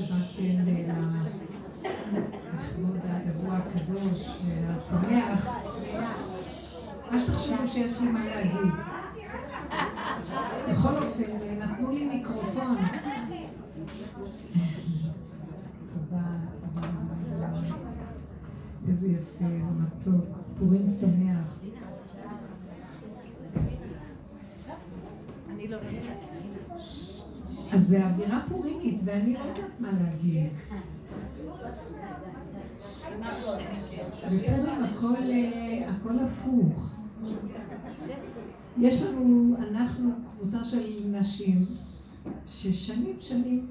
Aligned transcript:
שבאתם 0.00 0.64
לכבוד 2.54 3.00
האירוע 3.08 3.56
הקדוש 3.56 4.42
והשמח. 4.66 5.48
אל 7.12 7.26
תחשבו 7.26 7.68
שיש 7.68 8.00
לי 8.00 8.08
מה 8.08 8.24
להגיד. 8.26 8.72
בכל 10.70 10.96
אופן, 10.96 11.58
נתנו 11.58 11.90
לי 11.90 12.08
מיקרופון. 12.08 12.76
תודה, 15.92 16.22
תודה. 16.74 17.50
איזה 18.88 19.06
יפה 19.06 19.44
ומתוק. 19.44 20.24
פורים 20.58 20.86
שמח. 21.00 21.60
אז 27.72 27.88
זה 27.88 28.06
אווירה 28.06 28.40
פורימית, 28.48 29.00
ואני 29.04 29.34
לא 29.34 29.38
יודעת 29.38 29.80
מה 29.80 29.90
להגיד. 29.92 30.50
בפורים 34.30 34.84
הכל, 34.84 35.22
אה, 35.30 35.90
הכל 35.90 36.18
הפוך. 36.18 36.94
יש 38.78 39.02
לנו, 39.02 39.56
אנחנו 39.58 40.10
קבוצה 40.30 40.64
של 40.64 41.10
נשים 41.10 41.66
ששנים 42.48 43.16
שנים 43.20 43.66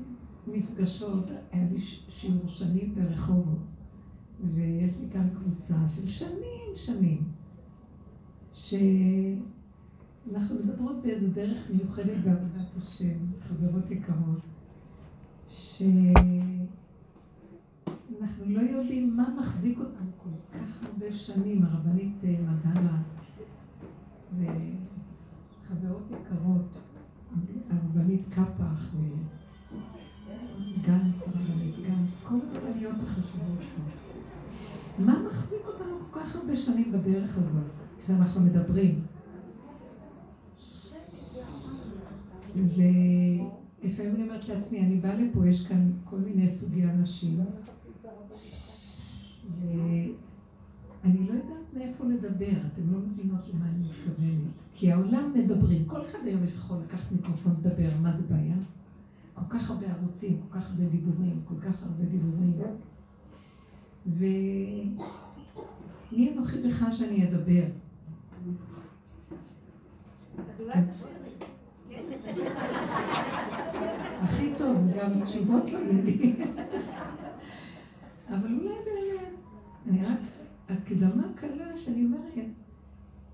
נפגשות, 0.47 1.25
היה 1.51 1.63
לי 1.71 1.81
שיעור 2.09 2.47
שנים 2.47 2.95
ברחובות, 2.95 3.59
ויש 4.53 4.99
לי 4.99 5.05
כאן 5.13 5.29
קבוצה 5.29 5.75
של 5.95 6.09
שנים 6.09 6.75
שנים, 6.75 7.23
שאנחנו 10.31 10.55
מדברות 10.55 11.01
באיזה 11.01 11.27
דרך 11.29 11.57
מיוחדת 11.69 12.17
בעבודת 12.23 12.77
השם, 12.77 13.17
חברות 13.41 13.91
יקרות, 13.91 14.39
שאנחנו 15.49 16.05
לא 18.45 18.61
יודעים 18.61 19.17
מה 19.17 19.33
מחזיק 19.39 19.79
אותם 19.79 20.05
כל 20.23 20.29
כך 20.53 20.83
הרבה 20.83 21.13
שנים, 21.13 21.63
הרבנית 21.63 22.15
אה, 22.23 22.35
מדלה 22.41 22.97
וחברות 25.65 26.03
יקרות, 26.11 26.77
הרבנית 27.69 28.21
קפח 28.29 28.93
וגנץ, 30.77 31.27
הרבנית 31.27 31.75
גנץ, 31.87 32.23
כל 32.23 32.35
הרבניות 32.53 32.95
החשובות 33.03 33.59
פה. 33.59 33.81
מה 35.05 35.23
מחזיק 35.29 35.61
אותנו 35.67 35.97
כל 36.11 36.19
כך 36.19 36.35
הרבה 36.35 36.57
שנים 36.57 36.91
בדרך 36.91 37.37
הזאת, 37.37 37.71
כשאנחנו 38.03 38.41
מדברים? 38.41 39.08
ולפעמים 42.55 44.15
אני 44.15 44.23
אומרת 44.23 44.49
לעצמי, 44.49 44.79
אני 44.79 44.97
באה 44.97 45.15
לפה, 45.15 45.47
יש 45.47 45.67
כאן 45.67 45.91
כל 46.03 46.17
מיני 46.17 46.51
סוגי 46.51 46.83
אנשים, 46.83 47.39
ואני 49.61 51.27
לא 51.27 51.33
יודעת 51.33 51.73
מאיפה 51.73 52.05
לדבר, 52.05 52.57
אתם 52.73 52.93
לא 52.93 52.99
מבינות 52.99 53.41
למה 53.53 53.65
אני 53.65 53.87
מתכוונת. 53.87 54.53
כי 54.73 54.91
העולם 54.91 55.33
מדברים, 55.35 55.85
כל 55.85 56.01
אחד 56.01 56.19
היום 56.25 56.43
יכול 56.43 56.77
לקחת 56.85 57.11
מיקרופון 57.11 57.55
לדבר, 57.59 57.89
מה 58.01 58.17
זה 58.17 58.23
בעיה? 58.29 58.55
כל 59.33 59.45
כך 59.49 59.69
הרבה 59.69 59.87
ערוצים, 59.87 60.41
כל 60.49 60.59
כך 60.59 60.69
הרבה 60.69 60.83
דיבורים, 60.83 61.41
כל 61.45 61.59
כך 61.61 61.83
הרבה 61.83 62.03
דיבורים. 62.03 62.53
ומי 64.07 64.95
אנוכי 66.33 66.61
בך 66.61 66.85
שאני 66.91 67.29
אדבר? 67.29 67.63
הכי 74.21 74.51
טוב, 74.57 74.77
גם 74.97 75.25
תשובות 75.25 75.71
לא 75.71 75.77
יהיו 75.77 76.03
לי. 76.05 76.35
אבל 78.29 78.53
אולי 78.53 78.75
באמת, 78.85 79.29
אני 79.89 80.05
רק 80.05 80.19
הקדמה 80.69 81.23
קלה 81.35 81.77
שאני 81.77 82.05
אומרת, 82.05 82.49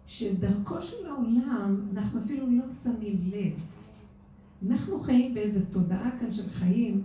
שדרכו 0.07 0.81
של 0.81 1.07
העולם, 1.07 1.81
אנחנו 1.93 2.19
אפילו 2.19 2.47
לא 2.49 2.63
שמים 2.83 3.31
לב. 3.31 3.53
אנחנו 4.69 4.99
חיים 4.99 5.33
באיזו 5.33 5.59
תודעה 5.71 6.11
כאן 6.19 6.33
של 6.33 6.49
חיים, 6.49 7.01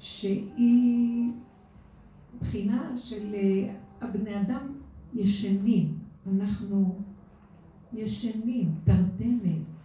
שהיא 0.00 1.32
בחינה 2.40 2.92
של 2.96 3.34
אה, 3.34 3.74
הבני 4.00 4.40
אדם 4.40 4.72
ישנים. 5.14 5.98
אנחנו 6.32 6.98
ישנים, 7.92 8.74
תרדמת. 8.84 9.77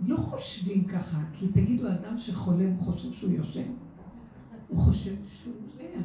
לא 0.00 0.16
חושבים 0.16 0.84
ככה, 0.84 1.24
כי 1.32 1.48
תגידו, 1.48 1.88
אדם 1.88 2.18
שחולה, 2.18 2.64
הוא 2.66 2.78
חושב 2.78 3.12
שהוא 3.12 3.32
יושן? 3.32 3.72
הוא 4.68 4.78
חושב 4.78 5.14
שהוא 5.26 5.54
ער. 5.78 6.00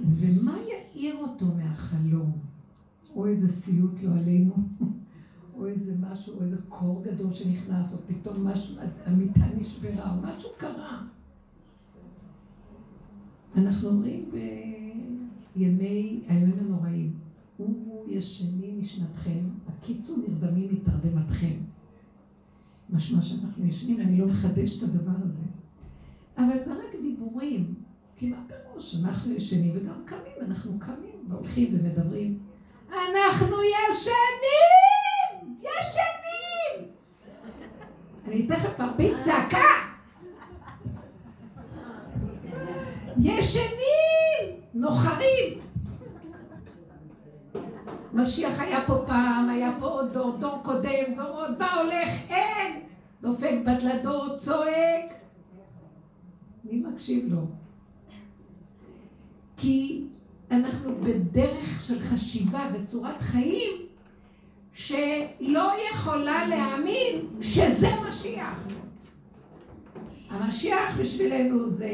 ומה 0.00 0.56
יעיר 0.58 1.16
אותו 1.16 1.46
מהחלום? 1.46 2.32
או 3.14 3.26
איזה 3.26 3.48
סיוט 3.48 4.02
לא 4.02 4.14
עלינו, 4.14 4.54
או 5.56 5.66
איזה 5.66 5.94
משהו, 6.00 6.36
או 6.36 6.42
איזה 6.42 6.56
קור 6.68 7.02
גדול 7.04 7.32
שנכנס, 7.34 7.94
או 7.94 7.98
פתאום 8.06 8.46
משהו, 8.46 8.74
המיטה 9.06 9.46
נשברה, 9.56 10.14
או 10.14 10.20
משהו 10.22 10.48
קרה. 10.58 11.02
אנחנו 13.56 13.88
אומרים 13.88 14.30
בימי, 15.54 16.24
הימים 16.28 16.58
הנוראים, 16.58 17.14
הוא 17.56 18.04
ישני 18.08 18.72
משנתכם, 18.80 19.44
הקיצו 19.80 20.16
נרדמים 20.16 20.68
מתרדמתכם. 20.72 21.56
משמע 22.90 23.22
שאנחנו 23.22 23.66
ישנים, 23.66 24.00
אני 24.00 24.18
לא 24.18 24.26
מחדש 24.26 24.78
את 24.78 24.82
הדבר 24.82 25.24
הזה. 25.24 25.42
אבל 26.38 26.64
זה 26.64 26.72
רק 26.72 27.02
דיבורים, 27.02 27.74
כי 28.16 28.28
מה 28.28 28.36
פירוש? 28.46 28.96
אנחנו 29.04 29.32
ישנים 29.32 29.76
וגם 29.76 30.04
קמים, 30.04 30.50
אנחנו 30.50 30.78
קמים 30.78 31.24
והולכים 31.28 31.68
ומדברים. 31.72 32.38
אנחנו 32.88 33.56
ישנים! 33.62 35.56
ישנים! 35.60 36.88
אני 38.26 38.46
תכף 38.46 38.80
ארביץ 38.80 39.16
צעקה! 39.24 39.68
ישנים! 43.18 44.60
נוחרים! 44.74 45.58
משיח 48.12 48.60
היה 48.60 48.86
פה 48.86 49.04
פעם, 49.06 49.48
היה 49.48 49.72
פה 49.80 49.86
עוד 49.86 50.12
דור, 50.12 50.36
דור 50.38 50.60
קודם, 50.62 51.14
דור 51.16 51.26
עוד, 51.26 51.58
מה 51.58 51.74
הולך? 51.74 52.10
אין! 52.28 52.80
דופק 53.60 53.82
בדלתות, 53.82 54.38
צועק. 54.38 55.12
מי 56.64 56.80
מקשיב 56.80 57.32
לו? 57.32 57.40
כי 59.56 60.06
אנחנו 60.50 60.94
בדרך 60.94 61.84
של 61.84 62.00
חשיבה 62.00 62.70
וצורת 62.74 63.20
חיים 63.22 63.86
שלא 64.72 65.72
יכולה 65.92 66.46
להאמין 66.46 67.26
שזה 67.40 67.88
משיח. 68.08 68.68
המשיח 70.30 70.96
בשבילנו 71.00 71.70
זה 71.70 71.90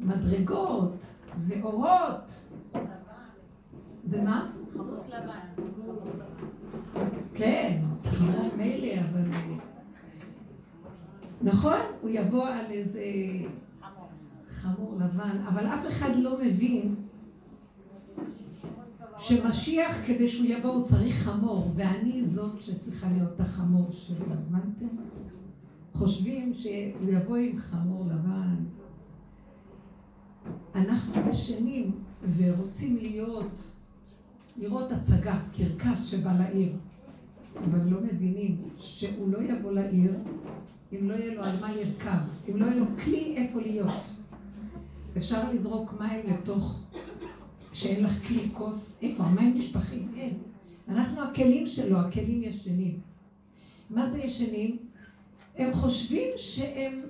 מדרגות, 0.00 1.20
זה 1.36 1.54
אורות. 1.62 2.48
זה 4.04 4.22
מה? 4.22 4.50
חמוס 4.72 5.08
לבן. 5.08 5.62
כן, 7.34 7.80
חמור 8.04 8.50
מילא, 8.56 9.00
אבל... 9.00 9.55
נכון, 11.42 11.78
הוא 12.00 12.10
יבוא 12.10 12.48
על 12.48 12.64
איזה 12.70 13.02
חמור 14.48 14.96
לבן, 14.96 15.38
אבל 15.48 15.66
אף 15.66 15.86
אחד 15.86 16.16
לא 16.16 16.40
מבין 16.40 16.94
שמשיח, 19.18 19.96
כדי 20.06 20.28
שהוא 20.28 20.46
יבוא, 20.46 20.70
הוא 20.70 20.86
צריך 20.86 21.14
חמור, 21.14 21.72
ואני 21.76 22.22
זאת 22.26 22.62
שצריכה 22.62 23.06
להיות 23.12 23.40
החמור 23.40 23.92
שלו, 23.92 24.24
הבנתם? 24.32 24.86
חושבים 25.92 26.54
שהוא 26.54 27.10
יבוא 27.10 27.36
עם 27.36 27.58
חמור 27.58 28.04
לבן. 28.06 28.54
אנחנו 30.74 31.30
ישנים 31.30 31.90
ורוצים 32.36 32.96
להיות, 32.96 33.70
לראות 34.56 34.92
הצגה, 34.92 35.38
קרקס 35.52 36.04
שבא 36.04 36.32
לעיר, 36.38 36.72
אבל 37.64 37.88
לא 37.88 38.00
מבינים 38.00 38.56
שהוא 38.78 39.32
לא 39.32 39.42
יבוא 39.42 39.72
לעיר 39.72 40.14
אם 40.92 41.08
לא 41.08 41.14
יהיה 41.14 41.34
לו 41.34 41.42
על 41.42 41.60
מה 41.60 41.72
לרכב, 41.72 42.18
אם 42.48 42.56
לא 42.56 42.64
יהיה 42.64 42.76
לו 42.76 42.86
כלי 43.04 43.36
איפה 43.36 43.60
להיות. 43.60 44.08
אפשר 45.16 45.52
לזרוק 45.52 45.94
מים 46.00 46.26
לתוך, 46.34 46.80
שאין 47.72 48.04
לך 48.04 48.28
כלי 48.28 48.48
כוס, 48.52 48.98
איפה? 49.02 49.24
המים 49.24 49.54
נשפכים? 49.56 50.08
אין. 50.16 50.38
אנחנו 50.88 51.22
הכלים 51.22 51.66
שלו, 51.66 51.98
הכלים 51.98 52.42
ישנים. 52.42 53.00
מה 53.90 54.10
זה 54.10 54.18
ישנים? 54.18 54.76
הם 55.56 55.72
חושבים 55.72 56.28
שהם, 56.36 57.00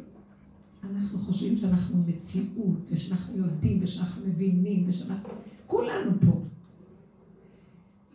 אנחנו 0.91 1.19
חושבים 1.19 1.57
שאנחנו 1.57 1.99
מציאות, 2.07 2.79
ושאנחנו 2.91 3.37
יודעים, 3.37 3.79
ושאנחנו 3.83 4.27
מבינים, 4.27 4.85
ושאנחנו, 4.89 5.29
כולנו 5.67 6.11
פה. 6.21 6.41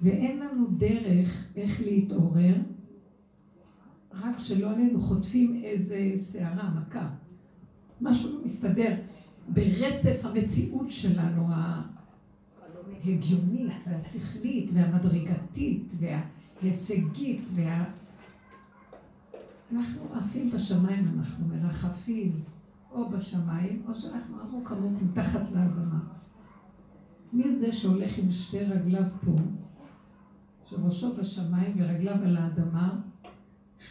ואין 0.02 0.40
לנו 0.40 0.68
דרך 0.78 1.46
איך 1.56 1.81
להתעורר, 1.81 2.56
רק 4.13 4.40
שלא 4.40 4.69
עלינו 4.72 5.02
חוטפים 5.02 5.62
איזה 5.63 6.12
סערה, 6.18 6.69
מכה. 6.69 7.10
משהו 8.02 8.34
לא 8.34 8.46
מסתדר 8.46 8.96
ברצף 9.48 10.25
המציאות 10.25 10.92
שלנו, 10.92 11.48
ההגיונית 13.04 13.74
והשכלית 13.88 14.72
והמדרגתית 14.74 15.94
וההישגית 16.00 17.50
וה... 17.56 17.86
אנחנו 19.74 20.02
עפים 20.14 20.52
בשמיים, 20.52 21.07
אנחנו 21.18 21.48
מרחפים 21.48 22.44
או 22.92 23.10
בשמיים, 23.10 23.81
או 23.88 23.96
שאנחנו 23.96 24.40
עמוק 24.42 24.72
עמוק 24.72 25.02
מתחת 25.02 25.52
לאדמה. 25.52 26.00
מי 27.34 27.56
זה 27.56 27.74
שהולך 27.74 28.18
עם 28.18 28.31
שתי 28.31 28.60
רגליו 28.60 29.04
פה, 29.25 29.36
שראשו 30.66 31.16
בשמיים 31.16 31.74
ורגליו 31.78 32.16
על 32.24 32.38
האדמה, 32.38 33.00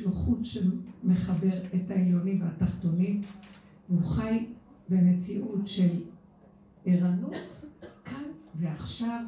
לו 0.02 0.12
חוט 0.12 0.44
שמחבר 0.44 1.64
את 1.74 1.90
העליונים 1.90 2.42
והתחתונים, 2.42 3.20
והוא 3.88 4.02
חי 4.02 4.46
במציאות 4.88 5.68
של 5.68 6.00
ערנות 6.84 7.66
כאן 8.04 8.24
ועכשיו, 8.54 9.24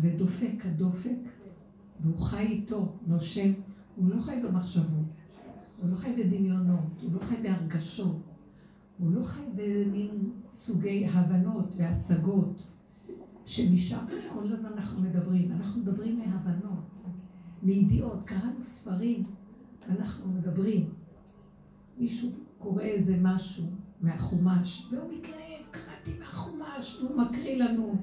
ודופק 0.00 0.66
הדופק, 0.66 1.18
והוא 2.00 2.18
חי 2.18 2.46
איתו, 2.46 2.92
נושם, 3.06 3.52
הוא 3.96 4.10
לא 4.10 4.22
חי 4.22 4.40
במחשבות, 4.44 5.06
הוא 5.82 5.90
לא 5.90 5.96
חי 5.96 6.12
בדמיונות, 6.12 7.02
הוא 7.02 7.12
לא 7.12 7.18
חי 7.18 7.36
בהרגשות, 7.42 8.22
הוא 8.98 9.12
לא 9.12 9.22
חי 9.22 9.42
במין 9.56 10.32
סוגי 10.50 11.06
הבנות 11.06 11.74
והשגות, 11.76 12.66
שמשם 13.46 13.98
כל 14.34 14.52
הזמן 14.52 14.72
אנחנו 14.76 15.02
מדברים. 15.02 15.52
אנחנו 15.52 15.80
מדברים 15.80 16.18
מהבנות, 16.18 16.67
מידיעות. 17.62 18.24
קראנו 18.24 18.64
ספרים, 18.64 19.22
אנחנו 19.88 20.32
מדברים. 20.32 20.90
מישהו 21.98 22.30
קורא 22.58 22.82
איזה 22.82 23.18
משהו 23.22 23.64
מהחומש, 24.00 24.88
והוא 24.90 25.12
מתלהב, 25.12 25.62
קראתי 25.70 26.18
מהחומש, 26.18 27.00
והוא 27.00 27.16
מקריא 27.16 27.64
לנו. 27.64 27.96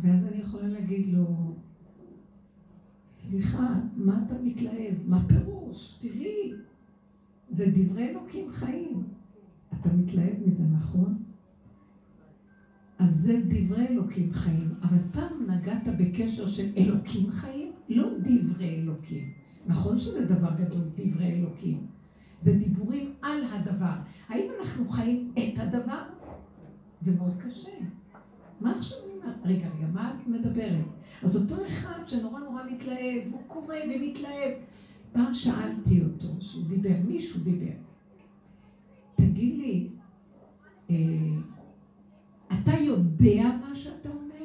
ואז 0.00 0.24
אני 0.24 0.36
יכולה 0.36 0.68
להגיד 0.68 1.06
לו, 1.06 1.54
סליחה, 3.08 3.74
מה 3.96 4.22
אתה 4.26 4.34
מתלהב? 4.42 4.94
מה 5.04 5.28
פירוש? 5.28 5.96
תראי, 5.98 6.52
זה 7.50 7.72
דברי 7.74 8.08
אלוקים 8.08 8.50
חיים. 8.50 9.02
אתה 9.80 9.92
מתלהב 9.92 10.34
מזה, 10.46 10.64
נכון? 10.64 11.22
אז 13.02 13.10
זה 13.14 13.40
דברי 13.48 13.86
אלוקים 13.88 14.32
חיים. 14.32 14.68
אבל 14.82 14.98
פעם 15.12 15.50
נגעת 15.50 15.88
בקשר 15.98 16.48
של 16.48 16.68
אלוקים 16.76 17.30
חיים, 17.30 17.72
לא 17.88 18.08
דברי 18.18 18.74
אלוקים. 18.74 19.32
נכון 19.66 19.98
שזה 19.98 20.24
דבר 20.34 20.50
גדול, 20.58 20.82
דברי 20.96 21.32
אלוקים. 21.32 21.86
זה 22.40 22.58
דיבורים 22.58 23.12
על 23.22 23.44
הדבר. 23.52 23.94
האם 24.28 24.50
אנחנו 24.60 24.88
חיים 24.88 25.32
את 25.38 25.58
הדבר? 25.58 26.02
זה 27.00 27.16
מאוד 27.16 27.36
קשה. 27.38 27.70
מה 28.60 28.72
עכשיו 28.72 28.98
אני 29.04 29.12
אומרת? 29.16 29.36
רגע, 29.44 29.68
רגע, 29.78 29.86
מה 29.92 30.14
את 30.14 30.28
מדברת? 30.28 30.84
אז 31.22 31.36
אותו 31.36 31.66
אחד 31.66 32.06
שנורא 32.06 32.40
נורא 32.40 32.62
מתלהב, 32.70 33.32
הוא 33.32 33.40
קורא 33.46 33.76
ומתלהב. 33.84 34.52
פעם 35.12 35.34
שאלתי 35.34 36.02
אותו, 36.02 36.28
שהוא 36.40 36.68
דיבר, 36.68 36.96
מישהו 37.04 37.40
דיבר, 37.40 37.74
תגיד 39.14 39.58
לי, 39.58 39.88
אה, 40.90 40.96
אתה 42.60 42.72
יודע 42.72 43.56
מה 43.68 43.76
שאתה 43.76 44.08
אומר? 44.08 44.44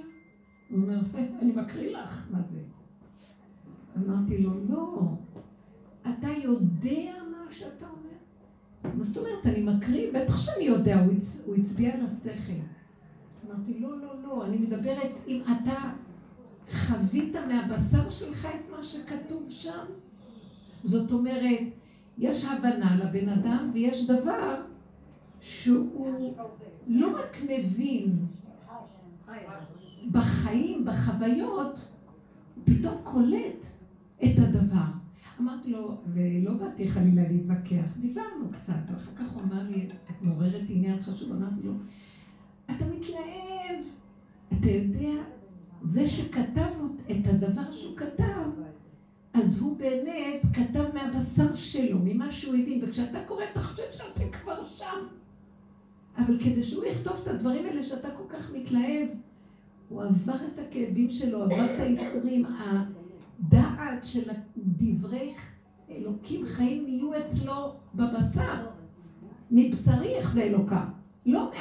הוא 0.78 0.86
אומר, 0.86 1.00
אני 1.42 1.52
מקריא 1.52 1.98
לך 1.98 2.28
מה 2.32 2.40
זה. 2.52 2.60
אמרתי 3.98 4.38
לו, 4.38 4.52
לא, 4.70 5.02
אתה 6.02 6.28
יודע 6.44 7.14
מה 7.32 7.52
שאתה 7.52 7.86
אומר? 7.86 8.96
מה 8.98 9.04
זאת 9.04 9.18
אומרת, 9.18 9.46
אני 9.46 9.62
מקריא? 9.62 10.12
בטח 10.14 10.38
שאני 10.38 10.64
יודע, 10.64 11.04
הוא, 11.04 11.14
הצ... 11.14 11.44
הוא 11.46 11.56
הצביע 11.56 11.94
על 11.94 12.06
השכל. 12.06 12.54
אמרתי, 13.48 13.80
לא, 13.80 14.02
לא, 14.02 14.24
לא, 14.24 14.46
אני 14.46 14.58
מדברת 14.58 15.12
אם 15.28 15.42
אתה 15.44 15.92
חווית 16.72 17.36
מהבשר 17.48 18.10
שלך 18.10 18.46
את 18.46 18.72
מה 18.78 18.84
שכתוב 18.84 19.46
שם. 19.50 19.86
זאת 20.84 21.12
אומרת, 21.12 21.60
יש 22.18 22.46
הבנה 22.46 22.96
לבן 22.96 23.30
אדם 23.30 23.72
ויש 23.74 24.08
דבר 24.08 24.62
שהוא 25.42 26.34
לא 26.88 27.20
רק 27.20 27.38
מבין 27.44 28.18
בחיים, 30.12 30.86
בחוויות, 30.86 31.96
פתאום 32.64 32.96
קולט 33.04 33.66
את 34.24 34.38
הדבר. 34.38 34.88
אמרתי 35.40 35.72
לו, 35.72 35.98
ולא 36.14 36.54
באתי 36.54 36.92
חלילה 36.92 37.22
להתווכח, 37.30 37.98
דיברנו 38.02 38.50
קצת, 38.52 38.92
ואחר 38.92 39.12
כך 39.16 39.32
הוא 39.34 39.42
אמר 39.42 39.64
לי, 39.70 39.88
את 39.88 40.22
מעוררת 40.22 40.64
עניין 40.70 41.02
חשוב, 41.02 41.32
אמרתי 41.32 41.62
לו, 41.64 41.74
אתה 42.66 42.86
מתלהב, 42.86 43.84
אתה 44.54 44.70
יודע, 44.70 45.24
זה 45.84 46.08
שכתב 46.08 46.72
את 47.12 47.28
הדבר 47.28 47.72
שהוא 47.72 47.98
כתב, 47.98 48.50
אז 49.34 49.62
הוא 49.62 49.78
באמת 49.78 50.42
כתב 50.54 50.84
מהבשר 50.94 51.56
שלו, 51.56 52.00
ממה 52.04 52.32
שהוא 52.32 52.56
הבין, 52.56 52.84
וכשאתה 52.84 53.20
קורא 53.28 53.44
אתה 53.52 53.62
חושב 53.62 53.84
שאתה 53.92 54.38
כבר 54.38 54.66
שם. 54.66 55.08
אבל 56.18 56.40
כדי 56.40 56.64
שהוא 56.64 56.86
יכתוב 56.86 57.14
את 57.24 57.28
הדברים 57.28 57.66
האלה 57.66 57.84
שאתה 57.84 58.10
כל 58.12 58.24
כך 58.30 58.52
מתלהב, 58.52 59.08
הוא 59.90 60.04
עבר 60.04 60.36
את 60.36 60.60
הכאבים 60.60 61.10
שלו, 61.10 61.44
עבר 61.44 61.76
את 61.76 61.80
הייסורים, 61.80 62.46
הדעת 62.46 64.04
של 64.06 64.32
דברי 64.58 65.34
אלוקים 65.92 66.46
חיים 66.46 66.86
נהיו 66.86 67.20
אצלו 67.20 67.74
בבשר. 67.96 68.66
מבשרי 69.52 70.16
איך 70.16 70.34
זה 70.34 70.44
אלוקה, 70.44 70.86
לא 71.26 71.52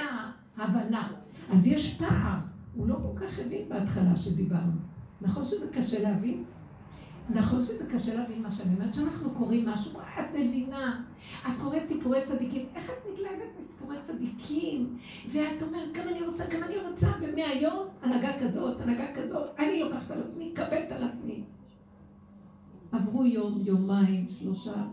מההבנה. 0.57 1.13
אז 1.51 1.67
יש 1.67 1.95
פער, 1.95 2.39
הוא 2.75 2.89
לא 2.89 2.95
כל 2.95 3.27
כך 3.27 3.39
הבין 3.39 3.69
בהתחלה 3.69 4.17
שדיברנו. 4.17 4.73
נכון 5.21 5.45
שזה 5.45 5.67
קשה 5.73 6.03
להבין? 6.03 6.45
נכון 7.31 7.63
שזה 7.63 7.87
קשה 7.91 8.15
להבין 8.15 8.43
מה 8.43 8.51
שאני 8.51 8.75
אומרת, 8.75 8.95
שאנחנו 8.95 9.31
קוראים 9.31 9.69
משהו, 9.69 10.01
את 10.01 10.35
מבינה, 10.35 11.03
את 11.43 11.53
קוראת 11.63 11.89
סיפורי 11.89 12.25
צדיקים, 12.25 12.67
איך 12.75 12.91
את 12.91 13.13
מתלהבת 13.13 13.51
מסיפורי 13.63 13.97
צדיקים? 14.01 14.97
ואת 15.33 15.63
אומרת, 15.63 15.93
גם 15.93 16.09
אני 16.09 16.27
רוצה, 16.27 16.45
גם 16.47 16.63
אני 16.63 16.77
רוצה, 16.77 17.09
ומהיום 17.23 17.87
הנהגה 18.03 18.41
כזאת, 18.41 18.81
הנהגה 18.81 19.07
כזאת, 19.15 19.51
אני 19.59 19.81
לוקחת 19.81 20.11
על 20.11 20.23
עצמי, 20.23 20.53
קבלת 20.55 20.93
על 20.93 21.05
עצמי. 21.05 21.43
עברו 22.93 23.27
יום, 23.27 23.63
יומיים, 23.65 24.27
שלושה, 24.39 24.85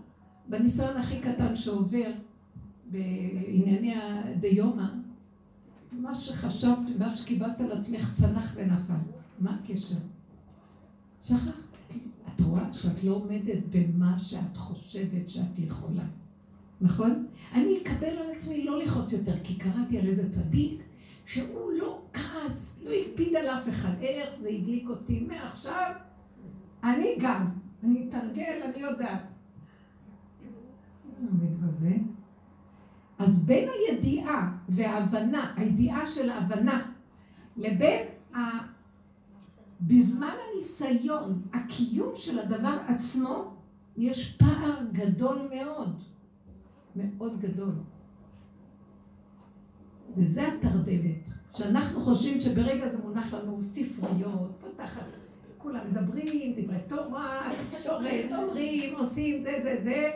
בניסיון 0.50 0.98
הכי 0.98 1.20
קטן 1.20 1.56
שעובר, 1.56 2.12
בענייני 2.86 3.96
הדיומא, 3.96 4.86
מה 5.92 6.16
שחשבת, 6.16 7.00
מה 7.00 7.10
שקיבלת 7.10 7.62
על 7.62 7.72
עצמך 7.72 8.14
צנח 8.14 8.54
ונפל. 8.56 8.94
מה 9.40 9.58
הקשר? 9.64 9.96
שכחת. 11.24 11.63
את 12.36 12.42
רואה 12.42 12.74
שאת 12.74 13.04
לא 13.04 13.12
עומדת 13.12 13.64
במה 13.70 14.20
שאת 14.20 14.58
חושבת 14.58 15.30
שאת 15.30 15.60
יכולה. 15.60 16.04
נכון? 16.82 17.26
אני 17.54 17.78
אקבל 17.82 18.08
על 18.08 18.32
עצמי 18.36 18.64
לא 18.64 18.80
לכעוס 18.80 19.14
יותר, 19.14 19.36
כי 19.44 19.56
קראתי 19.56 20.00
על 20.00 20.06
איזה 20.06 20.32
צדיק 20.32 20.84
שהוא 21.26 21.72
לא 21.72 22.02
כעס, 22.14 22.82
לא 22.86 22.92
הקפיד 22.92 23.36
על 23.36 23.48
אף 23.48 23.70
אחד. 23.70 23.94
איך 24.02 24.30
זה 24.40 24.50
הדליק 24.50 24.90
אותי 24.90 25.28
מעכשיו? 25.28 25.92
אני 26.84 27.16
גם. 27.20 27.50
אני 27.84 28.10
אתרגל, 28.10 28.62
אני 28.64 28.82
יודעת. 28.82 29.22
אז 33.20 33.46
בין 33.46 33.70
הידיעה 33.70 34.58
וההבנה, 34.70 35.54
הידיעה 35.58 36.08
של 36.08 36.30
ההבנה, 36.30 36.92
לבין 37.58 38.08
בזמן 39.88 40.34
הניסיון, 40.54 41.42
הקיום 41.54 42.12
של 42.16 42.40
הדבר 42.40 42.78
עצמו, 42.88 43.54
יש 43.98 44.38
פער 44.38 44.80
גדול 44.92 45.48
מאוד, 45.56 46.04
מאוד 46.96 47.40
גדול. 47.40 47.74
וזה 50.18 50.48
התרדמת, 50.48 51.28
שאנחנו 51.56 52.00
חושבים 52.00 52.42
שברגע 52.42 52.90
זה 52.90 52.98
מונח 53.04 53.34
לנו 53.34 53.62
ספריות, 53.62 54.52
פותחת, 54.62 55.06
כולם 55.58 55.82
מדברים, 55.92 56.54
דברי 56.58 56.78
תורה, 56.88 57.52
תקשורת, 57.72 58.32
אומרים, 58.38 58.96
עושים, 58.96 59.44
זה, 59.44 59.60
זה, 59.64 59.82
זה. 59.84 60.12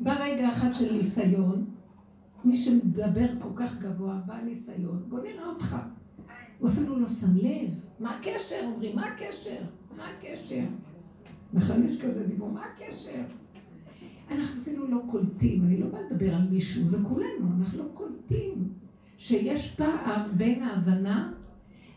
ברגע 0.00 0.48
אחד 0.48 0.74
של 0.74 0.92
ניסיון, 0.94 1.64
מי 2.44 2.56
שמדבר 2.56 3.26
כל 3.38 3.50
כך 3.56 3.78
גבוה, 3.78 4.20
בא 4.26 4.40
ניסיון, 4.40 5.04
בוא 5.08 5.20
נראה 5.20 5.46
אותך. 5.46 5.76
הוא 6.58 6.70
אפילו 6.70 6.98
לא 6.98 7.08
שם 7.08 7.36
לב. 7.36 7.87
מה 8.00 8.16
הקשר? 8.16 8.60
אומרים, 8.64 8.96
מה 8.96 9.06
הקשר? 9.06 9.56
מה 9.96 10.08
הקשר? 10.08 10.64
נכון, 11.52 11.86
יש 11.86 12.00
כזה 12.00 12.26
דיבור, 12.26 12.50
מה 12.50 12.64
הקשר? 12.64 13.22
אנחנו 14.30 14.62
אפילו 14.62 14.86
לא 14.86 15.00
קולטים, 15.10 15.64
אני 15.64 15.80
לא 15.80 15.86
באה 15.86 16.00
לדבר 16.02 16.34
על 16.34 16.42
מישהו, 16.50 16.82
זה 16.82 16.98
כולנו, 17.08 17.46
אנחנו 17.58 17.78
לא 17.78 17.88
קולטים 17.94 18.68
שיש 19.16 19.74
פער 19.74 20.26
בין 20.36 20.62
ההבנה 20.62 21.32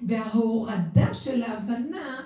וההורדה 0.08 1.13
של 1.13 1.43
ההבנה 1.43 2.24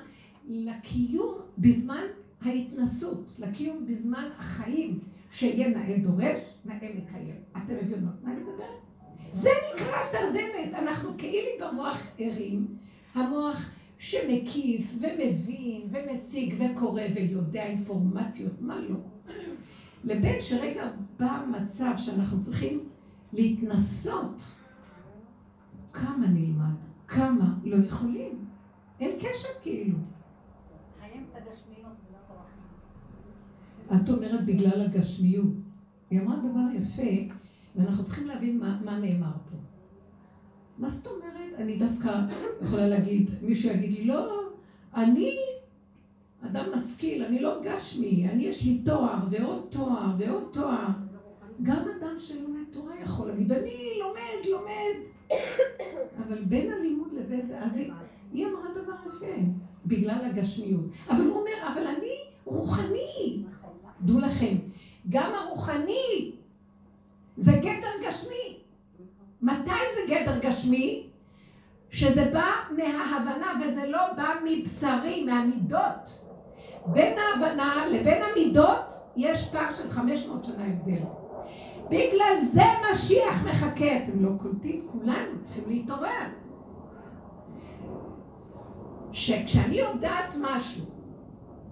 לקיום 0.47 1.35
בזמן 1.57 2.03
ההתנסות, 2.41 3.39
לקיום 3.39 3.85
בזמן 3.85 4.29
החיים, 4.37 4.99
שיהיה 5.31 5.69
נאה 5.69 5.97
דורש, 5.97 6.39
נאה 6.65 6.75
מקיים. 6.75 7.35
אתם 7.51 7.73
מבינות 7.75 8.23
מה 8.23 8.31
אני 8.31 8.39
מדברת? 8.39 8.85
זה 9.31 9.49
נקרא 9.75 9.97
תרדמת. 10.11 10.73
אנחנו 10.73 11.09
כאילו 11.17 11.67
במוח 11.71 12.07
ערים, 12.17 12.67
המוח 13.15 13.71
שמקיף 13.97 14.95
ומבין 14.99 15.89
ומשיג 15.91 16.55
וקורא 16.59 17.01
ויודע 17.15 17.63
אינפורמציות, 17.63 18.61
מה 18.61 18.79
לא. 18.79 18.95
לבין 20.03 20.41
שרגע 20.41 20.91
בא 21.19 21.45
מצב 21.51 21.91
שאנחנו 21.97 22.43
צריכים 22.43 22.89
להתנסות, 23.33 24.43
כמה 25.93 26.27
נלמד, 26.27 26.75
כמה 27.07 27.53
לא 27.63 27.75
יכולים. 27.75 28.45
אין 28.99 29.19
קשר 29.19 29.47
כאילו. 29.61 29.97
את 33.95 34.09
אומרת 34.09 34.45
בגלל 34.45 34.81
הגשמיות. 34.81 35.53
היא 36.09 36.21
אמרה 36.21 36.35
דבר 36.37 36.75
יפה, 36.81 37.35
ואנחנו 37.75 38.05
צריכים 38.05 38.27
להבין 38.27 38.59
מה, 38.59 38.81
מה 38.85 38.99
נאמר 38.99 39.31
פה. 39.51 39.57
מה 40.77 40.89
זאת 40.89 41.07
אומרת? 41.07 41.59
אני 41.59 41.77
דווקא 41.77 42.19
יכולה 42.61 42.87
להגיד, 42.87 43.29
מישהו 43.41 43.69
יגיד 43.69 43.93
לי, 43.93 44.05
לא, 44.05 44.41
אני 44.95 45.37
אדם 46.45 46.65
משכיל, 46.75 47.23
אני 47.23 47.41
לא 47.41 47.61
גשמי, 47.63 48.27
אני 48.29 48.43
יש 48.43 48.63
לי 48.63 48.81
תואר 48.85 49.17
ועוד 49.31 49.65
תואר 49.69 50.15
ועוד 50.17 50.49
תואר. 50.53 50.87
גם 51.63 51.85
אדם 51.99 52.19
שלומד 52.19 52.63
תורה 52.71 52.93
יכול 53.01 53.27
להגיד, 53.27 53.51
אני 53.51 53.99
לומד, 53.99 54.45
לומד. 54.51 55.39
אבל 56.27 56.43
בין 56.43 56.73
הלימוד 56.73 57.13
לבין 57.13 57.47
זה, 57.47 57.59
אז 57.59 57.77
היא, 57.77 57.91
היא 58.33 58.45
אמרה 58.45 58.69
דבר 58.83 58.93
יפה, 59.07 59.41
בגלל 59.85 60.25
הגשמיות. 60.25 60.85
אבל 61.09 61.21
הוא 61.21 61.39
אומר, 61.39 61.73
אבל 61.73 61.87
אני 61.87 62.15
רוחני. 62.45 63.43
דעו 64.01 64.19
לכם, 64.19 64.55
גם 65.09 65.31
הרוחני 65.33 66.31
זה 67.37 67.51
גדר 67.51 68.07
גשמי. 68.07 68.64
מתי 69.41 69.71
זה 69.95 70.13
גדר 70.13 70.39
גשמי? 70.39 71.07
שזה 71.89 72.31
בא 72.33 72.51
מההבנה 72.77 73.53
וזה 73.61 73.87
לא 73.87 74.13
בא 74.17 74.33
מבשרי, 74.45 75.23
מהמידות. 75.23 76.19
בין 76.85 77.13
ההבנה 77.19 77.87
לבין 77.87 78.23
המידות 78.23 78.93
יש 79.15 79.49
פער 79.49 79.73
של 79.73 79.89
500 79.89 80.43
שנה 80.45 80.65
הבדל. 80.65 81.03
בגלל 81.89 82.39
זה 82.39 82.63
משיח 82.91 83.45
מחכה. 83.47 83.97
אתם 83.97 84.25
לא 84.25 84.29
קולטים? 84.41 84.87
כולנו 84.91 85.43
צריכים 85.43 85.63
להתעורר. 85.67 86.27
שכשאני 89.11 89.75
יודעת 89.75 90.35
משהו, 90.41 90.85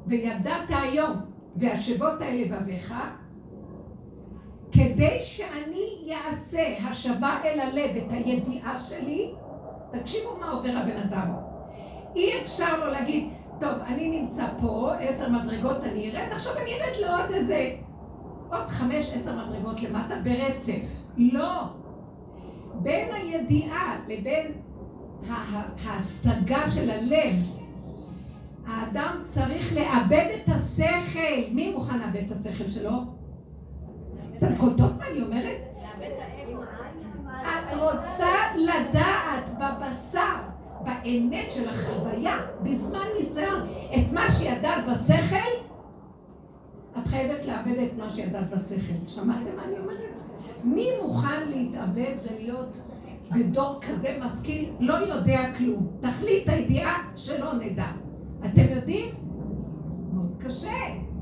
וידעת 0.07 0.69
היום, 0.69 1.17
והשבות 1.55 2.21
האלה 2.21 2.41
לבביך, 2.41 2.93
כדי 4.73 5.19
שאני 5.21 6.11
אעשה 6.11 6.77
השבה 6.87 7.39
אל 7.45 7.59
הלב 7.59 7.95
את 7.95 8.11
הידיעה 8.11 8.79
שלי, 8.79 9.33
תקשיבו 9.91 10.37
מה 10.39 10.51
עובר 10.51 10.69
הבן 10.69 10.97
אדם. 10.97 11.31
אי 12.15 12.41
אפשר 12.41 12.79
לו 12.79 12.91
להגיד, 12.91 13.29
טוב, 13.59 13.71
אני 13.87 14.21
נמצא 14.21 14.47
פה, 14.61 14.91
עשר 14.99 15.29
מדרגות 15.29 15.83
אני 15.83 16.11
ארד, 16.11 16.31
עכשיו 16.31 16.53
אני 16.57 16.71
ארד 16.73 16.95
לעוד 17.01 17.31
איזה, 17.33 17.75
עוד 18.51 18.67
חמש, 18.67 19.13
עשר 19.13 19.47
מדרגות 19.47 19.81
למטה 19.81 20.15
ברצף. 20.23 20.85
לא. 21.17 21.63
בין 22.73 23.13
הידיעה 23.13 23.95
לבין 24.07 24.51
ההשגה 25.85 26.69
של 26.69 26.89
הלב, 26.89 27.35
האדם 28.67 29.17
צריך 29.23 29.73
לאבד 29.75 30.27
את 30.35 30.49
השכל. 30.49 31.51
מי 31.51 31.71
מוכן 31.71 31.99
לאבד 31.99 32.31
את 32.31 32.31
השכל 32.31 32.69
שלו? 32.69 33.22
אתם 34.43 34.55
קולטות 34.55 34.97
מה 34.97 35.05
אני 35.11 35.21
אומרת? 35.21 35.57
את 37.41 37.73
רוצה 37.73 38.31
לדעת 38.55 39.43
בבשר, 39.57 40.35
באמת 40.83 41.51
של 41.51 41.69
החוויה, 41.69 42.37
בזמן 42.63 43.05
ניסיון, 43.19 43.67
את 43.95 44.11
מה 44.11 44.31
שידעת 44.31 44.85
בשכל, 44.91 45.49
את 46.97 47.07
חייבת 47.07 47.45
לאבד 47.45 47.77
את 47.77 47.97
מה 47.97 48.09
שידעת 48.13 48.49
בשכל. 48.49 49.07
שמעתם 49.07 49.55
מה 49.55 49.63
אני 49.63 49.79
אומרת? 49.79 50.13
מי 50.63 50.87
מוכן 51.01 51.49
להתאבד 51.49 52.15
ולהיות 52.23 52.87
בדור 53.31 53.79
כזה 53.81 54.17
משכיל, 54.25 54.69
לא 54.79 54.93
יודע 54.93 55.53
כלום. 55.57 55.87
תכלית 56.01 56.49
הידיעה 56.49 57.11
שלא 57.15 57.53
נדע. 57.53 57.87
אתם 58.45 58.63
יודעים? 58.69 59.15
מאוד 60.13 60.35
קשה. 60.39 61.12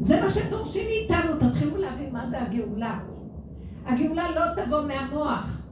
זה 0.00 0.20
מה 0.20 0.30
שדורשים 0.30 0.86
מאיתנו, 0.86 1.36
תתחילו 1.40 1.76
להבין 1.76 2.12
מה 2.12 2.30
זה 2.30 2.42
הגאולה. 2.42 3.00
הגאולה 3.84 4.30
לא 4.30 4.64
תבוא 4.64 4.82
מהמוח. 4.82 5.68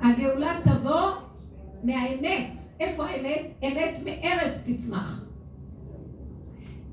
הגאולה 0.00 0.60
תבוא 0.64 1.10
מהאמת. 1.84 2.58
איפה 2.80 3.06
האמת? 3.06 3.46
אמת 3.62 3.94
מארץ 4.04 4.68
תצמח. 4.68 5.26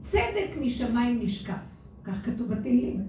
צדק 0.02 0.50
משמיים 0.62 1.20
נשקף. 1.22 1.72
כך 2.04 2.26
כתוב 2.26 2.48
בתהילים. 2.54 3.08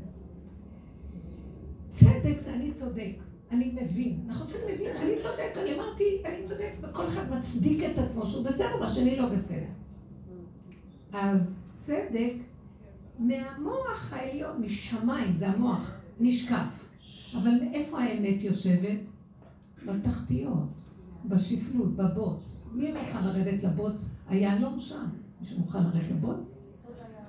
צדק 1.90 2.38
זה 2.38 2.54
אני 2.54 2.72
צודק, 2.72 3.12
אני 3.50 3.72
מבין. 3.82 4.20
אנחנו 4.28 4.46
צריכים 4.46 4.68
להבין, 4.68 4.96
אני 4.96 5.14
צודק, 5.22 5.56
אני 5.56 5.74
אמרתי, 5.74 6.22
אני 6.24 6.46
צודק, 6.48 6.72
וכל 6.82 7.06
אחד 7.06 7.30
מצדיק 7.30 7.82
את 7.82 7.98
עצמו 7.98 8.26
שהוא 8.26 8.44
בסדר 8.44 8.80
והשני 8.80 9.16
לא 9.16 9.28
בסדר. 9.28 9.66
אז 11.12 11.61
צדק 11.82 12.34
מהמוח 13.18 14.12
העליון, 14.12 14.62
משמיים, 14.62 15.36
זה 15.36 15.48
המוח, 15.48 16.00
נשקף. 16.20 16.88
אבל 17.36 17.50
מאיפה 17.60 17.98
האמת 17.98 18.42
יושבת? 18.42 18.98
בתחתיות, 19.86 20.68
בשפלות, 21.24 21.96
בבוץ. 21.96 22.68
מי 22.72 22.92
מוכן 22.92 23.24
לרדת 23.24 23.64
לבוץ? 23.64 24.10
היהלום 24.28 24.80
שם. 24.80 25.06
מישהו 25.40 25.60
מוכן 25.60 25.82
לרדת 25.82 26.10
לבוץ? 26.10 26.54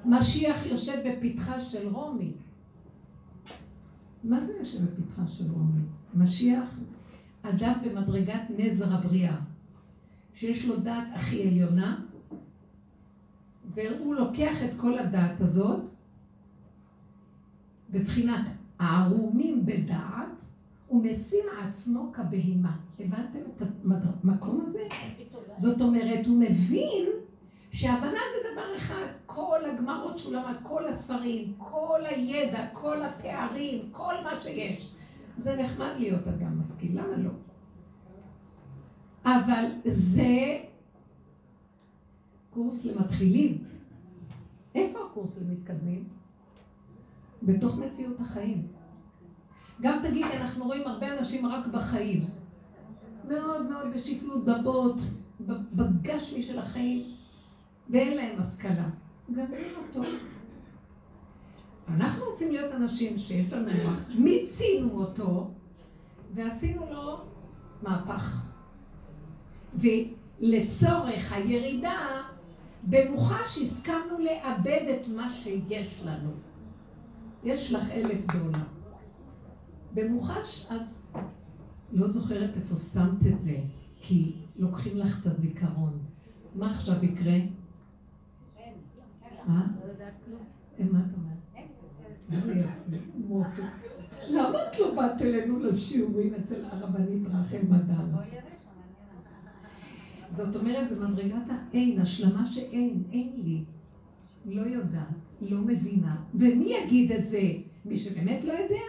משיח 0.06 0.66
יושב 0.66 0.98
בפתחה 1.06 1.60
של 1.62 1.88
רומי. 1.88 2.32
מה 4.24 4.44
זה 4.44 4.54
יושב 4.60 4.86
בפתחה 4.86 5.28
של 5.28 5.52
רומי? 5.52 5.82
משיח, 6.14 6.80
אדם 7.42 7.74
במדרגת 7.86 8.42
נזר 8.58 8.94
הבריאה, 8.94 9.36
שיש 10.34 10.66
לו 10.66 10.80
דעת 10.80 11.08
הכי 11.16 11.48
עליונה, 11.48 12.02
והוא 13.76 14.16
לוקח 14.16 14.64
את 14.66 14.76
כל 14.78 15.00
הדעת 15.00 15.42
הזאת, 15.42 15.82
בבחינת 17.90 18.46
הערומים 18.80 19.66
בדעת, 19.66 20.28
ומשים 20.92 21.46
עצמו 21.62 22.12
כבהימה. 22.14 22.76
הבנתם 23.00 23.40
את 23.62 23.68
המקום 24.24 24.62
הזה? 24.66 24.80
זאת 25.58 25.82
אומרת, 25.82 26.28
הוא 26.28 26.40
מבין 26.40 27.06
שהבנה 27.72 28.10
זה 28.12 28.50
דבר 28.54 28.76
אחד, 28.76 29.06
כל 29.26 29.60
הגמרות 29.66 30.20
שהוא 30.20 30.34
למד, 30.34 30.56
כל 30.64 30.88
הספרים, 30.88 31.54
כל 31.58 32.00
הידע, 32.06 32.68
כל 32.74 32.98
התארים, 33.02 33.90
כל 33.92 34.14
מה 34.24 34.42
שיש. 34.42 34.94
זה 35.38 35.56
נחמד 35.56 35.92
להיות 35.98 36.28
אדם 36.28 36.62
משכיל, 36.62 37.00
למה 37.00 37.18
לא? 37.18 37.30
אבל 39.26 39.66
זה 39.86 40.58
קורס 42.54 42.86
למתחילים. 42.86 43.64
איפה 44.76 45.00
הקורס 45.10 45.38
למתקדמים? 45.38 46.04
בתוך 47.44 47.78
מציאות 47.78 48.20
החיים. 48.20 48.68
גם 49.82 50.00
תגיד, 50.04 50.26
אנחנו 50.26 50.66
רואים 50.66 50.88
הרבה 50.88 51.20
אנשים 51.20 51.46
רק 51.46 51.68
בחיים. 51.68 52.26
מאוד 53.28 53.70
מאוד 53.70 53.88
בשפלות, 53.94 54.46
בבוט, 54.46 55.02
בגשמי 55.74 56.44
של 56.44 56.60
החיים, 56.60 57.04
ואין 57.90 58.18
להם 58.18 58.40
השכלה. 58.40 58.90
גם 59.32 59.54
אין 59.54 59.74
אותו. 59.76 60.10
אנחנו 61.88 62.26
רוצים 62.26 62.52
להיות 62.52 62.74
אנשים 62.74 63.18
שיש 63.18 63.54
לנו 63.54 63.72
מוח, 63.84 64.00
מיצינו 64.16 64.92
אותו, 64.92 65.52
ועשינו 66.34 66.86
לו 66.94 67.18
מהפך. 67.84 68.50
ולצורך 69.76 71.34
הירידה, 71.34 72.22
במוחש 72.90 73.58
הסכמנו 73.58 74.18
לאבד 74.20 74.96
את 74.96 75.08
מה 75.08 75.30
שיש 75.30 76.02
לנו. 76.06 76.30
יש 77.44 77.72
לך 77.72 77.92
אלף 77.92 78.26
דולר. 78.34 78.64
במוחש 79.94 80.68
את 80.72 81.22
לא 81.92 82.08
זוכרת 82.08 82.56
איפה 82.56 82.78
שמת 82.78 83.28
את 83.34 83.40
זה, 83.40 83.58
כי 84.02 84.36
לוקחים 84.56 84.98
לך 84.98 85.22
את 85.22 85.26
הזיכרון. 85.28 86.00
מה 86.56 86.72
עכשיו 86.72 87.06
יקרה? 87.06 87.38
מה? 89.48 89.68
מה 90.80 91.00
את 91.00 91.14
אומרת? 91.18 91.68
איזה 92.32 92.54
יפה, 92.54 92.98
מוטו. 93.16 93.62
למה 94.30 94.58
את 94.70 94.80
לא 94.80 94.96
באת 94.96 95.22
אלינו 95.22 95.60
לשיעורים 95.60 96.34
אצל 96.36 96.66
הרבנית 96.72 97.28
רחל 97.28 97.60
מדל? 97.70 98.43
זאת 100.34 100.56
אומרת, 100.56 100.90
זו 100.90 101.10
מדרגת 101.10 101.36
האין, 101.50 102.02
השלמה 102.02 102.46
שאין, 102.46 103.04
אין 103.12 103.32
לי. 103.44 103.64
לא 104.46 104.62
יודעת, 104.62 105.08
לא 105.42 105.58
מבינה. 105.58 106.16
ומי 106.34 106.74
יגיד 106.84 107.12
את 107.12 107.26
זה? 107.26 107.42
מי 107.86 107.98
שבאמת 107.98 108.46
לא 108.46 108.54
יודע? 108.54 108.82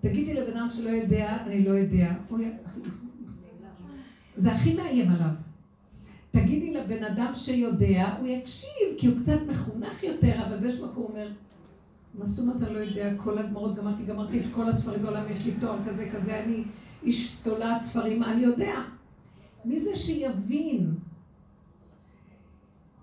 תגידי 0.00 0.34
לבן 0.34 0.56
אדם 0.56 0.68
שלא 0.72 0.88
יודע, 0.88 1.36
אני 1.46 1.64
לא 1.64 1.70
יודע. 1.70 2.12
זה 4.36 4.52
הכי 4.52 4.74
מאיים 4.74 5.10
עליו. 5.10 5.30
תגידי 6.30 6.74
לבן 6.74 7.04
אדם 7.04 7.32
שיודע, 7.34 8.14
הוא 8.18 8.28
יקשיב, 8.28 8.88
כי 8.98 9.06
הוא 9.06 9.18
קצת 9.18 9.38
מחונך 9.48 10.02
יותר, 10.02 10.46
אבל 10.46 10.58
באיזשהו 10.58 10.86
מקום 10.86 11.02
הוא 11.02 11.10
אומר, 11.10 11.28
מה 12.18 12.26
זאת 12.26 12.38
אומרת 12.38 12.62
אני 12.62 12.74
לא 12.74 12.78
יודע, 12.78 13.14
כל 13.16 13.38
הגמרות 13.38 13.74
גמרתי, 13.74 14.04
גמרתי 14.04 14.40
את 14.40 14.44
כל 14.52 14.68
הספרים 14.68 15.02
בעולם, 15.02 15.24
יש 15.30 15.46
לי 15.46 15.52
תואר 15.60 15.78
כזה 15.86 16.08
כזה, 16.12 16.44
אני 16.44 16.64
איש 17.02 17.36
תולעת 17.42 17.82
ספרים, 17.82 18.20
מה 18.20 18.32
אני 18.32 18.42
יודע? 18.42 18.74
מי 19.64 19.80
זה 19.80 19.96
שיבין? 19.96 20.94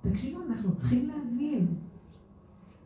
תקשיבו, 0.01 0.39
אנחנו 0.49 0.75
צריכים 0.75 1.09
להבין. 1.09 1.67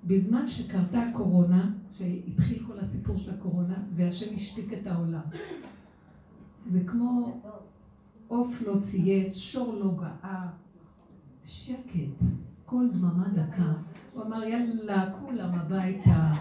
בזמן 0.04 0.48
שקרתה 0.48 1.02
הקורונה, 1.02 1.72
שהתחיל 1.94 2.64
כל 2.68 2.80
הסיפור 2.80 3.18
של 3.18 3.34
הקורונה, 3.34 3.76
והשם 3.96 4.36
השתיק 4.36 4.74
את 4.74 4.88
העולם. 4.88 5.22
זה 6.66 6.84
כמו 6.88 7.42
עוף 8.28 8.62
לא 8.62 8.80
צייץ, 8.84 9.36
שור 9.36 9.74
לא 9.74 9.92
גאה, 10.00 10.48
שקט, 11.46 12.24
כל 12.66 12.90
דממה 12.94 13.28
דקה. 13.28 13.74
הוא 14.14 14.24
אמר, 14.24 14.44
יאללה, 14.44 15.14
כולם 15.20 15.54
הביתה, 15.54 16.34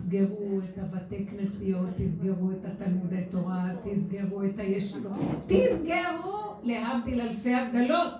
תסגרו 0.00 0.60
את 0.64 0.78
הבתי 0.78 1.26
כנסיות, 1.26 1.88
תסגרו 1.96 2.50
את 2.50 2.64
התלמודי 2.64 3.24
תורה, 3.30 3.68
תסגרו 3.84 4.44
את 4.44 4.58
הישיבות, 4.58 5.12
תסגרו, 5.46 6.60
להבדיל 6.62 7.20
אלפי 7.20 7.54
הבדלות, 7.54 8.12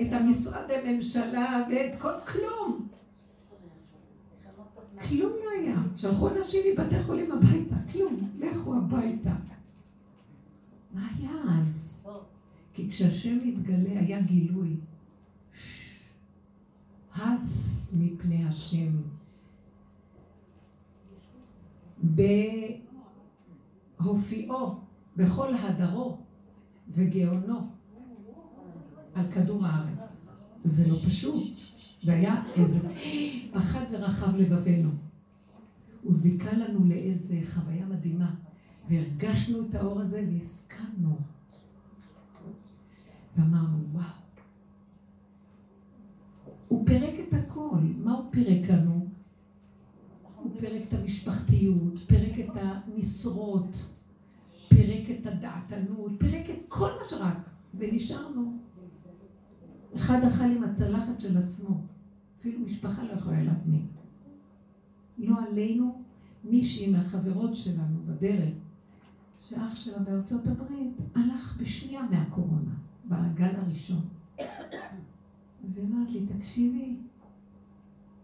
את 0.00 0.12
המשרדי 0.12 0.74
ממשלה 0.92 1.64
ואת 1.70 2.00
כל 2.00 2.12
כלום. 2.32 2.88
כלום 5.08 5.32
לא 5.44 5.50
היה. 5.60 5.76
שלחו 5.96 6.28
אנשים 6.28 6.60
מבתי 6.72 7.02
חולים 7.02 7.32
הביתה, 7.32 7.76
כלום. 7.92 8.30
לכו 8.38 8.74
הביתה. 8.74 9.32
מה 10.94 11.08
היה 11.16 11.30
אז? 11.60 12.04
כי 12.74 12.90
כשהשם 12.90 13.38
מתגלה 13.44 14.00
היה 14.00 14.20
גילוי. 14.20 14.76
הס 17.14 17.94
מפני 17.98 18.44
השם. 18.48 19.17
בהופיעו, 24.00 24.74
בכל 25.16 25.54
הדרו 25.54 26.18
וגאונו 26.88 27.70
על 29.14 29.32
כדור 29.32 29.66
הארץ. 29.66 30.26
זה 30.64 30.88
לא 30.88 30.98
פשוט. 31.06 31.44
זה 32.02 32.12
היה 32.12 32.42
איזה... 32.56 32.88
פחד 33.52 33.84
ורחב 33.90 34.36
לבבינו. 34.36 34.90
הוא 36.02 36.14
זיכה 36.14 36.52
לנו 36.52 36.84
לאיזה 36.84 37.40
חוויה 37.54 37.86
מדהימה, 37.86 38.34
והרגשנו 38.88 39.58
את 39.68 39.74
האור 39.74 40.00
הזה 40.00 40.28
והסכמנו. 40.32 41.18
ואמרנו, 43.36 43.78
וואו. 43.92 44.04
הוא 46.68 46.86
פירק 46.86 47.14
את 47.28 47.34
הכל. 47.34 47.78
מה 47.98 48.12
הוא 48.12 48.24
פירק 48.30 48.70
לנו? 48.70 49.07
פירק 50.60 50.82
את 50.88 50.94
המשפחתיות, 50.94 51.94
פירק 52.06 52.38
את 52.38 52.56
המשרות, 52.56 53.92
פירק 54.68 55.10
את 55.10 55.26
הדעתנות, 55.26 56.12
פירק 56.18 56.50
את 56.50 56.58
כל 56.68 56.90
מה 56.90 57.08
שרק, 57.08 57.36
ונשארנו. 57.74 58.58
אחד 59.96 60.24
אכל 60.24 60.44
עם 60.44 60.62
הצלחת 60.64 61.20
של 61.20 61.38
עצמו. 61.38 61.80
אפילו 62.40 62.60
משפחה 62.60 63.02
לא 63.02 63.12
יכולה 63.12 63.42
להטמין. 63.42 63.86
לא 65.18 65.34
עלינו, 65.48 66.02
מישהי 66.44 66.90
מהחברות 66.90 67.56
שלנו 67.56 67.98
בדרך, 68.06 68.54
שאח 69.48 69.76
שלה 69.76 69.98
בארצות 69.98 70.46
הברית 70.46 70.96
הלך 71.14 71.58
בשנייה 71.60 72.02
מהקורונה, 72.10 72.74
בגל 73.04 73.56
הראשון. 73.56 74.00
אז 75.64 75.76
היא 75.78 75.84
אומרת 75.84 76.10
לי, 76.10 76.26
תקשיבי, 76.26 76.96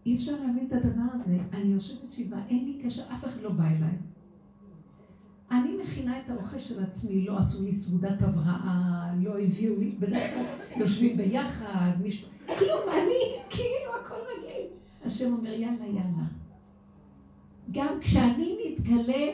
אי 0.05 0.15
אפשר 0.15 0.31
להבין 0.31 0.67
את 0.67 0.73
הדבר 0.73 1.03
הזה. 1.13 1.37
אני 1.53 1.73
יושבת 1.73 2.13
שבעה, 2.13 2.39
אין 2.49 2.65
לי 2.65 2.81
קשר, 2.83 3.01
אף 3.13 3.25
אחד 3.25 3.41
לא 3.41 3.49
בא 3.49 3.63
אליי. 3.63 3.97
אני 5.51 5.77
מכינה 5.83 6.19
את 6.19 6.29
האוכל 6.29 6.59
של 6.59 6.83
עצמי, 6.83 7.25
לא 7.25 7.37
עשו 7.37 7.63
לי 7.63 7.75
סעודת 7.75 8.21
הבראה, 8.21 9.13
לא 9.21 9.39
הביאו 9.39 9.79
לי, 9.79 9.91
בדרך 9.99 10.33
כלל 10.33 10.45
יושבים 10.75 11.17
ביחד, 11.17 11.91
מישהו, 12.01 12.29
כלום, 12.45 12.81
אני, 12.89 13.19
כאילו 13.55 13.95
הכל 14.01 14.15
רגיל. 14.15 14.67
השם 15.05 15.33
אומר, 15.33 15.53
יאללה, 15.53 15.85
יאללה. 15.85 16.25
גם 17.71 17.99
כשאני 18.01 18.57
מתגלה, 18.65 19.31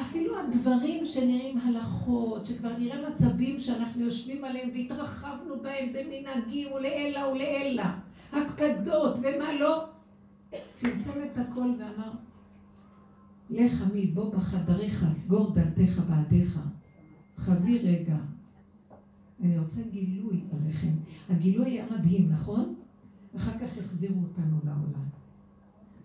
אפילו 0.00 0.38
הדברים 0.38 1.06
שנראים 1.06 1.58
הלכות, 1.58 2.46
שכבר 2.46 2.78
נראה 2.78 3.10
מצבים 3.10 3.60
שאנחנו 3.60 4.04
יושבים 4.04 4.44
עליהם 4.44 4.68
והתרחבנו 4.74 5.56
בהם 5.62 5.92
במנהגים 5.92 6.72
ולעילה 6.72 7.28
ולעילה, 7.28 7.98
הקפדות 8.32 9.18
ומה 9.18 9.52
לא, 9.60 9.84
צמצם 10.74 11.12
את 11.32 11.38
הכל 11.38 11.70
ואמר, 11.78 12.10
לך 13.50 13.82
עמי, 13.82 14.06
בוא 14.06 14.34
בחדריך, 14.34 15.04
סגור 15.12 15.54
דלתיך 15.54 16.00
בעדיך. 16.08 16.60
חבי 17.36 17.78
רגע. 17.78 18.16
אני 19.42 19.58
רוצה 19.58 19.80
גילוי 19.90 20.40
עליכם. 20.52 20.92
הגילוי 21.30 21.70
היה 21.70 21.86
מדהים, 21.90 22.30
נכון? 22.30 22.74
אחר 23.36 23.58
כך 23.58 23.78
החזירו 23.78 24.22
אותנו 24.22 24.56
לעולם. 24.64 25.06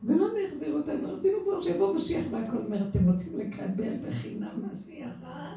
ולמה 0.04 0.40
החזירו 0.48 0.78
אותנו? 0.78 1.14
רצינו 1.14 1.38
כבר 1.44 1.62
שיבוא 1.62 1.96
משיח 1.96 2.26
והכל 2.32 2.58
אומר, 2.58 2.90
אתם 2.90 3.10
רוצים 3.10 3.38
לקבל 3.38 3.94
בחינם 4.08 4.70
משיח, 4.72 5.14
אה? 5.24 5.56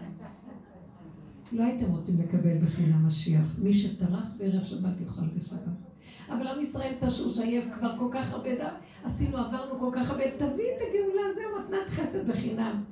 לא 1.53 1.62
הייתם 1.62 1.90
רוצים 1.90 2.20
לקבל 2.20 2.59
בחינם 2.59 3.07
משיח. 3.07 3.59
מי 3.62 3.74
שטרח 3.74 4.27
בערב 4.38 4.62
שבת 4.62 5.00
יאכל 5.00 5.27
בשבת. 5.37 5.93
אבל 6.28 6.46
עם 6.46 6.60
ישראל 6.60 6.94
תשוש 7.00 7.38
עייף 7.38 7.64
כבר 7.74 7.98
כל 7.98 8.08
כך 8.12 8.32
הרבה 8.32 8.54
דם, 8.54 8.74
עשינו, 9.04 9.38
עברנו 9.38 9.78
כל 9.78 9.90
כך 9.92 10.10
הרבה, 10.10 10.24
תביא 10.30 10.46
את 10.46 10.82
הגאולה, 10.88 11.22
זהו 11.34 11.58
מתנת 11.64 11.88
חסד 11.88 12.30
בחינם. 12.30 12.82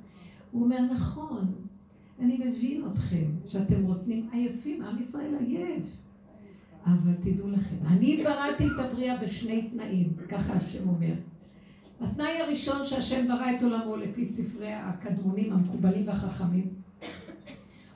הוא 0.51 0.63
אומר, 0.63 0.79
נכון, 0.81 1.53
אני 2.19 2.37
מבין 2.45 2.83
אתכם, 2.93 3.25
שאתם 3.47 3.85
רוטנים 3.85 4.29
עייפים, 4.31 4.83
עם 4.83 4.99
ישראל 4.99 5.35
עייף. 5.39 5.83
אבל 6.85 7.13
תדעו 7.21 7.49
לכם, 7.49 7.75
אני 7.87 8.23
בראתי 8.23 8.65
את 8.65 8.79
הבריאה 8.79 9.17
בשני 9.17 9.69
תנאים, 9.69 10.13
ככה 10.29 10.53
השם 10.53 10.89
אומר. 10.89 11.13
התנאי 12.01 12.41
הראשון 12.41 12.85
שהשם 12.85 13.27
ברא 13.27 13.51
את 13.57 13.63
עולמו 13.63 13.95
לפי 13.97 14.25
ספרי 14.25 14.73
הקדמונים 14.73 15.53
המקובלים 15.53 16.07
והחכמים, 16.07 16.67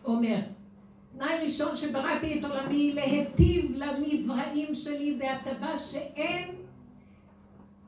אומר, 0.06 0.40
תנאי 1.18 1.46
ראשון 1.46 1.76
שבראתי 1.76 2.40
את 2.40 2.46
עולמי 2.46 2.92
להיטיב 2.94 3.72
לנבראים 3.76 4.76
שלי 4.76 5.20
בהטבה 5.20 5.80
שאין 5.80 6.50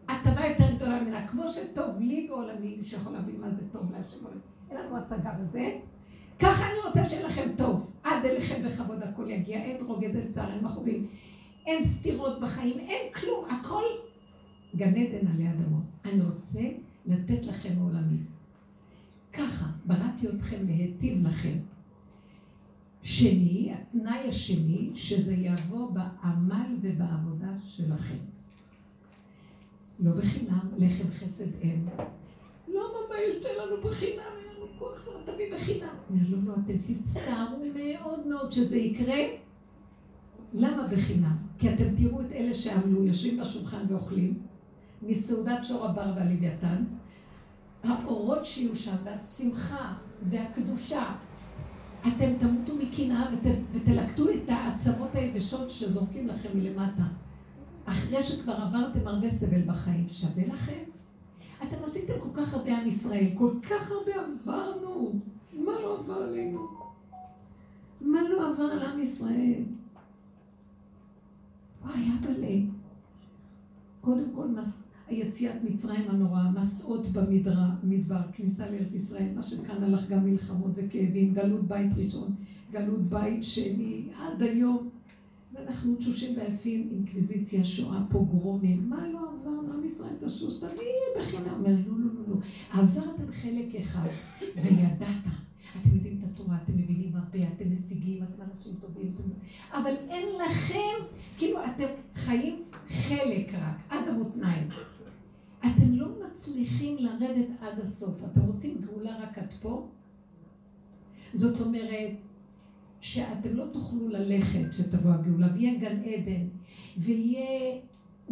הטבה 0.08 0.46
יותר 0.48 0.76
גדולה 0.76 1.04
ממנה. 1.04 1.28
כמו 1.28 1.50
שטוב 1.50 2.00
לי 2.00 2.28
בעולמי, 2.30 2.76
מי 2.78 2.86
שיכול 2.86 3.14
להבין 3.14 3.42
מה 3.42 3.50
זה 3.50 3.62
טוב 3.72 3.92
להשם 3.92 4.26
עולמי, 4.26 4.42
אין 4.70 4.78
לנו 4.78 4.98
השגה 4.98 5.32
בזה. 5.32 5.78
ככה 6.40 6.66
אני 6.72 6.80
רוצה 6.88 7.06
שיהיה 7.06 7.28
לכם 7.28 7.50
טוב. 7.58 7.92
עד 8.04 8.26
אליכם 8.26 8.64
בכבוד 8.64 9.04
הכל 9.04 9.30
יגיע, 9.30 9.58
אין 9.58 9.84
רוגז, 9.86 10.16
אין 10.16 10.32
צער, 10.32 10.54
אין 10.54 10.64
מכאובים, 10.64 11.08
אין 11.66 11.84
סתירות 11.84 12.40
בחיים, 12.40 12.80
אין 12.80 13.14
כלום, 13.14 13.46
הכל 13.50 13.84
גן 14.76 14.96
עדן 14.96 15.28
עלי 15.28 15.50
אדמות. 15.50 15.84
אני 16.06 16.22
רוצה 16.22 16.60
לתת 17.06 17.46
לכם 17.46 17.70
מעולמי. 17.78 18.18
ככה, 19.34 19.66
בראתי 19.86 20.28
אתכם 20.30 20.66
להיטיב 20.66 21.28
לכם. 21.28 21.58
שני, 23.10 23.74
התנאי 23.74 24.28
השני, 24.28 24.90
שזה 24.96 25.34
יבוא 25.34 25.92
בעמל 25.92 26.76
ובעבודה 26.82 27.48
שלכם. 27.68 28.18
לא 30.00 30.12
בחינם, 30.12 30.70
לחם 30.78 31.12
חסד 31.12 31.56
אין. 31.62 31.88
למה 32.68 33.00
מה 33.10 33.16
יש 33.20 33.46
לנו 33.46 33.82
בחינם? 33.84 34.24
אין 34.40 34.58
לנו 34.58 34.66
כוח, 34.80 35.08
לא 35.08 35.34
תביא 35.34 35.54
בחינם. 35.56 35.96
אומר 36.10 36.22
לו, 36.30 36.38
לא, 36.46 36.54
אתם 36.66 36.74
תצטערו 36.94 37.58
מאוד 37.76 38.28
מאוד 38.28 38.52
שזה 38.52 38.78
יקרה. 38.78 39.18
למה 40.54 40.88
בחינם? 40.88 41.38
כי 41.60 41.74
אתם 41.74 41.96
תראו 41.96 42.22
את 42.22 42.32
אלה 42.32 42.54
שעמלו, 42.56 43.06
יושבים 43.06 43.40
בשולחן 43.40 43.86
ואוכלים, 43.90 44.40
מסעודת 45.02 45.66
שור 45.66 45.86
הבר 45.86 46.14
והלוויתן, 46.16 46.84
האורות 47.84 48.46
שיהיו 48.46 48.76
שם, 48.76 48.96
והשמחה 49.04 49.94
והקדושה 50.30 51.16
אתם 52.02 52.34
תמותו 52.40 52.76
מקנאה 52.76 53.30
ותלקטו 53.74 54.30
את 54.30 54.50
העצמות 54.50 55.16
היבשות 55.16 55.72
שזורקים 55.72 56.28
לכם 56.28 56.50
מלמטה. 56.56 57.04
אחרי 57.86 58.24
שכבר 58.24 58.54
עברתם 58.54 59.08
הרבה 59.08 59.30
סבל 59.30 59.62
בחיים, 59.62 60.08
שווה 60.12 60.48
לכם? 60.48 60.84
אתם 61.64 61.76
עשיתם 61.84 62.14
כל 62.20 62.30
כך 62.34 62.54
הרבה 62.54 62.78
עם 62.78 62.88
ישראל, 62.88 63.28
כל 63.38 63.52
כך 63.70 63.92
הרבה 63.92 64.12
עברנו. 64.16 65.12
מה 65.54 65.72
לא 65.82 66.00
עבר 66.00 66.14
עלינו? 66.14 66.68
מה 68.02 68.20
לא 68.30 68.50
עבר 68.50 68.64
על 68.64 68.84
עם 68.84 69.00
ישראל? 69.00 69.64
וואי, 71.82 72.08
אבאלה. 72.20 72.56
קודם 74.02 74.36
כל, 74.36 74.48
מס... 74.48 74.89
היציאת 75.10 75.64
מצרים 75.64 76.10
הנוראה, 76.10 76.52
מסעות 76.52 77.08
במדבר, 77.08 78.22
כניסה 78.34 78.70
לארץ 78.70 78.94
ישראל, 78.94 79.30
מה 79.36 79.44
שכאן 79.44 79.84
הלך 79.84 80.10
גם 80.10 80.26
מלחמות 80.26 80.72
וכאבים, 80.76 81.34
גלות 81.34 81.68
בית 81.68 81.92
ראשון, 81.98 82.36
גלות 82.72 83.02
בית 83.02 83.44
שני, 83.44 84.04
עד 84.20 84.42
היום. 84.42 84.90
ואנחנו 85.54 85.96
תשושים 85.96 86.38
ויפים, 86.38 86.90
אינקוויזיציה, 86.92 87.66
שואה, 87.66 88.00
פוגרומים, 88.10 88.90
מה 88.90 89.08
לא 89.08 89.20
עבר, 89.20 89.74
עם 89.74 89.86
ישראל 89.86 90.14
תשוש, 90.26 90.54
תביא 90.54 90.70
בחינם. 91.20 91.54
אומר, 91.54 91.72
לא, 91.88 91.98
לא, 91.98 92.06
לא, 92.14 92.36
לא, 92.36 92.36
עברתם 92.72 93.32
חלק 93.32 93.76
אחד, 93.76 94.08
וידעת. 94.56 95.26
אתם 95.82 95.96
יודעים 95.96 96.20
את 96.20 96.30
התורה, 96.32 96.58
אתם 96.64 96.74
מבינים 96.78 97.12
הרבה, 97.16 97.40
אתם 97.56 97.74
משיגים, 97.74 98.24
אתם 98.24 98.42
אנשים 98.42 98.74
טובים, 98.82 99.14
אתם... 99.16 99.30
אבל 99.80 99.94
אין 100.10 100.28
לכם, 100.46 101.06
כאילו 101.38 101.60
אתם 101.66 101.88
חיים 102.16 102.64
חלק 102.88 103.54
רק, 103.54 103.78
עד 103.90 104.08
המותניים. 104.08 104.68
אתם 105.60 105.94
לא 105.94 106.08
מצליחים 106.26 106.98
לרדת 106.98 107.48
עד 107.62 107.80
הסוף. 107.80 108.24
אתם 108.24 108.42
רוצים 108.42 108.78
גאולה 108.82 109.18
רק 109.22 109.38
עד 109.38 109.54
פה? 109.62 109.88
זאת 111.34 111.62
אומרת, 111.62 112.12
שאתם 113.02 113.56
לא 113.56 113.66
תוכלו 113.74 114.08
ללכת 114.08 114.70
כשתבוא 114.72 115.12
הגאולה, 115.12 115.48
ויהיה 115.54 115.80
גן 115.80 116.04
עדן, 116.04 116.48
ויהיה 116.98 117.82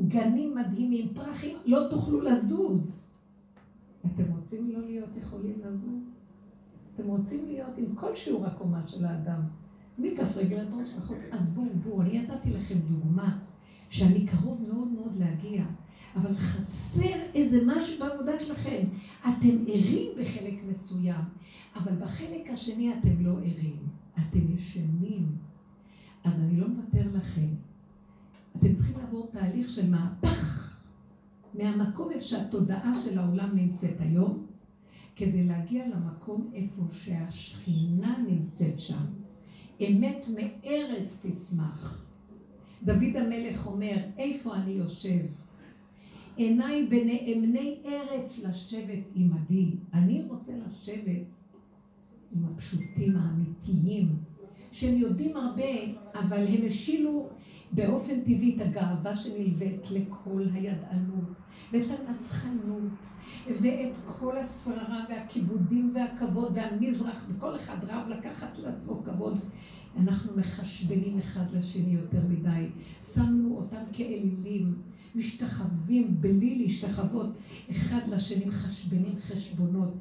גנים 0.08 0.56
מדהימים, 0.56 1.14
פרחים, 1.14 1.58
לא 1.66 1.88
תוכלו 1.90 2.22
לזוז. 2.22 3.08
אתם 4.06 4.24
רוצים 4.36 4.72
לא 4.72 4.86
להיות 4.86 5.18
יכולים 5.18 5.62
לזוז? 5.66 6.04
אתם 6.96 7.08
רוצים 7.08 7.46
להיות 7.46 7.78
עם 7.78 7.96
כל 7.96 8.16
שיעור 8.16 8.46
הקומה 8.46 8.88
של 8.88 9.06
האדם, 9.06 9.42
מכף 9.98 10.38
רגל 10.38 10.60
עד 10.60 10.68
ראש 10.74 10.90
החוק. 10.98 11.18
אז 11.32 11.50
בואו, 11.50 11.66
בואו, 11.84 12.02
אני 12.02 12.22
נתתי 12.22 12.50
לכם 12.50 12.76
דוגמה 12.80 13.40
שאני 13.90 14.28
קרוב 14.28 14.62
מאוד 14.68 14.88
מאוד 14.88 15.16
להגיע, 15.16 15.64
אבל 16.22 16.38
חסר 16.38 17.16
איזה 17.34 17.62
משהו 17.66 18.00
בעבודה 18.00 18.40
שלכם. 18.44 18.84
אתם 19.22 19.64
ערים 19.68 20.12
בחלק 20.20 20.54
מסוים, 20.70 21.22
אבל 21.76 21.96
בחלק 21.96 22.50
השני 22.50 22.94
אתם 22.94 23.26
לא 23.26 23.32
ערים. 23.32 23.78
אתם 24.14 24.54
ישנים. 24.54 25.28
אז 26.24 26.40
אני 26.40 26.60
לא 26.60 26.68
מוותר 26.68 27.08
לכם. 27.14 27.48
אתם 28.58 28.74
צריכים 28.74 28.98
לעבור 28.98 29.30
תהליך 29.32 29.70
של 29.70 29.90
מהפך 29.90 30.74
מהמקום 31.54 32.12
איפה 32.12 32.26
שהתודעה 32.26 33.02
של 33.02 33.20
העולם 33.20 33.50
נמצאת 33.56 33.96
היום, 34.00 34.46
כדי 35.16 35.44
להגיע 35.44 35.88
למקום 35.88 36.52
איפה 36.54 36.82
שהשכינה 36.92 38.18
נמצאת 38.28 38.80
שם. 38.80 39.06
אמת 39.82 40.28
מארץ 40.36 41.26
תצמח. 41.26 42.06
דוד 42.84 43.16
המלך 43.16 43.68
אומר, 43.68 43.98
איפה 44.18 44.56
אני 44.56 44.72
יושב? 44.72 45.26
עיניי 46.38 46.88
בנאמני 46.88 47.76
ארץ 47.86 48.40
לשבת 48.44 49.04
עמדי. 49.16 49.76
אני 49.94 50.26
רוצה 50.30 50.52
לשבת 50.68 51.26
עם 52.32 52.46
הפשוטים 52.46 53.18
האמיתיים, 53.18 54.16
שהם 54.72 54.98
יודעים 54.98 55.38
הרבה, 55.38 55.64
אבל 56.16 56.48
הם 56.48 56.66
השילו 56.68 57.30
באופן 57.72 58.22
טבעי 58.22 58.56
את 58.56 58.62
הגאווה 58.62 59.16
שנלווית 59.16 59.92
לכל 59.92 60.44
הידענות, 60.54 61.30
ואת 61.74 61.86
הנצחנות, 61.92 63.08
ואת 63.48 63.98
כל 64.20 64.38
השררה 64.38 65.06
והכיבודים 65.10 65.92
והכבוד 65.96 66.52
והמזרח, 66.56 67.26
וכל 67.30 67.56
אחד 67.56 67.78
רב 67.84 68.08
לקחת 68.10 68.60
לעצמו 68.60 69.04
כבוד. 69.04 69.38
אנחנו 69.98 70.38
מחשבנים 70.38 71.20
אחד 71.20 71.52
לשני 71.52 71.94
יותר 71.94 72.22
מדי. 72.30 72.68
שמנו 73.02 73.58
אותם 73.58 73.84
כאלילים. 73.94 74.76
משתחווים 75.18 76.16
בלי 76.22 76.56
להשתחוות 76.56 77.30
אחד 77.72 78.08
לשני, 78.12 78.46
מחשבנים 78.46 79.16
חשבונות. 79.28 79.94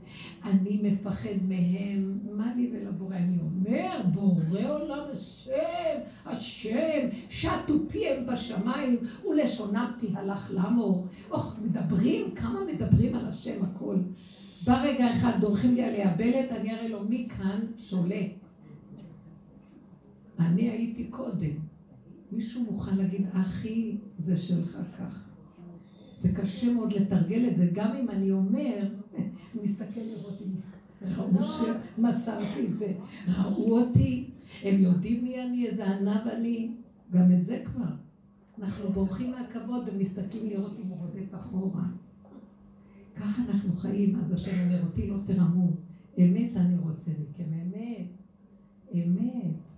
אני 0.45 0.81
מפחד 0.83 1.37
מהם, 1.49 2.19
מה 2.33 2.55
לי 2.57 2.71
ולבורא? 2.73 3.17
אני 3.17 3.39
אומר, 3.41 4.01
בורא 4.13 4.69
עולם 4.69 5.05
השם, 5.13 5.99
השם, 6.27 7.09
שטו 7.31 7.75
פיהם 7.89 8.27
בשמיים 8.27 8.99
ולשונם 9.31 9.93
תהלך 10.01 10.51
לאמור. 10.55 11.07
אוח, 11.31 11.59
מדברים, 11.63 12.35
כמה 12.35 12.61
מדברים 12.73 13.15
על 13.15 13.27
השם 13.27 13.65
הכל. 13.65 13.97
בא 14.67 14.83
רגע 14.83 15.13
אחד, 15.13 15.33
דורכים 15.41 15.75
לי 15.75 15.83
על 15.83 15.95
היבלת, 15.95 16.53
אני 16.53 16.75
אראה 16.75 16.89
לו 16.89 17.05
מי 17.05 17.29
כאן 17.37 17.61
שולט. 17.79 18.33
אני 20.39 20.71
הייתי 20.71 21.05
קודם. 21.05 21.76
מישהו 22.33 22.65
מוכן 22.65 22.97
להגיד, 22.97 23.27
אחי, 23.33 23.97
זה 24.19 24.37
שלך 24.37 24.79
כך. 24.99 25.29
זה 26.21 26.29
קשה 26.29 26.71
מאוד 26.71 26.93
לתרגל 26.93 27.49
את 27.49 27.57
זה, 27.57 27.67
גם 27.73 27.95
אם 27.95 28.11
אני 28.11 28.31
אומר, 28.31 28.89
מסתכל 29.63 30.01
לראות 30.01 30.43
אם 30.43 30.53
ראו 31.17 31.45
שמסרתי 31.45 32.67
את 32.67 32.77
זה, 32.77 32.93
ראו 33.39 33.79
אותי, 33.79 34.31
הם 34.63 34.81
יודעים 34.81 35.25
מי 35.25 35.43
אני, 35.43 35.67
איזה 35.67 35.91
ענב 35.91 36.27
אני, 36.27 36.71
גם 37.11 37.33
את 37.33 37.45
זה 37.45 37.63
כבר. 37.65 37.95
אנחנו 38.59 38.93
בורחים 38.93 39.31
מהכבוד 39.31 39.89
ומסתכלים 39.89 40.49
לראות 40.49 40.79
אם 40.85 40.89
הוא 40.89 40.99
רודף 40.99 41.35
אחורה. 41.35 41.85
ככה 43.17 43.43
אנחנו 43.49 43.73
חיים, 43.73 44.17
אז 44.17 44.33
השם 44.33 44.61
אומר 44.61 44.85
אותי 44.85 45.07
לא 45.07 45.17
תרמו. 45.27 45.71
אמת 46.19 46.57
אני 46.57 46.77
רוצה 46.79 47.11
מכם, 47.21 47.45
אמת, 47.53 48.07
אמת. 48.95 49.73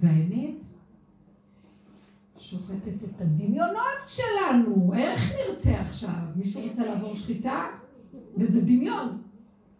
והאמת 0.00 0.57
שוחטת 2.50 3.04
את 3.04 3.20
הדמיונות 3.20 3.98
שלנו. 4.06 4.92
איך 4.94 5.32
נרצה 5.34 5.80
עכשיו? 5.80 6.20
מישהו 6.36 6.62
רוצה 6.68 6.86
לעבור 6.86 7.14
שחיטה? 7.14 7.66
וזה 8.36 8.60
דמיון. 8.60 9.22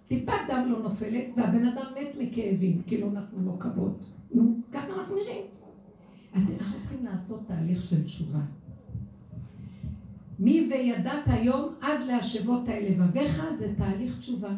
טיפת 0.09 0.33
דם 0.49 0.67
לא 0.71 0.79
נופלת, 0.79 1.25
והבן 1.37 1.67
אדם 1.67 1.85
מת 2.01 2.15
מכאבים, 2.19 2.83
כי 2.87 3.01
לא 3.01 3.11
נתנו 3.11 3.45
לו 3.45 3.59
כבוד. 3.59 3.99
נו, 4.35 4.57
ככה 4.73 4.87
אנחנו 4.99 5.17
נראים. 5.17 5.43
אז 6.35 6.43
אנחנו 6.61 6.81
צריכים 6.81 7.05
לעשות 7.05 7.47
תהליך 7.47 7.83
של 7.83 8.05
תשובה. 8.05 8.41
מי 10.39 10.69
וידעת 10.71 11.25
היום 11.27 11.75
עד 11.81 12.05
להשבות 12.05 12.69
אל 12.69 12.85
לבביך 12.91 13.45
זה 13.51 13.75
תהליך 13.77 14.19
תשובה. 14.19 14.51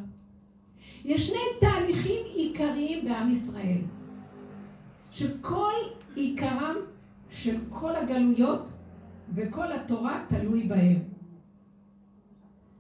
יש 1.05 1.29
שני 1.29 1.39
תהליכים 1.61 2.23
עיקריים 2.35 3.05
בעם 3.05 3.31
ישראל, 3.31 3.81
שכל 5.11 5.73
עיקרם 6.15 6.75
של 7.31 7.57
כל 7.69 7.97
הגלויות 7.97 8.69
וכל 9.35 9.73
התורה 9.73 10.25
תלוי 10.29 10.69
בהם. 10.69 10.99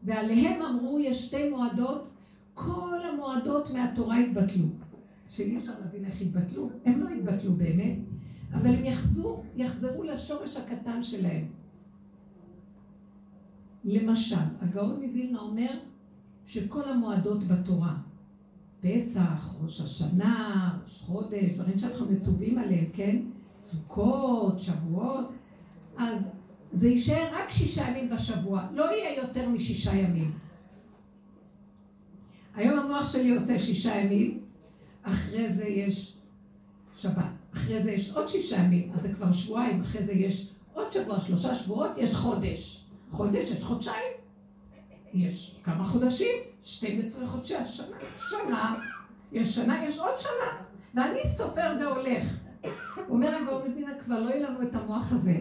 ועליהם 0.02 0.62
אמרו, 0.62 0.98
יש 0.98 1.26
שתי 1.26 1.48
מועדות, 1.48 2.08
כל 2.54 3.00
המועדות 3.12 3.70
מהתורה 3.70 4.16
התבטלו. 4.16 4.64
שאי 5.28 5.56
אפשר 5.56 5.72
להבין 5.80 6.04
איך 6.04 6.20
התבטלו, 6.20 6.70
הם 6.84 7.00
לא 7.00 7.08
התבטלו 7.08 7.52
באמת, 7.52 7.96
אבל 8.52 8.74
הם 8.74 8.84
יחזרו, 8.84 9.42
יחזרו 9.56 10.02
לשורש 10.02 10.56
הקטן 10.56 11.02
שלהם. 11.02 11.44
למשל, 13.84 14.36
הגאון 14.60 15.02
מווילנה 15.02 15.38
אומר 15.38 15.78
שכל 16.46 16.88
המועדות 16.88 17.44
בתורה, 17.44 17.96
פסח, 18.80 19.54
ראש 19.60 19.80
השנה, 19.80 20.78
ראש 20.84 20.98
חודש, 20.98 21.50
דברים 21.54 21.78
שאנחנו 21.78 22.06
מצווים 22.06 22.58
עליהם, 22.58 22.86
כן? 22.92 23.16
סוכות, 23.60 24.60
שבועות, 24.60 25.30
אז 25.98 26.30
זה 26.72 26.88
יישאר 26.88 27.28
רק 27.32 27.50
שישה 27.50 27.88
ימים 27.88 28.10
בשבוע, 28.10 28.66
לא 28.72 28.84
יהיה 28.84 29.16
יותר 29.16 29.48
משישה 29.48 29.94
ימים. 29.94 30.38
היום 32.54 32.78
המוח 32.78 33.12
שלי 33.12 33.36
עושה 33.36 33.58
שישה 33.58 33.94
ימים, 33.94 34.40
אחרי 35.02 35.48
זה 35.48 35.68
יש 35.68 36.16
שבת, 36.96 37.24
אחרי 37.54 37.82
זה 37.82 37.92
יש 37.92 38.10
עוד 38.10 38.28
שישה 38.28 38.56
ימים, 38.56 38.92
אז 38.92 39.02
זה 39.02 39.14
כבר 39.14 39.32
שבועיים, 39.32 39.80
אחרי 39.80 40.04
זה 40.04 40.12
יש 40.12 40.50
עוד 40.74 40.92
שבוע, 40.92 41.20
שלושה 41.20 41.54
שבועות, 41.54 41.90
יש 41.96 42.14
חודש. 42.14 42.84
חודש, 43.10 43.50
יש 43.50 43.64
חודשיים. 43.64 44.12
יש 45.14 45.56
כמה 45.64 45.84
חודשים, 45.84 46.36
12 46.62 47.26
חודשי 47.26 47.56
השנה, 47.56 47.96
שנה, 48.30 48.74
יש 49.32 49.54
שנה, 49.54 49.84
יש 49.84 49.98
עוד 49.98 50.18
שנה, 50.18 50.62
ואני 50.94 51.20
סופר 51.36 51.76
והולך. 51.80 52.40
אומר 53.08 53.34
הגאון 53.34 53.70
מבינה, 53.70 53.90
כבר 54.04 54.20
לא 54.20 54.30
יהיה 54.30 54.50
לנו 54.50 54.62
את 54.62 54.74
המוח 54.74 55.12
הזה. 55.12 55.40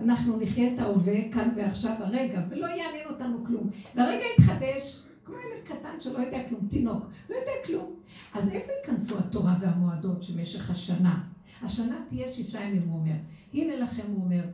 אנחנו 0.00 0.40
נחיה 0.40 0.74
את 0.74 0.78
ההווה 0.78 1.32
כאן 1.32 1.48
ועכשיו 1.56 1.92
הרגע, 1.98 2.42
ולא 2.50 2.66
יעניין 2.66 3.08
אותנו 3.08 3.44
כלום. 3.44 3.70
והרגע 3.94 4.24
יתחדש, 4.38 5.02
כמו 5.24 5.34
ילד 5.34 5.64
קטן 5.64 6.00
שלא 6.00 6.18
יודע 6.18 6.48
כלום, 6.48 6.66
תינוק, 6.70 7.04
לא 7.30 7.34
יודע 7.34 7.52
כלום. 7.66 7.94
אז 8.34 8.50
איפה 8.50 8.72
ייכנסו 8.72 9.18
התורה 9.18 9.56
והמועדות 9.60 10.22
שמשך 10.22 10.70
השנה? 10.70 11.22
השנה 11.62 11.96
תהיה 12.08 12.32
שישה 12.32 12.60
ימים, 12.60 12.88
הוא 12.88 12.98
אומר. 12.98 13.16
הנה 13.54 13.76
לכם, 13.76 14.02
הוא 14.08 14.24
אומר, 14.24 14.44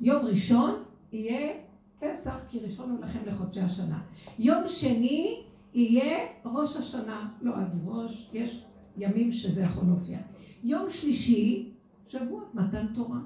יום 0.00 0.26
ראשון 0.26 0.82
יהיה 1.12 1.52
פסח, 2.00 2.44
כי 2.48 2.60
ראשון 2.60 2.90
הוא 2.90 3.00
לכם 3.00 3.18
לחודשי 3.26 3.60
השנה. 3.60 4.00
יום 4.38 4.68
שני 4.68 5.42
יהיה 5.74 6.18
ראש 6.44 6.76
השנה, 6.76 7.28
לא 7.42 7.56
עד 7.56 7.78
ראש, 7.84 8.30
יש 8.32 8.64
ימים 8.96 9.32
שזה 9.32 9.62
יכול 9.62 9.84
להופיע. 9.86 10.18
יום 10.64 10.90
שלישי, 10.90 11.68
שבוע, 12.08 12.42
מתן 12.54 12.86
תורה. 12.94 13.18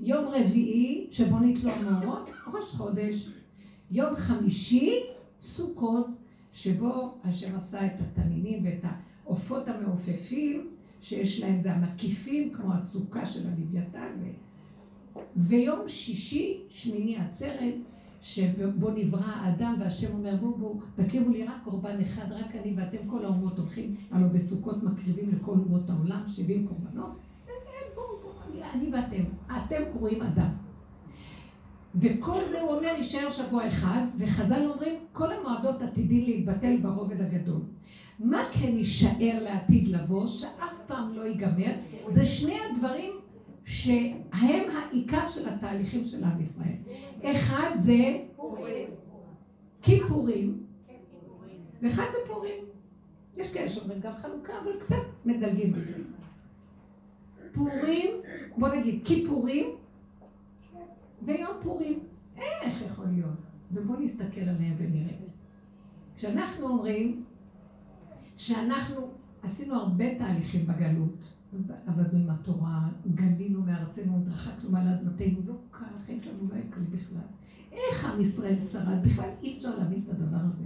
יום 0.00 0.26
רביעי, 0.28 1.06
שבו 1.10 1.38
נתלו 1.38 1.70
המאורות, 1.70 2.28
ראש 2.54 2.70
חודש. 2.70 3.28
יום 3.90 4.16
חמישי, 4.16 5.00
סוכות, 5.40 6.06
שבו 6.52 7.18
השם 7.24 7.56
עשה 7.56 7.86
את 7.86 7.92
התנינים 8.00 8.64
ואת 8.64 8.84
העופות 9.24 9.68
המעופפים, 9.68 10.68
שיש 11.00 11.40
להם, 11.40 11.60
זה 11.60 11.72
המקיפים, 11.72 12.52
כמו 12.52 12.72
הסוכה 12.72 13.26
של 13.26 13.46
הלוויתן. 13.46 14.12
ויום 15.36 15.88
שישי, 15.88 16.60
שמיני 16.68 17.16
עצרת, 17.16 17.74
שבו 18.22 18.90
נברא 18.90 19.26
האדם, 19.26 19.76
והשם 19.80 20.12
אומר, 20.12 20.36
בואו 20.36 20.58
בואו, 20.58 20.80
תקריבו 20.96 21.30
לי 21.30 21.44
רק 21.44 21.56
קורבן 21.64 22.00
אחד, 22.00 22.32
רק 22.32 22.56
אני 22.56 22.74
ואתם 22.76 22.98
כל 23.06 23.24
האומות 23.24 23.58
הולכים, 23.58 23.94
הלוא 24.10 24.28
בסוכות 24.28 24.82
מקריבים 24.82 25.30
לכל 25.30 25.52
אומות 25.52 25.90
העולם 25.90 26.22
70 26.26 26.66
קורבנות, 26.66 27.18
בואו 27.94 28.06
בואו, 28.22 28.62
אני 28.74 28.90
ואתם, 28.92 29.22
אתם 29.46 29.82
קרואים 29.92 30.22
אדם. 30.22 30.50
וכל 31.94 32.44
זה 32.44 32.60
הוא 32.60 32.74
אומר 32.76 32.88
יישאר 32.96 33.30
שבוע 33.30 33.68
אחד, 33.68 34.02
וחז"ל 34.18 34.66
אומרים, 34.70 34.94
כל 35.12 35.32
המועדות 35.32 35.82
עתידים 35.82 36.24
להתבטל 36.24 36.76
ברובד 36.76 37.20
הגדול. 37.20 37.60
מה 38.18 38.44
כן 38.52 38.76
יישאר 38.76 39.42
לעתיד 39.42 39.88
לבוא, 39.88 40.26
שאף 40.26 40.78
פעם 40.86 41.12
לא 41.14 41.22
ייגמר, 41.22 41.72
זה 42.08 42.24
שני 42.24 42.56
הדברים 42.70 43.12
שהם 43.68 44.70
העיקר 44.72 45.28
של 45.28 45.48
התהליכים 45.48 46.04
של 46.04 46.24
עם 46.24 46.40
ישראל. 46.40 46.76
אחד 47.22 47.70
זה 47.78 48.18
כיפורים, 49.82 50.64
ואחד 51.82 52.04
זה 52.12 52.18
פורים. 52.26 52.64
יש 53.36 53.54
כאלה 53.54 53.68
שאומרים 53.68 54.00
גם 54.00 54.12
חלוקה, 54.22 54.52
אבל 54.62 54.80
קצת 54.80 54.96
מדלגים 55.24 55.72
בזה. 55.72 55.92
פורים, 57.52 58.10
בוא 58.58 58.68
נגיד 58.68 59.00
כיפורים 59.04 59.66
ויום 61.22 61.52
פורים. 61.62 61.98
איך 62.36 62.82
יכול 62.82 63.04
להיות? 63.14 63.38
ובואו 63.72 64.00
נסתכל 64.00 64.40
עליהם 64.40 64.74
ונראה. 64.78 65.14
כשאנחנו 66.16 66.68
אומרים 66.68 67.24
שאנחנו 68.36 69.10
עשינו 69.42 69.74
הרבה 69.74 70.18
תהליכים 70.18 70.66
בגלות, 70.66 71.34
עבדנו 71.86 72.18
עם 72.18 72.30
התורה, 72.30 72.88
גלינו 73.14 73.62
מארצנו, 73.62 74.18
התרחקנו 74.22 74.70
מעל 74.70 74.88
אדמתנו, 74.88 75.38
לא 75.46 75.54
קל, 75.70 75.84
החיים 76.02 76.22
שלנו 76.22 76.48
לא 76.48 76.54
קל 76.70 76.80
בכלל. 76.80 77.22
איך 77.72 78.04
עם 78.04 78.20
ישראל 78.20 78.66
שרד? 78.66 79.02
בכלל 79.02 79.28
אי 79.42 79.56
אפשר 79.56 79.78
להבין 79.78 80.02
את 80.04 80.08
הדבר 80.08 80.38
הזה. 80.52 80.64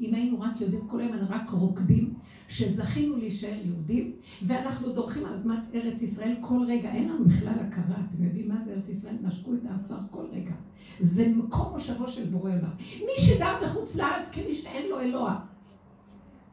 אם 0.00 0.14
היינו 0.14 0.40
רק 0.40 0.60
יודעים, 0.60 0.88
כל 0.88 1.00
היום 1.00 1.12
אנחנו 1.12 1.34
רק 1.34 1.50
רוקדים, 1.50 2.14
שזכינו 2.48 3.16
להישאר 3.16 3.58
יהודים, 3.64 4.12
ואנחנו 4.42 4.92
דורכים 4.92 5.24
על 5.24 5.34
אדמת 5.34 5.58
ארץ 5.74 6.02
ישראל 6.02 6.34
כל 6.40 6.64
רגע, 6.68 6.92
אין 6.92 7.08
לנו 7.08 7.24
בכלל 7.24 7.54
הכרה, 7.60 7.96
אתם 8.10 8.24
יודעים 8.24 8.48
מה 8.48 8.64
זה 8.64 8.72
ארץ 8.72 8.88
ישראל? 8.88 9.16
נשקו 9.22 9.54
את 9.54 9.60
האפר 9.70 9.98
כל 10.10 10.24
רגע. 10.32 10.54
זה 11.00 11.32
מקום 11.36 11.72
מושבו 11.72 12.08
של 12.08 12.28
בורא 12.28 12.50
עולם. 12.50 12.70
מי 12.80 13.24
שדר 13.24 13.56
בחוץ 13.64 13.96
לארץ 13.96 14.30
כמי 14.30 14.54
שאין 14.54 14.90
לו 14.90 15.00
אלוה. 15.00 15.40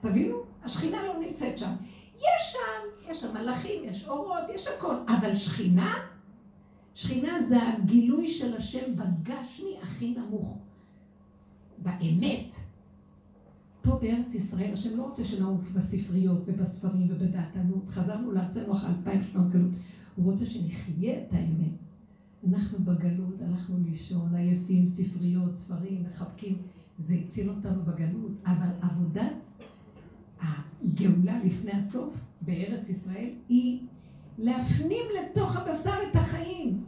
תבינו? 0.02 0.36
השכינה 0.64 0.98
לא 1.04 1.14
נמצאת 1.28 1.58
שם. 1.58 1.72
יש 2.20 2.52
שם, 2.52 3.12
יש 3.12 3.22
שם 3.22 3.34
מלאכים, 3.34 3.84
יש 3.86 4.08
אורות, 4.08 4.44
יש 4.56 4.68
הכל, 4.68 4.96
אבל 5.08 5.36
שכינה, 5.36 5.96
שכינה 6.96 7.42
זה 7.42 7.68
הגילוי 7.68 8.28
של 8.28 8.58
השם 8.58 8.96
בגשמי 8.96 9.78
הכי 9.84 10.14
נמוך, 10.18 10.58
באמת. 11.78 12.56
פה 13.82 14.00
בארץ 14.02 14.36
ישראל, 14.36 14.74
השם 14.74 14.98
לא 14.98 15.04
רוצה 15.04 15.24
שנעוף 15.24 15.72
בספריות 15.72 16.44
ובספרים 16.46 17.08
ובדעתנות, 17.10 17.90
חזרנו 17.90 18.32
לארצנו 18.32 18.74
אחרי 18.74 18.90
אלפיים 18.90 19.24
שנות 19.24 19.50
גלות, 19.50 19.72
הוא 20.16 20.32
רוצה 20.32 20.46
שנחיה 20.46 21.22
את 21.22 21.34
האמת. 21.34 21.72
אנחנו 22.48 22.80
בגלות, 22.80 23.42
הלכנו 23.42 23.76
לישון, 23.86 24.36
עייפים, 24.36 24.88
ספריות, 24.88 25.58
ספרים, 25.58 26.04
מחבקים, 26.04 26.58
זה 27.00 27.14
הציל 27.14 27.50
אותנו 27.50 27.84
בגלות, 27.84 28.32
אבל 28.46 28.70
עבודת 28.82 29.32
הגאולה 31.00 31.44
לפני 31.44 31.72
הסוף 31.72 32.14
בארץ 32.42 32.90
ישראל 32.90 33.30
היא 33.50 33.80
להפנים 34.38 35.06
לתוך 35.22 35.58
הבשר 35.58 35.96
את 36.12 36.16
החיים. 36.16 36.84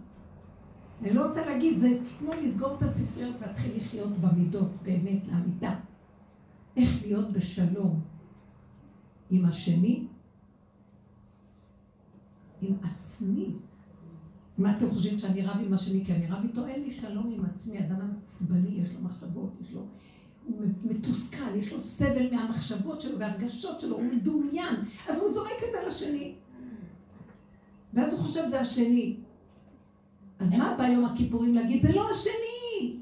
אני 1.02 1.13
לא 1.13 1.28
רוצה 1.28 1.45
להגיד, 1.45 1.80
זה 1.80 1.89
כמו 2.19 2.32
לסגור 2.43 2.78
את 2.78 2.82
הספריות 2.82 3.36
ולהתחיל 3.39 3.78
לחיות 3.78 4.10
במידות, 4.17 4.69
באמת, 4.84 5.28
לאמיתה. 5.28 5.76
איך 6.78 7.02
להיות 7.02 7.32
בשלום 7.32 8.02
עם 9.30 9.45
השני, 9.45 10.08
עם 12.62 12.76
עצמי. 12.84 13.56
מה 14.58 14.78
אתם 14.78 14.89
חושבים 14.89 15.17
שאני 15.17 15.41
רב 15.41 15.58
עם 15.65 15.74
השני? 15.74 16.06
כי 16.06 16.13
אני 16.13 16.28
רב 16.28 16.43
איתו, 16.43 16.67
אין 16.67 16.84
לי 16.84 16.91
שלום 16.91 17.32
עם 17.32 17.45
עצמי. 17.45 17.80
אדם 17.80 18.12
עצבני, 18.21 18.69
יש 18.69 18.93
לו 18.93 19.02
מחשבות, 19.02 19.54
יש 19.62 19.74
לו 19.74 19.86
הוא 20.58 20.68
מתוסכל, 20.84 21.56
יש 21.56 21.74
לו 21.74 21.80
סבל 21.80 22.36
מהמחשבות 22.36 23.02
שלו 23.02 23.20
והרגשות 23.20 23.80
שלו, 23.80 23.96
הוא 23.96 24.04
מדומיין, 24.04 24.76
אז 25.08 25.22
הוא 25.22 25.30
זורק 25.30 25.64
את 25.68 25.72
זה 25.72 25.88
לשני. 25.88 26.36
ואז 27.94 28.14
הוא 28.14 28.20
חושב 28.20 28.46
זה 28.46 28.62
השני. 28.62 29.18
אז 30.40 30.54
מה 30.54 30.76
בא 30.78 30.84
יום 30.84 31.06
הכיפורים 31.06 31.54
להגיד? 31.54 31.82
זה 31.82 31.94
לא 31.96 32.10
השני! 32.10 32.98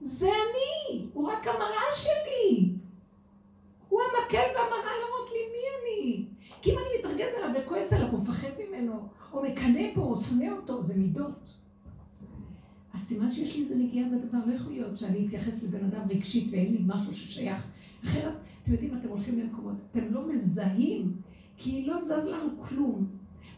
זה 0.00 0.26
אני! 0.28 1.06
הוא 1.12 1.28
רק 1.28 1.46
המראה 1.46 1.92
שלי! 1.92 2.72
הוא 3.88 4.00
המקל 4.00 4.46
והמראה 4.54 4.92
להראות 5.00 5.30
לי 5.30 5.38
מי 5.52 5.62
אני. 5.80 6.26
כי 6.62 6.72
אם 6.72 6.78
אני 6.78 6.86
מתרגז 6.98 7.34
עליו 7.36 7.60
וכועס 7.60 7.92
עליו, 7.92 8.08
הוא 8.10 8.20
מפחד 8.20 8.48
ממנו, 8.58 9.08
או 9.32 9.42
מקנא 9.42 9.94
בו, 9.94 10.02
או 10.02 10.16
שונא 10.16 10.50
אותו, 10.56 10.82
זה 10.82 10.96
מידות. 10.96 11.49
הסימן 13.00 13.32
שיש 13.32 13.56
לי 13.56 13.62
איזה 13.62 13.74
נגיעה 13.74 14.08
בדבר, 14.08 14.38
לא 14.46 14.54
יכול 14.54 14.72
להיות 14.72 14.98
שאני 14.98 15.26
אתייחס 15.26 15.62
לבן 15.62 15.84
אדם 15.84 16.00
רגשית 16.10 16.48
ואין 16.52 16.72
לי 16.72 16.82
משהו 16.86 17.14
ששייך. 17.14 17.66
אחרת, 18.04 18.32
אתם 18.62 18.72
יודעים, 18.72 18.98
אתם 18.98 19.08
הולכים 19.08 19.38
למקומות, 19.38 19.74
אתם 19.90 20.00
לא 20.10 20.28
מזהים, 20.28 21.12
כי 21.56 21.86
לא 21.86 22.00
זז 22.00 22.26
לנו 22.26 22.48
כלום. 22.68 23.06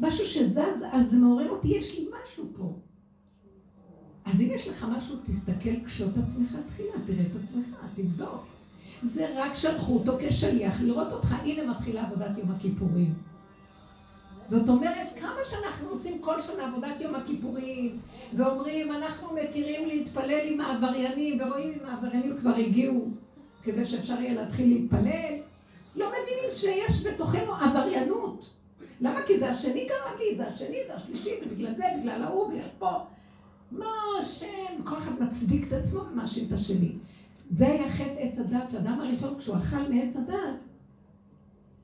משהו 0.00 0.26
שזז, 0.26 0.84
אז 0.92 1.10
זה 1.10 1.16
מעורר 1.16 1.50
אותי, 1.50 1.68
יש 1.68 1.98
לי 1.98 2.06
משהו 2.22 2.44
פה. 2.56 2.78
אז 4.24 4.40
אם 4.40 4.48
יש 4.54 4.68
לך 4.68 4.86
משהו, 4.96 5.16
תסתכל, 5.24 5.76
קשוט 5.84 6.18
עצמך 6.18 6.56
תחילה, 6.66 6.92
תראה 7.06 7.22
את 7.22 7.42
עצמך, 7.44 7.76
תבדוק. 7.94 8.44
זה 9.02 9.28
רק 9.36 9.54
שלחו 9.54 9.94
אותו 9.94 10.12
כשליח 10.20 10.80
לראות 10.82 11.12
אותך, 11.12 11.32
הנה 11.42 11.70
מתחילה 11.70 12.06
עבודת 12.06 12.38
יום 12.38 12.50
הכיפורים. 12.50 13.14
זאת 14.52 14.68
אומרת, 14.68 15.08
כמה 15.20 15.40
שאנחנו 15.44 15.88
עושים 15.88 16.18
כל 16.18 16.40
שנה 16.40 16.66
עבודת 16.66 17.00
יום 17.00 17.14
הכיפורים, 17.14 17.98
ואומרים, 18.36 18.92
אנחנו 18.92 19.36
מתירים 19.36 19.88
להתפלל 19.88 20.40
עם 20.44 20.60
העבריינים, 20.60 21.40
ורואים 21.40 21.72
אם 21.72 21.88
העבריינים 21.88 22.36
כבר 22.40 22.54
הגיעו, 22.54 23.08
כדי 23.62 23.86
שאפשר 23.86 24.20
יהיה 24.20 24.34
להתחיל 24.34 24.68
להתפלל, 24.68 25.34
לא 25.96 26.06
מבינים 26.08 26.50
שיש 26.50 27.06
בתוכנו 27.06 27.54
עבריינות. 27.54 28.46
למה? 29.00 29.22
כי 29.26 29.38
זה 29.38 29.50
השני 29.50 29.86
גרם 29.88 30.18
לי, 30.18 30.36
זה 30.36 30.46
השני, 30.46 30.78
זה 30.86 30.94
השלישי, 30.94 31.40
זה 31.40 31.46
בגלל 31.54 31.74
זה, 31.74 31.84
בגלל 32.00 32.22
ההוא, 32.22 32.48
בגלל 32.48 32.68
פה. 32.78 32.92
מה 33.70 33.86
השם? 34.20 34.84
כל 34.84 34.96
אחד 34.96 35.22
מצדיק 35.22 35.66
את 35.68 35.72
עצמו 35.72 36.00
ומאשים 36.00 36.48
את 36.48 36.52
השני. 36.52 36.92
זה 37.50 37.66
היה 37.66 37.88
חטא 37.88 38.18
עץ 38.18 38.38
הדת, 38.38 38.70
שאדם 38.70 39.00
הראשון, 39.00 39.34
כשהוא 39.38 39.56
אכל 39.56 39.92
מעץ 39.92 40.16
הדת, 40.16 40.36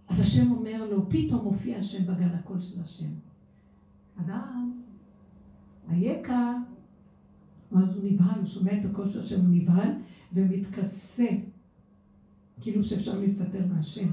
אז 0.08 0.20
השם 0.20 0.52
אומר 0.52 0.86
לו, 0.90 1.10
פתאום 1.10 1.44
מופיע 1.44 1.78
השם 1.78 2.06
בגן 2.06 2.28
הקול 2.28 2.60
של 2.60 2.80
השם. 2.82 3.10
אדם, 4.16 4.80
אייכה? 5.90 6.54
ואז 7.72 7.96
הוא 7.96 8.04
נבהל, 8.04 8.38
הוא 8.38 8.46
שומע 8.46 8.80
את 8.80 8.84
הקול 8.84 9.10
של 9.10 9.20
השם, 9.20 9.40
הוא 9.40 9.48
נבהל 9.50 9.90
ומתכסה, 10.32 11.26
כאילו 12.60 12.84
שאפשר 12.84 13.18
להסתתר 13.18 13.66
מהשם. 13.66 14.08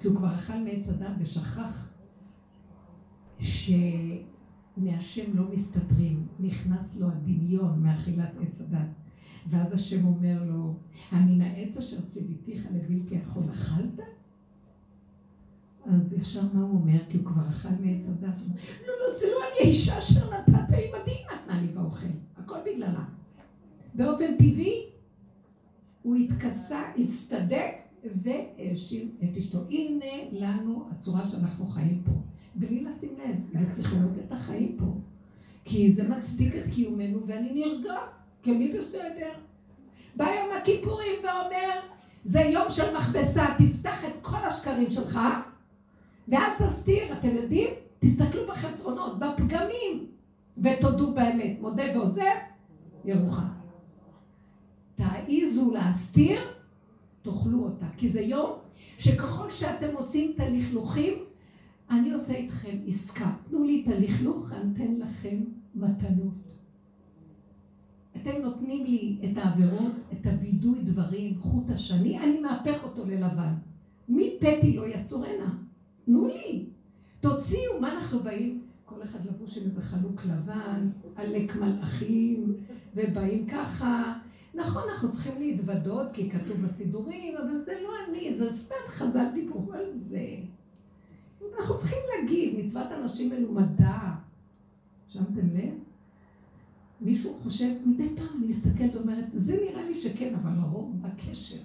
כי 0.00 0.08
הוא 0.08 0.16
כבר 0.16 0.34
אכל 0.34 0.58
מעץ 0.58 0.88
הדת 0.88 1.12
ושכח 1.18 1.92
שמהשם 3.38 5.36
לא 5.36 5.44
מסתתרים, 5.52 6.26
נכנס 6.40 6.96
לו 6.96 7.08
הדמיון 7.08 7.82
מאכילת 7.82 8.32
עץ 8.40 8.60
הדת. 8.60 8.88
ואז 9.48 9.72
השם 9.72 10.06
אומר 10.06 10.44
לו, 10.44 10.74
המן 11.10 11.40
העץ 11.40 11.76
אשר 11.76 12.00
ציוויתיך 12.00 12.66
לבלתי 12.72 13.14
יכול 13.14 13.50
אכלת? 13.50 14.00
אז 15.86 16.12
ישר 16.12 16.42
מה 16.52 16.60
הוא 16.60 16.70
אומר? 16.70 16.98
כי 17.08 17.16
הוא 17.16 17.26
כבר 17.26 17.48
אכל 17.48 17.68
מעץ 17.80 18.08
הדת. 18.08 18.34
לא, 18.86 18.92
לא, 19.00 19.18
זה 19.20 19.26
לא 19.26 19.36
אני 19.36 19.68
האישה 19.68 19.98
אשר 19.98 20.30
נתת, 20.30 20.74
עימדי 20.74 21.24
נתנה 21.34 21.62
לי 21.62 21.68
באוכל. 21.68 22.06
הכל 22.36 22.56
בגללה. 22.66 23.04
באופן 23.94 24.36
טבעי, 24.36 24.90
הוא 26.02 26.16
התכסה, 26.16 26.82
הצטדק 26.98 27.74
והאשים 28.22 29.16
את 29.24 29.36
אשתו. 29.36 29.58
הנה 29.70 30.30
לנו 30.32 30.88
הצורה 30.90 31.28
שאנחנו 31.28 31.66
חיים 31.66 32.02
פה. 32.04 32.12
בלי 32.54 32.84
לשים 32.84 33.10
לב, 33.18 33.70
זה 33.70 33.82
את 34.26 34.32
החיים 34.32 34.76
פה. 34.78 34.84
כי 35.64 35.92
זה 35.92 36.08
מצדיק 36.08 36.56
את 36.56 36.74
קיומנו 36.74 37.26
ואני 37.26 37.52
נרגע, 37.52 37.98
כי 38.42 38.56
אני 38.56 38.72
בסדר. 38.72 39.32
בא 40.16 40.24
יום 40.24 40.56
הכיפורים 40.60 41.16
ואומר, 41.22 41.80
זה 42.24 42.40
יום 42.40 42.70
של 42.70 42.96
מכבסה, 42.96 43.46
תפתח 43.58 44.04
את 44.04 44.12
כל 44.22 44.36
השקרים 44.36 44.90
שלך, 44.90 45.18
ואל 46.28 46.50
תסתיר, 46.58 47.18
אתם 47.18 47.36
יודעים? 47.36 47.70
תסתכלו 47.98 48.46
בחסרונות, 48.46 49.18
בפגמים. 49.18 50.06
ותודו 50.58 51.14
באמת, 51.14 51.56
מודה 51.60 51.82
ועוזב, 51.94 52.22
ירוחם. 53.04 53.42
תעיזו 54.94 55.70
להסתיר, 55.72 56.40
תאכלו 57.22 57.64
אותה. 57.64 57.86
כי 57.96 58.08
זה 58.08 58.20
יום 58.20 58.52
שככל 58.98 59.50
שאתם 59.50 59.94
עושים 59.94 60.32
את 60.34 60.40
הלכלוכים, 60.40 61.14
אני 61.90 62.12
עושה 62.12 62.34
איתכם 62.34 62.76
עסקה. 62.86 63.32
תנו 63.50 63.64
לי 63.64 63.82
את 63.82 63.92
הלכלוך, 63.92 64.52
אני 64.52 64.72
אתן 64.74 64.94
לכם 64.94 65.36
מתנות. 65.74 66.34
אתם 68.16 68.42
נותנים 68.42 68.84
לי 68.84 69.18
את 69.24 69.38
העבירות, 69.38 69.92
את 70.12 70.26
הווידוי 70.26 70.78
דברים, 70.82 71.38
חוט 71.40 71.70
השני, 71.70 72.18
אני 72.18 72.40
מהפך 72.40 72.84
אותו 72.84 73.04
ללבן. 73.06 73.54
מי 74.08 74.36
פתי 74.40 74.76
לא 74.76 74.86
יסורנה? 74.86 75.58
תנו 76.04 76.26
לי. 76.26 76.66
תוציאו, 77.20 77.80
מה 77.80 77.92
אנחנו 77.92 78.20
באים? 78.20 78.62
כל 78.84 79.02
אחד 79.02 79.26
לבוש 79.26 79.58
עם 79.58 79.64
איזה 79.64 79.80
חלוק 79.80 80.24
לבן, 80.24 80.90
עלק 81.16 81.56
מלאכים, 81.56 82.54
ובאים 82.94 83.46
ככה. 83.46 84.18
נכון, 84.54 84.82
אנחנו 84.92 85.10
צריכים 85.12 85.40
להתוודות, 85.40 86.06
כי 86.12 86.30
כתוב 86.30 86.60
בסידורים, 86.60 87.36
אבל 87.36 87.64
זה 87.64 87.72
לא 87.82 87.90
אני, 88.08 88.34
זה 88.34 88.52
סתם 88.52 88.74
חז"ל 88.88 89.26
דיברו 89.34 89.72
על 89.72 89.84
זה. 89.94 90.36
אנחנו 91.58 91.78
צריכים 91.78 91.98
להגיד, 92.16 92.58
מצוות 92.58 92.92
אנשים 92.92 93.30
מלומדה. 93.30 94.14
שמתם 95.08 95.56
לב? 95.56 95.74
מישהו 97.00 97.34
חושב, 97.34 97.74
מדי 97.86 98.08
פעם 98.16 98.38
אני 98.38 98.46
מסתכלת 98.46 98.94
ואומרת, 98.94 99.24
זה 99.34 99.56
נראה 99.68 99.84
לי 99.84 99.94
שכן, 99.94 100.34
אבל 100.34 100.50
לרוב, 100.60 100.96
מה 101.02 101.08
הקשר? 101.08 101.60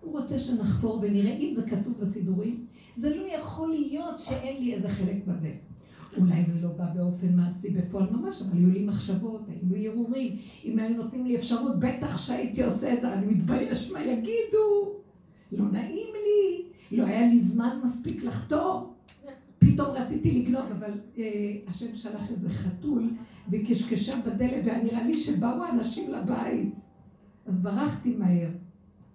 הוא 0.00 0.20
רוצה 0.20 0.38
שנחפור 0.38 0.98
ונראה 1.02 1.32
אם 1.32 1.54
זה 1.54 1.62
כתוב 1.70 2.00
בסידורים. 2.00 2.66
זה 2.96 3.16
לא 3.16 3.22
יכול 3.22 3.70
להיות 3.70 4.20
שאין 4.20 4.62
לי 4.62 4.74
איזה 4.74 4.88
חלק 4.88 5.16
בזה. 5.26 5.52
אולי 6.16 6.44
זה 6.44 6.60
לא 6.62 6.68
בא 6.68 6.84
באופן 6.94 7.36
מעשי 7.36 7.70
בפועל 7.70 8.10
ממש, 8.10 8.42
אבל 8.42 8.58
היו 8.58 8.70
לי 8.70 8.84
מחשבות, 8.84 9.40
היו 9.48 9.72
לי 9.72 9.88
הרהורים. 9.88 10.36
אם 10.64 10.78
היו 10.78 10.96
נותנים 10.96 11.26
לי 11.26 11.36
אפשרות, 11.36 11.80
בטח 11.80 12.18
שהייתי 12.18 12.64
עושה 12.64 12.94
את 12.94 13.00
זה, 13.00 13.12
אני 13.12 13.26
מתבייש 13.26 13.90
מה 13.90 14.02
יגידו. 14.02 14.92
לא 15.52 15.64
נעים 15.72 16.08
לי, 16.12 16.66
לא 16.96 17.06
היה 17.06 17.26
לי 17.28 17.40
זמן 17.40 17.80
מספיק 17.84 18.24
לחתור. 18.24 18.94
פתאום 19.58 19.88
רציתי 19.88 20.30
לגנוב, 20.30 20.64
אבל 20.78 20.92
אה, 21.18 21.56
השם 21.66 21.96
שלח 21.96 22.30
איזה 22.30 22.50
חתול 22.50 23.10
וקשקשה 23.50 24.16
בדלת, 24.26 24.64
והיה 24.64 24.82
נראה 24.82 25.02
לי 25.02 25.14
שבאו 25.14 25.64
אנשים 25.72 26.10
לבית. 26.10 26.74
אז 27.46 27.62
ברחתי 27.62 28.16
מהר. 28.16 28.48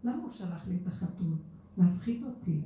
למה 0.03 0.23
הוא 0.23 0.31
שלח 0.33 0.67
לי 0.67 0.75
את 0.81 0.87
החתול? 0.87 1.33
להפחיד 1.77 2.23
אותי. 2.23 2.59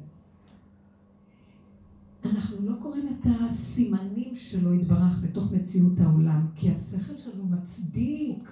אנחנו 2.26 2.70
לא 2.70 2.76
קוראים 2.82 3.08
את 3.08 3.28
הסימנים 3.42 4.36
שלו 4.36 4.74
יתברך 4.74 5.20
בתוך 5.24 5.52
מציאות 5.52 6.00
העולם, 6.00 6.48
כי 6.56 6.72
השכל 6.72 7.18
שלנו 7.18 7.46
מצדיק. 7.46 8.50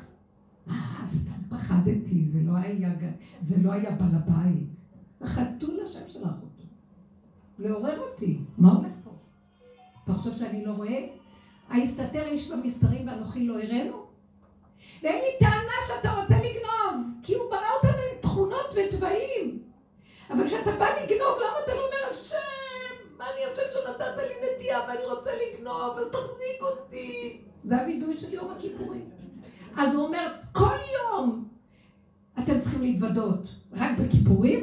אה, 0.70 1.04
סתם 1.08 1.42
פחדתי, 1.50 2.26
זה 2.26 2.40
לא 2.42 2.58
היה, 2.58 2.94
זה 3.40 3.56
לא 3.64 3.72
היה 3.72 3.92
בעל 3.92 4.16
הבית. 4.16 4.70
החתול 5.22 5.80
השם 5.86 6.00
שלח 6.08 6.32
אותו. 6.42 6.64
לעורר 7.60 8.00
אותי. 8.00 8.40
מה 8.58 8.72
הולך 8.72 8.92
פה? 9.04 9.12
אתה 10.04 10.14
חושב 10.14 10.38
שאני 10.38 10.66
לא 10.66 10.72
רואה? 10.72 11.08
ההסתתר 11.70 12.28
איש 12.28 12.52
במסתרים 12.52 13.08
ואנוכי 13.08 13.48
לא 13.48 13.60
הראנו? 13.62 14.06
ואין 15.04 15.16
לי 15.16 15.40
טענה 15.40 15.78
שאתה 15.88 16.22
רוצה 16.22 16.36
לגנוב, 16.38 17.08
כי 17.24 17.36
הוא 17.36 17.50
ברא 17.50 17.68
אותנו 17.78 18.02
עם 18.12 18.22
תכונות 18.22 18.76
ותוואים. 18.76 19.60
אבל 20.30 20.48
כשאתה 20.48 20.72
בא 20.72 20.86
לגנוב, 20.86 21.38
למה 21.38 21.58
אתה 21.64 21.74
לא 21.76 21.82
אומר, 21.86 22.12
השם, 22.12 22.71
מה 23.22 23.28
אני 23.28 23.54
חושב 23.54 23.68
שנתת 23.74 24.18
לי 24.18 24.56
נטייה 24.56 24.80
ואני 24.88 25.06
רוצה 25.06 25.30
לגנוב, 25.36 25.98
אז 25.98 26.08
תחזיק 26.08 26.62
אותי. 26.62 27.42
זה 27.64 27.82
הווידוי 27.82 28.18
של 28.18 28.34
יום 28.34 28.52
הכיפורים. 28.52 29.10
אז 29.78 29.96
הוא 29.96 30.06
אומר, 30.06 30.36
כל 30.52 30.78
יום 30.94 31.48
אתם 32.40 32.60
צריכים 32.60 32.82
להתוודות. 32.82 33.40
רק 33.72 34.00
בכיפורים? 34.00 34.60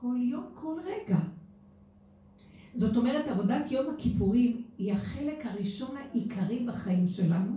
כל 0.00 0.16
יום, 0.16 0.46
כל 0.54 0.74
רגע. 0.84 1.16
זאת 2.74 2.96
אומרת, 2.96 3.28
עבודת 3.28 3.70
יום 3.70 3.94
הכיפורים 3.94 4.64
היא 4.78 4.92
החלק 4.92 5.46
הראשון 5.46 5.96
העיקרי 5.96 6.66
בחיים 6.66 7.08
שלנו, 7.08 7.52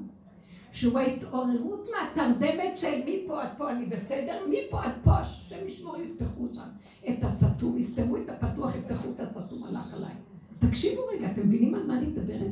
שהוא 0.71 0.99
ההתעוררות 0.99 1.87
מהתרדמת 1.91 2.77
של 2.77 3.01
מפה 3.05 3.41
עד 3.41 3.49
פה 3.57 3.71
אני 3.71 3.85
בסדר, 3.85 4.39
מפה 4.49 4.83
עד 4.83 4.93
פה, 5.03 5.11
השם 5.11 5.67
ישמור 5.67 5.97
יפתחו 5.97 6.47
שם 6.53 6.67
את 7.09 7.23
הסתום, 7.23 7.77
יסתמו 7.77 8.17
את 8.17 8.29
הפתוח, 8.29 8.75
יפתחו 8.75 9.09
את 9.09 9.19
הסתום, 9.19 9.63
הלך 9.63 9.93
עליי. 9.93 10.13
תקשיבו 10.59 11.01
רגע, 11.13 11.31
אתם 11.31 11.41
מבינים 11.47 11.75
על 11.75 11.87
מה 11.87 11.97
אני 11.97 12.07
מדברת? 12.07 12.51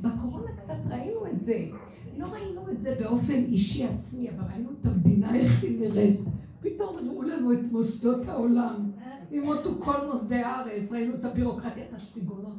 בקורונה 0.00 0.52
קצת 0.56 0.76
ראינו 0.90 1.26
את 1.26 1.42
זה. 1.42 1.66
לא 2.18 2.26
ראינו 2.26 2.70
את 2.70 2.82
זה 2.82 2.96
באופן 3.00 3.44
אישי 3.44 3.84
עצמי, 3.84 4.30
אבל 4.30 4.44
ראינו 4.52 4.70
את 4.80 4.86
המדינה 4.86 5.34
איך 5.34 5.62
היא 5.62 5.80
נראית. 5.80 6.20
פתאום 6.60 6.96
ראו 7.08 7.22
לנו 7.22 7.52
את 7.52 7.72
מוסדות 7.72 8.26
העולם. 8.26 8.90
ימותו 9.30 9.70
כל 9.80 10.06
מוסדי 10.06 10.34
הארץ, 10.34 10.92
ראינו 10.92 11.14
את 11.14 11.24
הבירוקרטיה, 11.24 11.84
את 11.88 11.94
השטיגונות. 11.94 12.56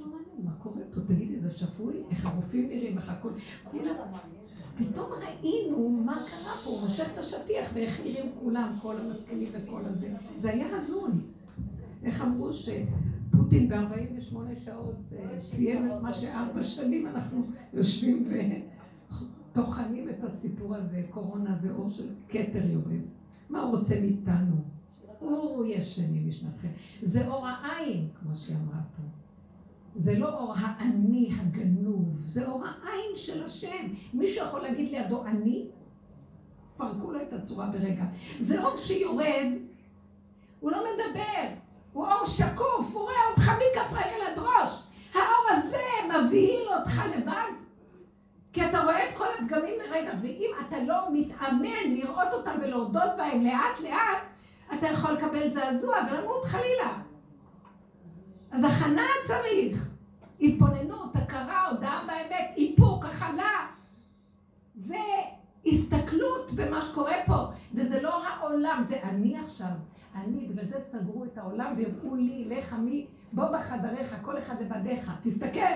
לא 0.00 0.06
מה 0.44 0.50
קורה 0.58 0.80
פה, 0.94 1.00
תגידי, 1.00 1.33
שפוי? 1.54 2.02
איך 2.10 2.26
הרופאים 2.26 2.68
נראים, 2.68 2.98
איך 2.98 3.10
הכול... 3.10 3.32
כולם... 3.64 3.94
פתאום 4.78 5.10
ראינו 5.12 5.88
מה 5.88 6.14
קרה 6.14 6.54
פה, 6.64 6.70
הוא 6.70 6.80
מושך 6.80 7.08
את 7.12 7.18
השטיח 7.18 7.70
ואיך 7.74 8.00
נראים 8.04 8.32
כולם, 8.40 8.76
כל 8.82 8.96
המשכילים 9.00 9.48
וכל 9.52 9.80
הזה. 9.84 10.12
זה 10.36 10.50
היה 10.50 10.76
הזוי. 10.76 11.12
איך 12.02 12.22
אמרו 12.22 12.50
שפוטין 12.54 13.68
ב-48 13.68 14.36
שעות 14.64 14.96
אה, 15.12 15.40
סיים 15.40 15.86
את 15.86 16.02
מה 16.02 16.14
שארבע 16.14 16.62
שנים 16.62 17.06
אנחנו 17.06 17.42
יושבים 17.72 18.28
וטוחנים 19.52 20.08
את 20.08 20.24
הסיפור 20.24 20.74
הזה, 20.74 21.02
קורונה 21.10 21.56
זה 21.56 21.72
אור 21.72 21.90
של 21.90 22.08
כתר 22.28 22.66
יורד. 22.66 23.00
מה 23.50 23.62
הוא 23.62 23.78
רוצה 23.78 24.00
מאיתנו? 24.00 24.56
הוא 25.18 25.64
ישני 25.66 26.20
משנתכם. 26.20 26.68
זה 27.02 27.28
אור 27.28 27.46
העין, 27.46 28.08
כמו 28.20 28.36
שהיא 28.36 28.56
אמרה 28.56 28.80
פה. 28.96 29.02
זה 29.96 30.18
לא 30.18 30.28
אור 30.28 30.54
האני 30.56 31.30
הגנוב, 31.40 32.18
זה 32.26 32.46
אור 32.46 32.64
העין 32.64 33.16
של 33.16 33.44
השם. 33.44 33.86
מישהו 34.14 34.46
יכול 34.46 34.60
להגיד 34.60 34.88
לידו 34.88 35.24
אני? 35.24 35.66
פרקו 36.76 37.12
לו 37.12 37.22
את 37.22 37.32
הצורה 37.32 37.66
ברגע. 37.66 38.04
זה 38.40 38.64
אור 38.64 38.76
שיורד, 38.76 39.52
הוא 40.60 40.70
לא 40.70 40.78
מדבר, 40.78 41.54
הוא 41.92 42.06
אור 42.06 42.24
שקוף, 42.24 42.94
הוא 42.94 43.02
רואה 43.02 43.14
אותך 43.30 43.48
מכף 43.48 43.92
רגל 43.92 44.26
עד 44.32 44.38
ראש. 44.38 44.82
האור 45.14 45.46
הזה 45.50 45.82
מבהיל 46.08 46.68
אותך 46.78 47.02
לבד. 47.16 47.64
כי 48.52 48.66
אתה 48.66 48.82
רואה 48.82 49.08
את 49.08 49.16
כל 49.16 49.26
הפגמים 49.38 49.74
לרגע, 49.86 50.12
ואם 50.22 50.50
אתה 50.68 50.82
לא 50.82 50.94
מתאמן 51.12 51.94
לראות 51.94 52.32
אותם 52.32 52.52
ולהודות 52.62 53.10
בהם 53.16 53.40
לאט 53.40 53.80
לאט, 53.80 54.22
אתה 54.74 54.86
יכול 54.86 55.12
לקבל 55.12 55.54
זעזוע 55.54 55.96
ולמות 56.10 56.44
חלילה. 56.44 56.98
אז 58.54 58.64
הכנה 58.64 59.06
צריך. 59.26 59.90
התבוננות, 60.40 61.16
הכרה, 61.16 61.68
הודעה 61.70 62.06
באמת, 62.06 62.54
איפוק, 62.56 63.04
הכלה. 63.04 63.66
זה 64.74 64.98
הסתכלות 65.66 66.50
במה 66.54 66.82
שקורה 66.82 67.14
פה, 67.26 67.46
וזה 67.74 68.02
לא 68.02 68.26
העולם, 68.26 68.82
זה 68.82 69.02
אני 69.02 69.38
עכשיו. 69.38 69.72
אני, 70.14 70.46
בגלל 70.46 70.66
זה 70.66 70.80
סגרו 70.80 71.24
את 71.24 71.38
העולם 71.38 71.74
והראו 71.78 72.16
לי, 72.16 72.44
לך 72.44 72.72
מי, 72.72 73.06
בוא 73.32 73.44
בחדריך, 73.50 74.16
כל 74.22 74.38
אחד 74.38 74.54
לבדיך, 74.62 75.12
תסתכל, 75.22 75.74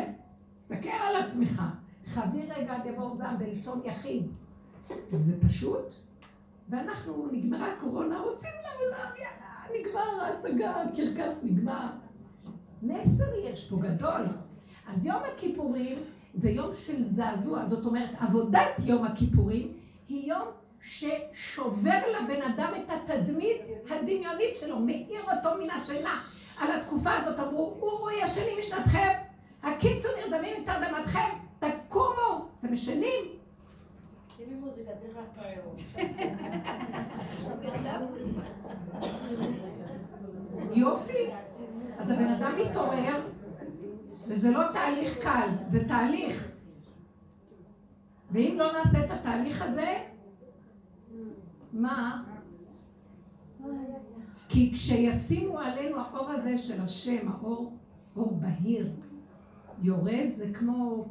תסתכל 0.61 0.89
על 0.89 1.17
עצמך. 1.17 1.63
חבי 2.07 2.43
רגע 2.57 2.75
עד 2.75 2.87
יבור 2.87 3.17
זעם 3.17 3.39
בלשון 3.39 3.81
יחיד. 3.85 4.27
זה 5.11 5.35
פשוט, 5.49 5.87
ואנחנו, 6.69 7.29
נגמרה 7.33 7.73
הקורונה, 7.73 8.21
רוצים 8.21 8.51
לעולם, 8.63 9.11
יאללה, 9.17 9.81
נגמר 9.81 10.25
ההצגה, 10.25 10.83
הקרקס 10.83 11.45
נגמר. 11.45 11.89
מסר 12.83 13.35
יש 13.43 13.71
פה 13.71 13.77
גדול. 13.77 14.21
אז 14.87 15.07
יום 15.07 15.23
הכיפורים 15.35 15.99
זה 16.35 16.51
יום 16.51 16.75
של 16.75 17.05
זעזוע, 17.05 17.67
זאת 17.67 17.87
אומרת, 17.87 18.11
עבודת 18.21 18.81
יום 18.85 19.05
הכיפורים 19.05 19.73
היא 20.09 20.29
יום 20.29 20.49
ששובר 20.83 21.99
לבן 22.09 22.43
אדם 22.43 22.73
את 22.77 22.91
התדמית 22.91 23.61
הדמיונית 23.91 24.57
שלו, 24.57 24.79
מאיר 24.79 25.23
אותו 25.23 25.49
מן 25.63 25.71
השינה. 25.71 26.21
על 26.61 26.81
התקופה 26.81 27.15
הזאת 27.15 27.41
אמרו, 27.41 27.77
הוא 27.81 28.11
ישנים 28.11 28.59
משנתכם, 28.59 29.13
הקיצו 29.63 30.09
נרדמים 30.21 30.63
מתרדמתכם, 30.63 31.29
תקומו, 31.59 32.49
אתם 32.61 32.73
משנים, 32.73 33.25
יופי. 40.75 41.31
אז 41.99 42.11
הבן 42.11 42.29
אדם 42.29 42.53
מתעורר, 42.61 43.21
וזה 44.29 44.51
לא 44.51 44.73
תהליך 44.73 45.19
קל, 45.23 45.49
זה 45.69 45.89
תהליך. 45.89 46.53
ואם 48.31 48.57
לא 48.59 48.73
נעשה 48.73 49.05
את 49.05 49.11
התהליך 49.11 49.63
הזה, 49.63 49.95
מה? 51.73 52.25
כי 54.49 54.73
כשישימו 54.75 55.59
עלינו 55.59 56.01
האור 56.01 56.31
הזה 56.31 56.59
של 56.59 56.81
השם, 56.81 57.29
האור, 57.29 57.77
אור 58.17 58.41
בהיר, 58.41 58.93
יורד, 59.83 60.31
זה 60.35 60.53
כמו 60.55 61.07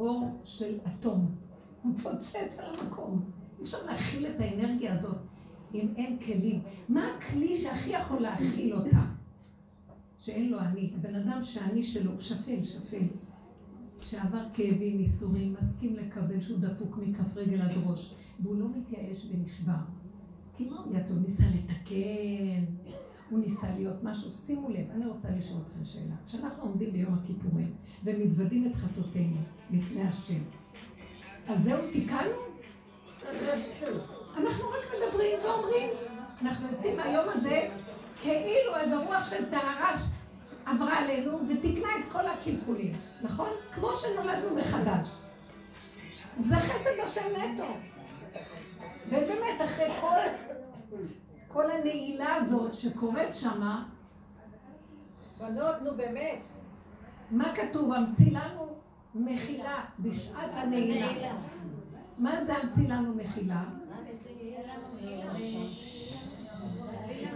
אור 0.00 0.40
של 0.44 0.78
אטום. 0.86 1.34
הוא 1.82 1.92
מפוצץ 1.92 2.58
על 2.58 2.74
המקום. 2.74 3.24
אי 3.58 3.64
אפשר 3.64 3.78
להכיל 3.86 4.26
את 4.26 4.40
האנרגיה 4.40 4.94
הזאת 4.94 5.18
אם 5.74 5.88
אין 5.96 6.18
כלים. 6.18 6.62
מה 6.88 7.08
הכלי 7.18 7.56
שהכי 7.56 7.90
יכול 7.90 8.20
להכיל 8.20 8.74
אותה? 8.74 9.15
שאין 10.26 10.50
לו 10.50 10.58
אני. 10.58 10.90
הבן 10.94 11.14
אדם 11.14 11.44
שהאני 11.44 11.82
שלו 11.82 12.10
הוא 12.10 12.20
שפל, 12.20 12.64
שפל. 12.64 13.06
שעבר 14.00 14.44
כאבים, 14.54 15.00
ייסורים, 15.00 15.54
מסכים 15.60 15.96
לקבל 15.96 16.40
שהוא 16.40 16.58
דפוק 16.58 16.98
מכף 16.98 17.36
רגל 17.36 17.60
עד 17.60 17.70
ראש, 17.86 18.14
והוא 18.40 18.56
לא 18.56 18.66
מתייאש 18.76 19.26
ונשבר. 19.30 19.72
כי 20.56 20.64
מה 20.64 20.80
הוא 20.80 20.94
יעשה? 20.94 21.14
הוא 21.14 21.22
ניסה 21.22 21.44
לתקן, 21.54 22.64
הוא 23.30 23.38
ניסה 23.38 23.74
להיות 23.74 24.04
משהו. 24.04 24.30
שימו 24.30 24.68
לב, 24.68 24.90
אני 24.90 25.06
רוצה 25.06 25.28
לשאול 25.30 25.60
אתכם 25.66 25.84
שאלה. 25.84 26.14
כשאנחנו 26.26 26.62
עומדים 26.62 26.92
ביום 26.92 27.14
הכיפורים 27.14 27.74
ומתוודים 28.04 28.66
את 28.70 28.76
חטאותינו 28.76 29.36
לפני 29.70 30.02
השם, 30.02 30.40
אז 31.48 31.62
זהו, 31.62 31.78
תיקנו? 31.92 32.30
אנחנו 34.36 34.64
רק 34.68 34.94
מדברים 34.96 35.38
ואומרים, 35.44 35.90
אנחנו 36.42 36.68
יוצאים 36.68 36.96
מהיום 36.96 37.24
הזה 37.28 37.68
כאילו 38.22 38.76
איזה 38.80 38.96
רוח 38.96 39.30
של 39.30 39.50
טהרה 39.50 39.96
עברה 40.66 40.98
עלינו 40.98 41.38
ותיקנה 41.48 41.88
את 42.00 42.12
כל 42.12 42.26
הקלקולים, 42.26 42.92
נכון? 43.22 43.48
כמו 43.74 43.88
שנולדנו 43.96 44.54
מחדש. 44.56 45.08
זה 46.36 46.56
חסד 46.56 47.00
השם 47.04 47.36
נטו. 47.36 47.66
ובאמת, 49.06 49.60
אחרי 49.64 49.90
כל, 50.00 50.16
כל 51.48 51.70
הנעילה 51.70 52.34
הזאת 52.34 52.74
שקורית 52.74 53.36
שמה, 53.36 53.84
בנות, 55.38 55.82
נו 55.82 55.96
באמת, 55.96 56.40
מה 57.30 57.54
כתוב? 57.56 57.92
המציא 57.92 58.38
לנו 58.38 58.76
מחילה 59.14 59.84
בשעת 59.98 60.50
הנעילה. 60.52 61.32
מה 62.18 62.44
זה 62.44 62.56
המציא 62.56 62.88
לנו 62.88 63.14
מחילה? 63.14 63.64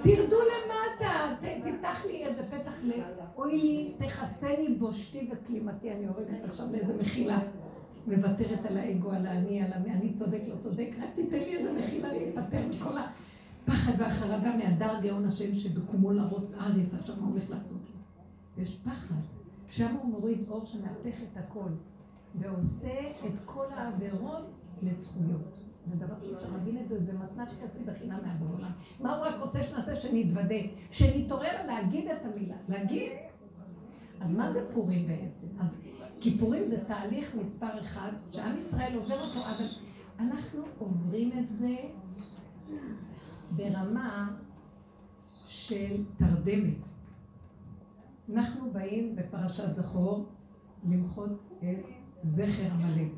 תרדו 0.02 0.36
למטה, 0.36 1.34
תפתח 1.40 2.04
לי 2.06 2.24
איזה 2.24 2.42
פתח 2.50 2.84
ל... 2.84 2.92
אוי 3.36 3.58
לי, 3.58 3.94
תכסני 3.98 4.74
בושתי 4.78 5.30
וכלימתי, 5.32 5.92
אני 5.92 6.04
יורדת 6.04 6.44
עכשיו 6.44 6.66
לאיזה 6.72 6.96
מחילה. 7.00 7.38
מוותרת 8.06 8.66
על 8.66 8.76
האגו, 8.76 9.10
על 9.10 9.26
האני, 9.26 9.62
על 9.62 9.72
המי, 9.72 9.90
אני 9.92 10.12
צודק, 10.12 10.40
לא 10.48 10.56
צודק, 10.60 10.88
רק 11.02 11.08
תיתן 11.14 11.38
לי 11.38 11.56
איזה 11.56 11.72
מחילה 11.72 12.08
להיפטר 12.08 12.68
מכל 12.70 12.98
הפחד 12.98 13.92
והחרדה 13.98 14.56
מהדר 14.56 15.00
גאון 15.02 15.24
השם 15.24 15.54
שבקומו 15.54 16.12
לרוץ 16.12 16.54
ארץ, 16.54 16.94
עכשיו 16.94 17.14
מה 17.20 17.28
הולך 17.28 17.50
לעשות 17.50 17.80
לי? 17.82 18.62
יש 18.62 18.76
פחד. 18.84 19.14
שם 19.68 19.94
הוא 20.02 20.10
מוריד 20.10 20.48
אור 20.48 20.64
שמהפך 20.64 21.22
את 21.32 21.36
הכל, 21.36 21.70
ועושה 22.34 23.00
את 23.26 23.38
כל 23.44 23.66
העבירות 23.74 24.56
לזכויות. 24.82 25.69
זה 25.86 25.96
דבר 25.96 26.14
שאי 26.20 26.34
אפשר 26.34 26.48
להבין 26.52 26.78
את 26.78 26.88
זה, 26.88 27.00
זה 27.00 27.12
מתנת 27.18 27.48
חסד 27.48 27.86
בחינם 27.86 28.18
מהעולם. 28.24 28.70
מה 29.00 29.16
הוא 29.16 29.26
רק 29.26 29.34
רוצה 29.40 29.62
שנעשה? 29.62 29.96
שנתוודה, 29.96 30.54
שנתעורר 30.90 31.66
להגיד 31.66 32.08
את 32.08 32.24
המילה, 32.24 32.56
להגיד. 32.68 33.12
אז 34.20 34.36
מה 34.36 34.52
זה 34.52 34.60
פורים 34.72 35.08
בעצם? 35.08 35.46
אז 35.60 35.76
כיפורים 36.20 36.64
זה 36.64 36.84
תהליך 36.84 37.34
מספר 37.34 37.80
אחד, 37.80 38.12
שעם 38.30 38.58
ישראל 38.58 38.96
עובר 38.96 39.20
אותו, 39.20 39.38
אבל 39.40 39.66
אנחנו 40.18 40.62
עוברים 40.78 41.30
את 41.38 41.48
זה 41.48 41.76
ברמה 43.50 44.36
של 45.46 46.04
תרדמת. 46.16 46.86
אנחנו 48.34 48.70
באים 48.70 49.16
בפרשת 49.16 49.74
זכור 49.74 50.28
למחות 50.88 51.42
את 51.58 51.86
זכר 52.22 52.72
עמלק. 52.72 53.12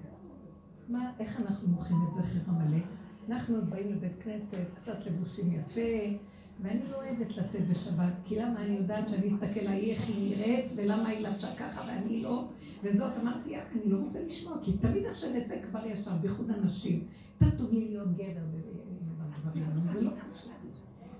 מה, 0.92 1.10
איך 1.18 1.40
אנחנו 1.40 1.68
מוחים 1.68 1.96
את 2.08 2.14
זכר 2.14 2.38
עמלק? 2.48 2.82
אנחנו 3.28 3.56
באים 3.68 3.92
לבית 3.92 4.22
כנסת, 4.22 4.66
קצת 4.74 5.06
לבושים 5.06 5.52
יפה, 5.52 6.16
ואני 6.60 6.80
לא 6.90 6.96
אוהבת 6.96 7.36
לצאת 7.36 7.68
בשבת, 7.68 8.12
כי 8.24 8.36
למה 8.36 8.64
אני 8.64 8.76
יודעת 8.76 9.08
שאני 9.08 9.28
אסתכל 9.28 9.60
על 9.60 9.78
איך 9.78 10.08
היא 10.08 10.30
נראית, 10.30 10.72
ולמה 10.76 11.08
היא 11.08 11.26
לבשה 11.26 11.54
ככה 11.54 11.82
ואני 11.86 12.22
לא, 12.22 12.48
וזאת 12.82 13.12
אמרתי, 13.22 13.56
אני 13.56 13.90
לא 13.90 13.96
רוצה 13.96 14.22
לשמוע, 14.22 14.56
כי 14.62 14.72
תמיד 14.72 15.06
עכשיו 15.06 15.30
נצא 15.30 15.54
כבר 15.70 15.86
ישר, 15.86 16.10
בייחוד 16.20 16.50
הנשים. 16.50 17.04
יותר 17.40 17.56
טוב 17.56 17.72
לי 17.72 17.88
להיות 17.88 18.12
גבר 18.12 18.44
בדברים, 18.52 19.64
זה 19.92 20.02
לא 20.02 20.10
קשה. 20.10 20.50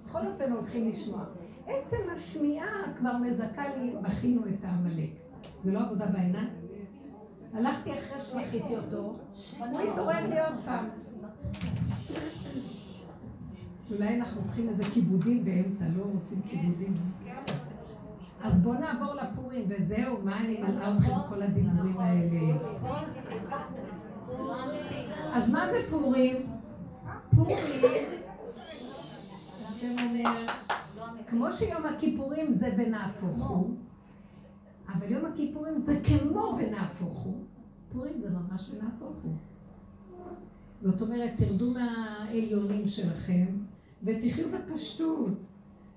בכל 0.05 0.27
אופן 0.27 0.53
הולכים 0.53 0.89
לשמוע. 0.89 1.25
עצם 1.67 1.97
השמיעה 2.15 2.93
כבר 2.99 3.17
מזכה 3.17 3.77
לי, 3.77 3.95
מכינו 4.03 4.47
את 4.47 4.65
העמלק. 4.65 5.11
זה 5.61 5.73
לא 5.73 5.81
עבודה 5.81 6.07
בעיניים? 6.07 6.62
הלכתי 7.55 7.91
אחרי 7.99 8.21
שמחיתי 8.21 8.77
אותו, 8.77 9.17
הוא 9.59 9.81
התעורר 9.81 10.27
לי 10.27 10.41
עוד 10.41 10.55
פעם. 10.65 10.89
אולי 13.91 14.17
אנחנו 14.17 14.45
צריכים 14.45 14.69
איזה 14.69 14.85
כיבודים 14.85 15.45
באמצע, 15.45 15.85
לא 15.97 16.05
רוצים 16.05 16.43
כיבודים. 16.43 16.97
אז 18.43 18.63
בואו 18.63 18.75
נעבור 18.75 19.15
לפורים, 19.15 19.65
וזהו, 19.69 20.19
מה 20.25 20.41
אני 20.41 20.63
מלאה 20.63 20.97
אתכם 20.97 21.15
כל 21.29 21.43
הדיבורים 21.43 21.99
האלה? 21.99 22.41
אז 25.33 25.51
מה 25.51 25.71
זה 25.71 25.79
פורים? 25.91 26.47
פורים, 27.35 28.07
השם 29.67 29.95
אומר, 30.05 30.47
כמו 31.29 31.53
שיום 31.53 31.87
הכיפורים 31.87 32.55
זה 32.55 32.75
ונהפוך 32.79 33.49
הוא, 33.49 33.77
אבל 34.95 35.13
יום 35.13 35.27
הכיפורים 35.27 35.81
זה 35.81 36.01
כמו 36.05 36.59
ונהפוך 36.59 37.19
הוא. 37.19 37.45
פורים 37.93 38.21
זה 38.21 38.31
ממש 38.31 38.71
ונהפוך 38.71 39.17
הוא. 39.23 39.35
זאת 40.83 41.03
אומרת, 41.03 41.31
תרדו 41.37 41.71
מהעליונים 41.71 42.89
שלכם 42.89 43.47
ותחיו 44.03 44.47
בפשטות 44.49 45.39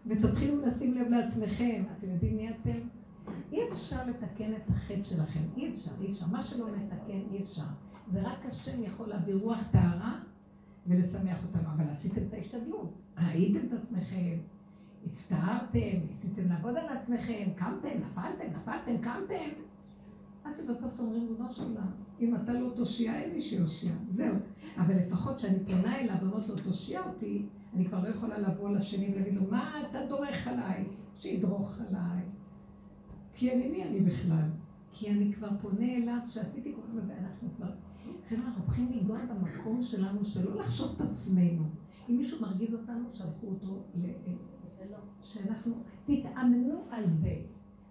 ותתחילו 0.05 0.61
לשים 0.61 0.93
לב 0.93 1.07
לעצמכם. 1.07 1.83
אתם 1.97 2.09
יודעים 2.09 2.37
מי 2.37 2.49
אתם? 2.49 2.79
אי 3.51 3.69
אפשר 3.69 4.07
לתקן 4.07 4.53
את 4.53 4.69
החטא 4.69 5.03
שלכם, 5.03 5.39
אי 5.57 5.73
אפשר, 5.73 5.91
אי 6.01 6.11
אפשר. 6.11 6.25
מה 6.27 6.43
שלא 6.43 6.67
נתקן, 6.71 7.21
אי 7.31 7.43
אפשר. 7.43 7.63
זה 8.11 8.21
רק 8.21 8.45
השם 8.45 8.83
יכול 8.83 9.07
להביא 9.07 9.35
רוח 9.35 9.67
טהרה 9.71 10.19
ולשמח 10.87 11.43
אותנו. 11.43 11.69
אבל 11.75 11.89
עשיתם 11.89 12.21
את 12.27 12.33
ההשתדלות, 12.33 12.93
ראיתם 13.17 13.67
את 13.67 13.73
עצמכם, 13.73 14.37
הצטערתם, 15.05 15.97
ניסיתם 16.07 16.49
לעבוד 16.49 16.75
על 16.77 16.97
עצמכם, 16.97 17.49
קמתם, 17.55 17.99
נפלתם, 18.07 18.45
נפלתם, 18.55 18.97
קמתם. 19.01 19.49
עד 20.43 20.55
שבסוף 20.55 20.93
אתם 20.93 21.03
אומרים, 21.03 21.27
ריבונו 21.27 21.53
של 21.53 21.63
עולם, 21.63 21.91
אם 22.19 22.35
אתה 22.35 22.53
לא 22.53 22.69
תושיע, 22.75 23.15
אין 23.15 23.33
לי 23.33 23.41
שיושיע. 23.41 23.91
זהו. 24.09 24.35
אבל 24.77 24.95
לפחות 24.95 25.35
כשאני 25.35 25.59
פונה 25.65 25.99
אליו 25.99 26.15
ואומרת 26.21 26.47
לו, 26.47 26.55
תושיע 26.55 27.01
אותי, 27.07 27.45
אני 27.73 27.85
כבר 27.85 28.03
לא 28.03 28.07
יכולה 28.07 28.37
לבוא 28.37 28.69
לשני 28.69 29.13
ולהגיד 29.15 29.33
לו, 29.33 29.41
מה 29.51 29.81
אתה 29.81 30.05
דורך 30.09 30.47
עליי? 30.47 30.85
שידרוך 31.19 31.79
עליי. 31.87 32.23
כי 33.33 33.53
אני 33.53 33.67
מי 33.67 33.83
אני 33.83 33.99
בכלל? 33.99 34.49
כי 34.91 35.11
אני 35.11 35.33
כבר 35.33 35.49
פונה 35.61 35.95
אליו 35.95 36.19
שעשיתי 36.27 36.73
כל 36.73 36.81
כך, 36.81 37.03
ואנחנו 37.07 37.49
כבר... 37.57 37.69
לכן 38.25 38.41
אנחנו 38.41 38.63
צריכים 38.63 38.91
לנגוע 38.91 39.19
במקום 39.25 39.83
שלנו, 39.83 40.25
שלא 40.25 40.55
לחשוב 40.55 40.91
את 40.95 41.01
עצמנו. 41.01 41.63
אם 42.09 42.17
מישהו 42.17 42.41
מרגיז 42.41 42.73
אותנו, 42.73 43.09
שלחו 43.13 43.47
אותו 43.47 43.83
ל... 43.95 44.05
שאנחנו... 45.25 45.73
תתאמנו 46.05 46.83
על 46.91 47.09
זה. 47.09 47.35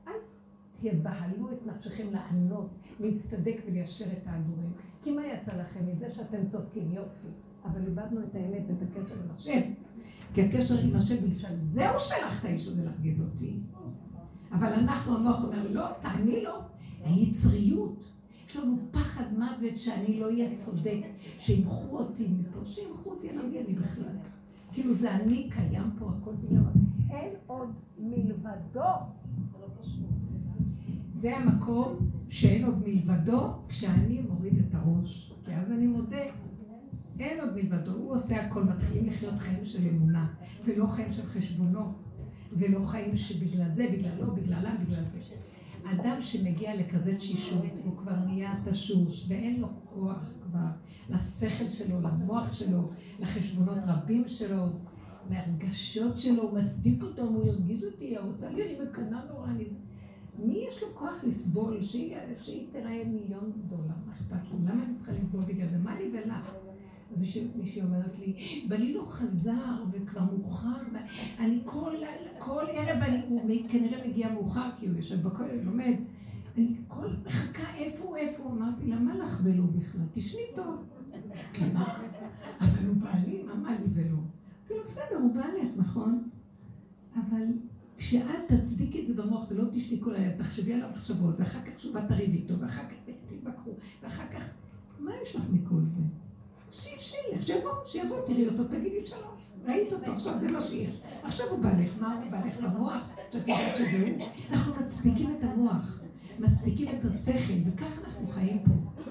אל 0.09 0.13
תבהלו 0.81 1.53
את 1.53 1.67
נפשכם 1.67 2.07
לענות, 2.13 2.71
להצטדק 3.01 3.57
וליישר 3.67 4.13
את 4.13 4.27
ההדורים. 4.27 4.73
כי 5.03 5.11
מה 5.11 5.27
יצא 5.27 5.53
לכם 5.57 5.87
מזה 5.87 6.11
שאתם 6.11 6.49
צודקים? 6.49 6.93
יופי. 6.93 7.29
אבל 7.65 7.87
איבדנו 7.87 8.21
את 8.21 8.35
האמת 8.35 8.63
ואת 8.69 8.83
הקשר 8.83 9.15
עם 9.15 9.31
השם. 9.37 9.61
כי 10.35 10.43
הקשר 10.43 10.79
עם 10.79 10.97
השם 10.97 11.25
אי 11.25 11.33
אפשר, 11.33 11.49
זהו 11.63 12.01
שלח 12.01 12.41
את 12.41 12.45
האיש 12.45 12.67
הזה 12.67 12.85
להרגיז 12.85 13.21
אותי. 13.21 13.57
אבל 14.53 14.73
אנחנו, 14.73 15.17
המוח 15.17 15.45
אומר, 15.45 15.73
לא, 15.73 15.87
תעני 16.01 16.43
לו. 16.43 16.53
היצריות. 17.05 18.05
יש 18.49 18.57
לנו 18.57 18.77
פחד 18.91 19.25
מוות 19.33 19.79
שאני 19.79 20.21
לא 20.21 20.27
אהיה 20.27 20.55
צודק, 20.55 21.01
שימחו 21.39 21.99
אותי 21.99 22.29
מפה, 22.29 22.65
שימחו 22.65 23.11
אותי, 23.11 23.31
אני 23.31 23.37
לא 23.37 23.43
אהיה 23.43 23.63
בכלל. 23.65 24.17
כאילו 24.73 24.95
זה 24.95 25.15
אני 25.15 25.51
קיים 25.51 25.91
פה, 25.99 26.11
הכל 26.19 26.33
בגלל... 26.33 26.61
אין 27.11 27.33
עוד 27.47 27.69
מלבדו. 27.99 28.91
זה 31.15 31.37
המקום 31.37 31.97
שאין 32.29 32.65
עוד 32.65 32.83
מלבדו 32.87 33.53
כשאני 33.69 34.23
מוריד 34.29 34.59
את 34.59 34.75
הראש. 34.75 35.33
כי 35.45 35.55
אז 35.55 35.73
אני 35.73 35.87
מודה, 35.87 36.25
אין 37.19 37.41
עוד 37.41 37.55
מלבדו, 37.55 37.93
הוא 37.93 38.15
עושה 38.15 38.47
הכל, 38.47 38.65
מתחילים 38.65 39.07
לחיות 39.07 39.39
חיים 39.39 39.65
של 39.65 39.89
אמונה, 39.89 40.27
ולא 40.65 40.87
חיים 40.87 41.13
של 41.13 41.27
חשבונות, 41.27 41.95
ולא 42.53 42.87
חיים 42.87 43.17
שבגלל 43.17 43.71
זה, 43.71 43.87
בגללו, 43.93 44.35
בגללה, 44.35 44.75
בגלל 44.87 45.05
זה. 45.05 45.19
אדם 45.85 46.17
שמגיע 46.21 46.77
לכזה 46.77 47.17
תשישות, 47.17 47.65
הוא 47.85 47.97
כבר 47.97 48.17
נהיה 48.27 48.55
תשוש, 48.65 49.25
ואין 49.29 49.61
לו 49.61 49.69
כוח 49.95 50.33
כבר 50.43 50.67
לשכל 51.11 51.69
שלו, 51.69 52.01
למוח 52.01 52.53
שלו, 52.53 52.91
לחשבונות 53.21 53.79
רבים 53.87 54.25
שלו, 54.29 54.67
להרגשות 55.31 56.21
שלו, 56.21 56.43
הוא 56.43 56.59
מצדיק 56.59 57.03
אותם, 57.03 57.27
הוא 57.27 57.49
הרגיז 57.49 57.85
אותי, 57.85 58.17
הוא 58.17 58.29
עושה 58.29 58.51
לי, 58.51 58.63
אני 58.65 58.89
מקנאה 58.89 59.21
נורא, 59.33 59.47
אני... 59.47 59.65
מי 60.39 60.65
יש 60.69 60.83
לו 60.83 60.89
כוח 60.95 61.25
לסבול? 61.25 61.83
שהיא, 61.83 62.17
שהיא 62.43 62.67
תראה 62.73 63.03
מיליון 63.07 63.53
דולר, 63.69 63.95
מה 64.07 64.13
אכפת 64.13 64.47
מישהי 67.57 67.83
אומרת 67.83 68.19
לי, 68.19 68.35
בני 68.69 68.93
לא 68.93 69.03
חזר 69.03 69.85
וכבר 69.93 70.21
מאוחר, 70.21 70.83
אני 71.39 71.61
כל, 71.65 71.93
כל 72.39 72.65
ערב, 72.69 73.03
אני, 73.03 73.23
הוא 73.29 73.51
כנראה 73.69 74.09
מגיע 74.09 74.33
מאוחר 74.33 74.71
כי 74.79 74.87
הוא 74.87 74.97
יושב 74.97 75.23
בכולל, 75.23 75.61
לומד. 75.63 75.95
אני 76.57 76.77
כל 76.89 77.09
מחכה, 77.27 77.75
איפה 77.77 78.05
הוא, 78.05 78.17
איפה 78.17 78.43
הוא? 78.43 78.53
אמרתי 78.53 78.87
לה, 78.87 78.97
מה 78.97 79.15
לך 79.15 79.41
ולא 79.45 79.65
בכלל? 79.65 80.07
תשני 80.13 80.41
טוב. 80.55 80.85
אבל 82.61 82.87
הוא 82.87 82.97
בעלי, 82.97 83.43
מה 83.63 83.71
לי 83.71 83.87
ולא? 83.95 84.19
בסדר, 84.95 85.17
הוא 85.17 85.35
בעלך, 85.35 85.69
נכון? 85.77 86.29
אבל 87.15 87.45
כשאת 87.99 88.49
תצדיקי 88.49 89.01
את 89.01 89.07
זה 89.07 89.23
במוח 89.23 89.45
ולא 89.51 89.65
תשתי 89.73 90.01
כל 90.01 90.15
היום, 90.15 90.37
תחשבי 90.37 90.75
עליו 90.75 90.89
מחשבות, 90.93 91.41
ואחר 91.41 91.59
כך 91.65 91.81
שובה 91.81 92.09
תריב 92.09 92.31
איתו, 92.31 92.61
ואחר 92.61 92.83
כך 92.83 92.95
תתווכחו, 93.27 93.71
ואחר 94.03 94.27
כך, 94.33 94.55
מה 94.99 95.11
יש 95.23 95.37
לך 95.37 95.43
מכל 95.51 95.81
זה? 95.85 96.01
שילך, 96.71 97.47
שיבוא, 97.47 97.71
שיבוא, 97.87 98.17
תראי 98.27 98.49
אותו, 98.49 98.65
תגידי 98.65 99.07
שלום. 99.07 99.35
ראית 99.65 99.93
אותו, 99.93 100.13
עכשיו 100.13 100.35
זה 100.41 100.53
מה 100.53 100.67
שיש. 100.67 101.01
עכשיו 101.23 101.47
הוא 101.51 101.59
בא 101.59 101.73
לך, 101.81 101.91
מה 102.01 102.15
הוא 102.15 102.31
בא 102.31 102.47
לך 102.47 102.61
במוח? 102.61 103.03
שאת 103.31 103.49
יודעת 103.49 103.77
שזה 103.77 104.09
הוא. 104.09 104.27
אנחנו 104.51 104.73
מצדיקים 104.85 105.37
את 105.39 105.45
המוח, 105.45 106.01
מצדיקים 106.39 106.89
את 106.89 107.05
השכל, 107.05 107.53
וככה 107.67 108.01
אנחנו 108.05 108.29
חיים 108.29 108.59
פה. 108.59 109.03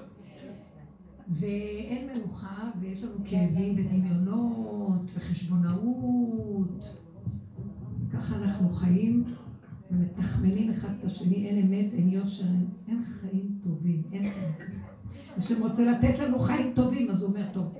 ואין 1.28 2.06
מנוחה, 2.06 2.70
ויש 2.80 3.02
לנו 3.02 3.16
כאבים 3.24 3.74
ודמיונות, 3.78 5.10
וחשבונאות. 5.14 6.84
ככה 8.12 8.36
אנחנו 8.36 8.68
חיים 8.68 9.24
ומתחמנים 9.90 10.70
אחד 10.70 10.88
את 10.98 11.04
השני, 11.04 11.46
אין 11.46 11.56
אמת, 11.66 11.92
אין 11.92 12.08
יושר, 12.08 12.44
אין 12.88 13.02
חיים 13.02 13.58
טובים, 13.62 14.02
אין 14.12 14.30
חיים. 14.30 14.52
השם 15.36 15.62
רוצה 15.62 15.84
לתת 15.84 16.18
לנו 16.18 16.38
חיים 16.38 16.72
טובים, 16.74 17.10
אז 17.10 17.22
הוא 17.22 17.30
אומר, 17.30 17.46
טוב. 17.52 17.74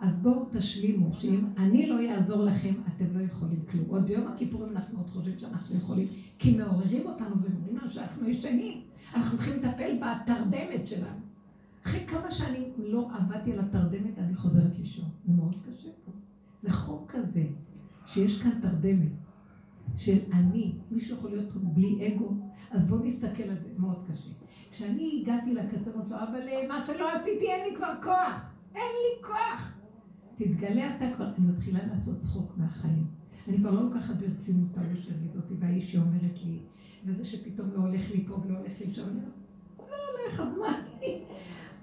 אז 0.00 0.22
בואו 0.22 0.44
תשלימו, 0.52 1.14
שאם 1.14 1.44
אני 1.58 1.86
לא 1.86 1.96
אעזור 2.10 2.44
לכם, 2.44 2.74
אתם 2.96 3.04
לא 3.18 3.24
יכולים 3.24 3.60
כלום. 3.70 3.84
עוד 3.88 4.06
ביום 4.06 4.28
הכיפורים 4.28 4.72
אנחנו 4.72 4.98
עוד 4.98 5.10
חושבים 5.10 5.38
שאנחנו 5.38 5.76
יכולים, 5.76 6.08
כי 6.38 6.56
מעוררים 6.56 7.06
אותנו 7.06 7.42
ואומרים 7.42 7.76
לנו 7.76 7.90
שאנחנו 7.90 8.28
ישנים. 8.28 8.80
אנחנו 9.14 9.38
צריכים 9.38 9.62
לטפל 9.62 9.98
בתרדמת 10.00 10.86
שלנו. 10.86 11.25
אחרי 11.86 12.06
כמה 12.06 12.30
שאני 12.30 12.70
לא 12.78 13.08
עבדתי 13.18 13.52
על 13.52 13.60
התרדמת, 13.60 14.18
אני 14.18 14.34
חוזרת 14.34 14.78
לישון. 14.78 15.08
זה 15.24 15.32
מאוד 15.32 15.56
קשה 15.66 15.88
פה. 16.04 16.12
זה 16.62 16.72
חוק 16.72 17.10
כזה, 17.10 17.44
שיש 18.06 18.42
כאן 18.42 18.60
תרדמת. 18.62 19.12
של 19.96 20.18
אני, 20.32 20.72
מישהו 20.90 21.16
יכול 21.16 21.30
להיות 21.30 21.48
בלי 21.54 22.08
אגו, 22.08 22.34
אז 22.70 22.88
בואו 22.88 23.04
נסתכל 23.04 23.42
על 23.42 23.58
זה, 23.58 23.68
מאוד 23.78 24.04
קשה. 24.12 24.30
כשאני 24.70 25.20
הגעתי 25.22 25.54
לקצה, 25.54 25.90
אמרתי 25.94 26.10
לו, 26.10 26.16
אבל 26.16 26.48
אה, 26.48 26.68
מה 26.68 26.86
שלא 26.86 27.12
עשיתי, 27.12 27.46
אין 27.50 27.70
לי 27.70 27.76
כבר 27.76 27.92
כוח, 28.02 28.50
אין 28.74 28.82
לי 29.02 29.26
כוח. 29.26 29.74
תתגלה 30.36 30.96
אתה 30.96 31.16
כבר, 31.16 31.34
אני 31.38 31.46
מתחילה 31.46 31.86
לעשות 31.86 32.20
צחוק 32.20 32.52
מהחיים. 32.56 33.06
אני 33.48 33.58
כבר 33.58 33.70
לא 33.70 33.82
לוקחת 33.82 34.14
ברצינות 34.16 34.78
ההוא 34.78 34.94
של 34.94 35.12
זאתי, 35.32 35.54
והאיש 35.60 35.92
שאומרת 35.92 36.38
לי, 36.44 36.58
וזה 37.04 37.24
שפתאום 37.24 37.70
לא 37.72 37.78
הולך 37.78 38.10
לי 38.10 38.24
פה 38.26 38.34
ולא 38.34 38.58
הולך 38.58 38.80
לי 38.80 38.94
שם, 38.94 39.18
לא 39.78 39.84
הולך, 39.84 40.40
אז 40.40 40.58
מה 40.58 40.78
אני? 40.78 41.24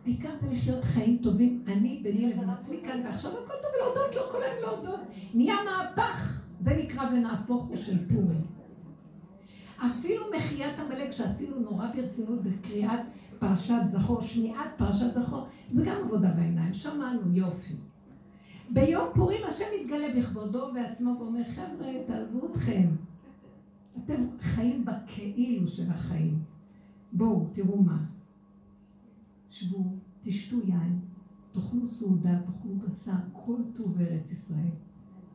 העיקר 0.06 0.36
זה 0.36 0.47
לחיות 0.51 0.84
חיים 0.84 1.18
טובים, 1.24 1.64
אני 1.68 1.99
ביני 2.04 2.34
לבין 2.34 2.49
עצמי 2.49 2.78
כאן, 2.86 3.01
ועכשיו 3.06 3.32
הכל 3.32 3.54
טוב, 3.62 3.72
ולהודות 3.76 4.16
לו, 4.16 4.22
כל 4.32 4.43
היום 4.43 4.62
להודות. 4.62 4.99
נהיה 5.34 5.56
מהפך, 5.66 6.41
זה 6.60 6.72
נקרא 6.84 7.10
ונהפוך 7.10 7.66
הוא 7.66 7.78
של 7.78 8.08
פורים. 8.08 8.45
אפילו 9.78 10.26
מחיית 10.36 10.80
עמלק 10.80 11.12
שעשינו 11.12 11.60
נורא 11.60 11.88
ברצינות 11.95 12.39
בקריאת 12.43 12.99
פרשת 13.39 13.82
זכור, 13.88 14.22
שמיעת 14.22 14.70
פרשת 14.78 15.14
זכור, 15.14 15.47
זה 15.70 15.86
גם 15.86 15.95
עבודה 16.06 16.32
בעיניים, 16.32 16.74
שמענו, 16.74 17.22
יופי. 17.34 17.74
ביום 18.70 19.08
פורים 19.14 19.41
השם 19.47 19.66
מתגלה 19.80 20.08
בכבודו 20.18 20.70
ועצמו 20.76 21.16
ואומר, 21.20 21.43
חבר'ה, 21.43 21.88
תעזבו 22.08 22.47
אתכם. 22.51 22.88
אתם 23.97 24.26
חיים 24.39 24.86
בכאילו 24.86 25.68
של 25.68 25.89
החיים. 25.89 26.39
בואו, 27.12 27.47
תראו 27.54 27.82
מה. 27.82 27.97
שבו, 29.54 29.95
תשתו 30.22 30.58
יין, 30.66 30.99
תאכלו 31.51 31.86
סעודה, 31.86 32.39
תאכלו 32.45 32.76
בשר, 32.76 33.12
כל 33.34 33.58
טוב 33.76 33.97
ארץ 34.01 34.32
ישראל. 34.32 34.70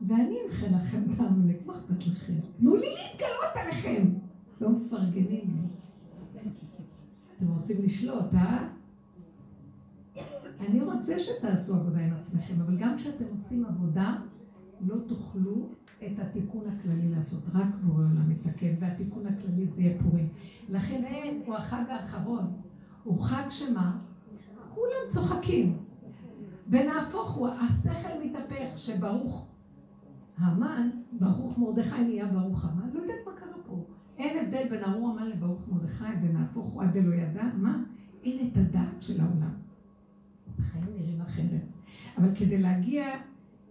ואני 0.01 0.35
אמחה 0.45 0.67
לכם 0.67 1.03
את 1.03 1.19
העמלק, 1.19 1.65
מה 1.65 1.73
אכפת 1.77 2.07
לכם? 2.07 2.33
תנו 2.57 2.75
לי 2.75 2.87
להתגלות 2.87 3.55
עליכם. 3.55 4.13
לא 4.61 4.69
מפרגנים 4.69 5.55
לי. 5.55 5.61
אתם 7.37 7.47
רוצים 7.47 7.83
לשלוט, 7.83 8.33
אה? 8.33 8.67
אני 10.59 10.81
רוצה 10.81 11.19
שתעשו 11.19 11.75
עבודה 11.75 11.99
עם 11.99 12.13
עצמכם, 12.13 12.61
אבל 12.61 12.77
גם 12.77 12.97
כשאתם 12.97 13.25
עושים 13.31 13.65
עבודה, 13.65 14.17
לא 14.81 14.95
תוכלו 15.07 15.69
את 16.05 16.19
התיקון 16.19 16.67
הכללי 16.67 17.09
לעשות, 17.09 17.43
רק 17.53 17.75
בורא 17.83 17.99
עולם 17.99 18.29
מתקן, 18.29 18.75
והתיקון 18.79 19.25
הכללי 19.25 19.67
זה 19.67 19.81
יהיה 19.81 19.99
פורים. 20.01 20.29
לכן 20.69 21.03
אין, 21.03 21.41
הוא 21.45 21.55
החג 21.55 21.83
האחרון, 21.89 22.53
הוא 23.03 23.21
חג 23.21 23.45
שמה? 23.49 24.08
כולם 24.73 25.09
צוחקים. 25.09 25.77
ונהפוך 26.69 27.31
הוא, 27.31 27.47
השכל 27.47 28.19
מתהפך, 28.23 28.77
שברוך 28.77 29.47
המן, 30.37 30.89
ברוך 31.11 31.57
מרדכי 31.57 32.03
נהיה 32.03 32.25
ברוך 32.25 32.65
המן, 32.65 32.89
לא 32.93 32.99
יודעת 32.99 33.19
מה 33.25 33.33
קרה 33.33 33.63
פה. 33.65 33.83
אין 34.17 34.45
הבדל 34.45 34.69
בין 34.69 34.83
ארור 34.83 35.09
המן 35.09 35.29
לברוך 35.29 35.67
מרדכי, 35.67 36.03
ונהפוך 36.21 36.65
הוא 36.65 36.83
עד 36.83 36.97
דלא 36.97 37.15
ידע, 37.15 37.43
מה? 37.57 37.83
אין 38.23 38.47
את 38.47 38.57
הדעת 38.57 39.01
של 39.01 39.21
העולם. 39.21 39.53
החיים 40.59 40.95
נראים 40.95 41.21
אחרת. 41.21 41.61
אבל 42.17 42.35
כדי 42.35 42.57
להגיע 42.57 43.05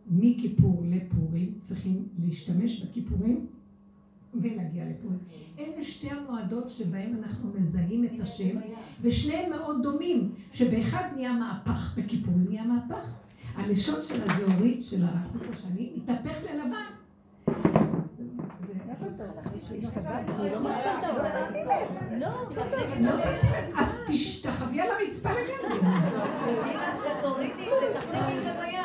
מכיפור 0.07 0.85
לפורים, 0.87 1.55
צריכים 1.61 2.09
להשתמש 2.19 2.85
בכיפורים 2.85 3.47
ולהגיע 4.35 4.85
לפורים. 4.85 5.19
אלה 5.59 5.85
שתי 5.85 6.11
המועדות 6.11 6.71
שבהם 6.71 7.17
אנחנו 7.23 7.51
מזהים 7.55 8.05
את 8.05 8.21
השם, 8.21 8.59
ושניהם 9.01 9.51
מאוד 9.51 9.83
דומים, 9.83 10.35
שבאחד 10.53 11.05
נהיה 11.17 11.33
מהפך, 11.33 11.99
בכיפורים 11.99 12.47
נהיה 12.49 12.65
מהפך. 12.65 13.05
הלשון 13.55 14.05
של 14.05 14.23
הזהורית, 14.23 14.85
של 14.85 15.05
החוט 15.05 15.43
השני, 15.53 15.93
מתהפך 15.97 16.39
ללבן. 16.45 16.99
אז 23.77 24.01
תחווי 24.43 24.81
על 24.81 24.89
הרצפה 24.91 25.31
לגמרי. 25.31 25.79
תורידי 27.23 27.53
את 27.53 27.81
זה, 27.81 28.01
תחזיקי 28.01 28.39
את 28.39 28.45
זה 28.45 28.53
ביד. 28.53 28.79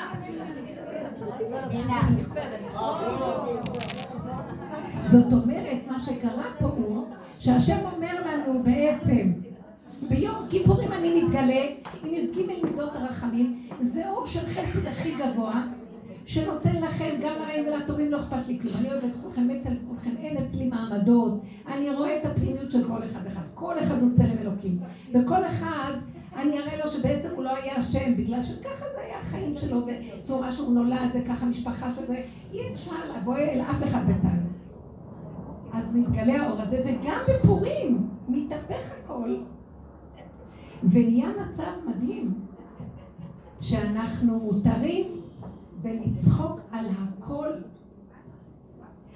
זאת 5.07 5.33
אומרת, 5.33 5.77
מה 5.87 5.99
שקרה 5.99 6.43
פה 6.59 6.67
הוא 6.67 7.05
שהשם 7.39 7.77
אומר 7.93 8.15
לנו 8.25 8.63
בעצם, 8.63 9.31
ביום 10.09 10.35
כיפורים 10.49 10.91
אני 10.91 11.23
מתגלה 11.23 11.61
עם 12.03 12.13
י"ג 12.13 12.37
מידות 12.63 12.95
הרחמים, 12.95 13.67
זה 13.81 14.09
אור 14.09 14.27
של 14.27 14.45
חסד 14.45 14.87
הכי 14.87 15.11
גבוה, 15.15 15.63
שנותן 16.25 16.81
לכם, 16.81 17.09
גם 17.21 17.35
לרעים 17.39 17.65
ולטובים 17.67 18.11
לא 18.11 18.17
אכפת 18.17 18.47
לי 18.47 18.59
כלום. 18.59 18.73
אני 18.77 18.91
אוהבת 18.91 19.11
כולכם, 19.21 19.47
מת 19.47 19.65
על 19.65 19.77
כולכם, 19.87 20.09
אין 20.19 20.37
אצלי 20.37 20.69
מעמדות. 20.69 21.41
אני 21.67 21.89
רואה 21.89 22.17
את 22.17 22.25
הפנימיות 22.25 22.71
של 22.71 22.87
כל 22.87 23.03
אחד 23.03 23.27
אחד. 23.27 23.41
כל 23.53 23.79
אחד 23.79 24.01
הוא 24.01 24.09
צלם 24.15 24.37
אלוקים. 24.41 24.79
וכל 25.13 25.45
אחד, 25.45 25.91
אני 26.35 26.59
אראה 26.59 26.77
לו 26.85 26.91
שבעצם 26.91 27.29
הוא 27.35 27.43
לא 27.43 27.55
היה 27.55 27.79
אשם, 27.79 28.17
בגלל 28.17 28.43
שככה 28.43 28.85
זה 28.93 28.99
היה 29.05 29.19
החיים 29.21 29.55
שלו, 29.55 29.81
וצורה 30.19 30.51
שהוא 30.51 30.73
נולד, 30.73 31.09
וככה 31.13 31.45
משפחה 31.45 31.91
שלו. 31.95 32.15
אי 32.53 32.59
אפשר 32.71 32.95
לבוא 33.17 33.37
אל 33.37 33.61
אף 33.61 33.83
אחד 33.83 34.05
בינתיים. 34.07 34.42
אז 35.73 35.95
מתגלה 35.95 36.43
האור 36.43 36.61
הזה, 36.61 36.83
וגם 36.85 37.19
בפורים 37.29 38.09
מתהפך 38.27 38.91
הכל. 39.03 39.37
ונהיה 40.83 41.29
מצב 41.29 41.71
מדהים, 41.87 42.33
שאנחנו 43.61 44.39
מותרים 44.39 45.21
ולצחוק 45.81 46.59
על 46.71 46.85
הכל. 46.89 47.47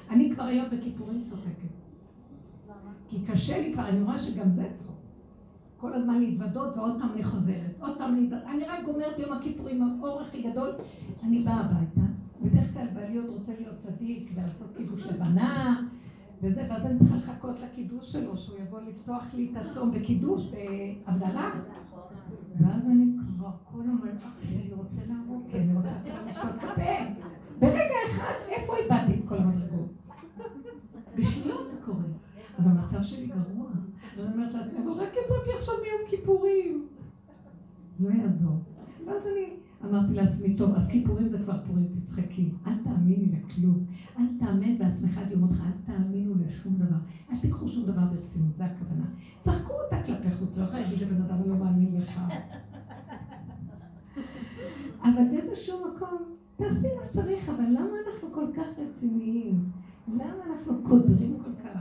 אני 0.09 0.31
כבר 0.31 0.43
היום 0.43 0.65
בכיפורים 0.71 1.23
צוחקת. 1.23 1.67
כי 3.09 3.17
קשה 3.27 3.59
לי 3.61 3.73
כבר, 3.73 3.89
אני 3.89 4.01
רואה 4.01 4.19
שגם 4.19 4.51
זה 4.51 4.69
צחוק. 4.73 4.95
כל 5.77 5.93
הזמן 5.93 6.19
להתוודות 6.19 6.77
ועוד 6.77 6.99
פעם 6.99 7.11
אני 7.13 7.23
חוזרת. 7.23 7.75
עוד 7.79 7.97
פעם 7.97 8.15
להתוודות. 8.15 8.45
אני 8.45 8.63
רק 8.63 8.85
גומרת 8.85 9.19
יום 9.19 9.33
הכיפורים, 9.33 9.81
האור 9.83 10.21
הכי 10.21 10.51
גדול, 10.51 10.69
אני 11.23 11.39
באה 11.39 11.59
הביתה. 11.59 12.01
בדרך 12.41 12.73
כלל 12.73 12.87
בעלי 12.93 13.17
עוד 13.17 13.29
רוצה 13.29 13.53
להיות 13.59 13.77
צדיק 13.77 14.31
ולעשות 14.35 14.67
כיבוש 14.77 15.03
לבנה 15.03 15.86
וזה, 16.41 16.65
ואז 16.69 16.85
אני 16.85 16.99
צריכה 16.99 17.15
לחכות 17.17 17.59
לקידוש 17.59 18.11
שלו, 18.11 18.37
שהוא 18.37 18.57
יבוא 18.59 18.79
לפתוח 18.79 19.23
לי 19.33 19.51
את 19.51 19.65
הצום 19.65 19.91
בקידוש, 19.91 20.51
בהבדלה. 20.51 21.51
ואז 22.59 22.85
אני 22.85 23.05
כבר 23.37 23.49
כל 23.71 23.79
הזמן, 23.79 24.09
אני 24.49 24.73
רוצה 24.73 25.01
להרוג, 25.07 25.43
כי 25.51 25.57
אני 25.57 25.75
רוצה 25.75 25.89
כבר 26.05 26.25
לשתות 26.27 26.55
קפה. 26.59 26.91
ברגע 27.59 27.95
אחד, 28.07 28.33
איפה 28.47 28.77
איבדתי 28.77 29.19
את 29.19 29.29
כל 29.29 29.37
המדרגות? 29.37 29.89
בשניות 31.15 31.69
זה 31.69 31.77
קורה. 31.85 32.03
אז 32.57 32.67
המצב 32.67 33.03
שלי 33.03 33.27
גרוע. 33.27 33.69
אז 34.17 34.25
אני 34.25 34.33
אומרת 34.33 34.53
לעצמי, 34.53 34.79
אבל 34.79 34.91
רק 34.91 35.09
יצאתי 35.09 35.51
עכשיו 35.57 35.75
מיום 35.83 36.09
כיפורים. 36.09 36.87
לא 37.99 38.09
יעזור. 38.09 38.57
ואז 39.05 39.27
אני 39.27 39.53
אמרתי 39.85 40.13
לעצמי, 40.13 40.55
טוב, 40.55 40.75
אז 40.75 40.87
כיפורים 40.87 41.27
זה 41.27 41.37
כבר 41.37 41.57
פורים, 41.67 41.87
תצחקי. 41.99 42.49
אל 42.67 42.73
תאמיני 42.83 43.31
לכלום. 43.31 43.85
אל 44.19 44.25
תאמן 44.39 44.77
בעצמך 44.77 45.17
עד 45.17 45.31
יום 45.31 45.43
אותך, 45.43 45.61
אל 45.65 45.93
תאמינו 45.93 46.33
לשום 46.47 46.75
דבר. 46.77 46.97
אל 47.31 47.37
תיקחו 47.37 47.67
שום 47.67 47.85
דבר 47.85 48.01
ברצינות, 48.01 48.55
זה 48.55 48.65
הכוונה. 48.65 49.05
צחקו 49.39 49.73
אותה 49.73 50.03
כלפי 50.05 50.31
חוץ, 50.31 50.57
לא 50.57 50.63
יכולה 50.63 50.81
להגיד 50.81 50.99
לבן 50.99 51.21
אדם, 51.21 51.35
אני 51.35 51.49
לא 51.49 51.55
מאמין 51.55 51.95
לך. 51.95 52.21
אבל 55.03 55.23
באיזשהו 55.31 55.79
מקום, 55.87 56.17
תעשי 56.55 56.87
מה 56.97 57.03
שצריך, 57.03 57.49
אבל 57.49 57.65
למה 57.65 57.93
אנחנו 58.07 58.31
כל 58.31 58.45
כך 58.55 58.65
רציניים? 58.77 59.71
למה 60.07 60.43
אנחנו 60.49 60.83
קודרים 60.83 61.37
כל 61.43 61.63
כך? 61.63 61.79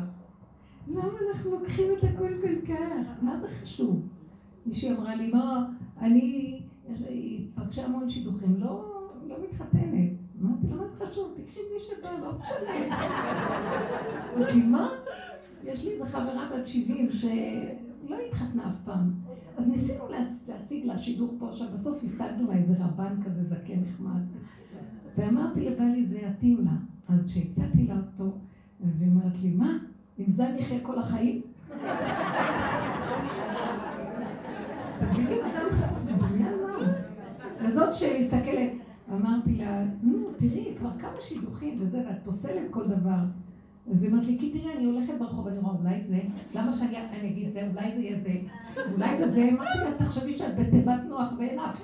למה 0.89 1.19
אנחנו 1.29 1.51
לוקחים 1.51 1.87
את 1.99 2.05
הכל 2.05 2.33
כל 2.41 2.67
כך? 2.73 3.23
מה 3.23 3.41
זה 3.41 3.49
חשוב? 3.49 4.09
מישהי 4.67 4.93
אמרה 4.93 5.15
לי, 5.15 5.33
מה, 5.33 5.67
אני, 6.01 6.61
היא 7.09 7.47
פגשה 7.55 7.85
המון 7.85 8.11
שידוכים, 8.11 8.57
לא, 8.57 8.85
לא 9.27 9.37
מתחתנת. 9.43 10.11
אמרתי 10.43 10.67
לה, 10.69 10.77
מה 10.77 10.89
זה 10.89 11.07
חשוב? 11.07 11.35
תקחי 11.37 11.61
מי 11.75 11.81
שבא, 11.81 12.11
לא 12.21 12.33
משנה. 12.39 12.97
אמרתי 14.37 14.55
לי, 14.55 14.67
מה? 14.67 14.89
יש 15.65 15.85
לי 15.85 15.93
איזו 15.93 16.05
חברה 16.05 16.51
בת 16.55 16.67
70 16.67 17.09
שלא 17.13 18.17
התחתנה 18.29 18.69
אף 18.69 18.77
פעם. 18.85 19.13
אז 19.57 19.69
ניסינו 19.69 20.05
להשיג 20.49 20.85
לה 20.85 20.99
שידוך 20.99 21.31
פה, 21.39 21.49
עכשיו 21.49 21.67
בסוף 21.75 22.05
השגנו 22.05 22.49
לה 22.49 22.57
איזה 22.57 22.75
רבן 22.85 23.23
כזה 23.25 23.45
זקן 23.45 23.81
נחמד. 23.81 24.23
ואמרתי 25.17 25.65
לבעלי, 25.71 26.07
זה 26.07 26.19
יתאים 26.19 26.65
לה. 26.65 26.73
אז 27.09 27.27
כשהצעתי 27.33 27.87
לה 27.87 27.95
אותו, 27.97 28.39
אז 28.87 29.03
היא 29.03 29.11
אומרת 29.11 29.39
לי, 29.43 29.51
מה? 29.55 29.79
עם 30.19 30.31
זה 30.31 30.49
אני 30.49 30.63
אחיה 30.63 30.81
כל 30.83 30.99
החיים? 30.99 31.43
תגידי, 35.01 35.41
אדם? 35.41 36.06
וזאת 37.67 37.95
שמסתכלת, 37.95 38.73
אמרתי 39.13 39.53
לה, 39.53 39.83
נו, 40.03 40.19
תראי, 40.37 40.75
כבר 40.79 40.91
כמה 41.01 41.21
שידוכים 41.21 41.75
וזה, 41.81 42.03
ואת 42.09 42.17
פוסלת 42.25 42.71
כל 42.71 42.87
דבר. 42.87 43.19
אז 43.93 44.03
היא 44.03 44.11
אומרת 44.11 44.27
לי, 44.27 44.39
כי 44.41 44.51
תראי, 44.51 44.77
אני 44.77 44.85
הולכת 44.85 45.13
ברחוב, 45.19 45.49
אני 45.49 45.59
רואה, 45.59 45.75
אולי 45.75 46.05
זה, 46.05 46.19
למה 46.55 46.73
שאני 46.73 47.31
אגיד 47.31 47.51
זה, 47.53 47.69
אולי 47.75 47.93
זה 47.97 48.03
יהיה 48.03 48.19
זה, 48.19 48.33
אולי 48.93 49.17
זה 49.17 49.29
זה, 49.29 49.49
אמרתי 49.53 49.79
לה, 49.79 50.07
תחשבי 50.07 50.37
שאת 50.37 50.57
בתיבת 50.57 51.01
נוח 51.09 51.33
ואין 51.39 51.59
אף 51.59 51.83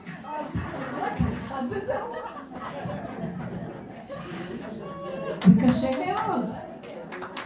אחד 1.39 1.63
וזהו. 1.71 2.07
זה 5.45 5.67
קשה 5.67 5.91
מאוד, 6.07 6.45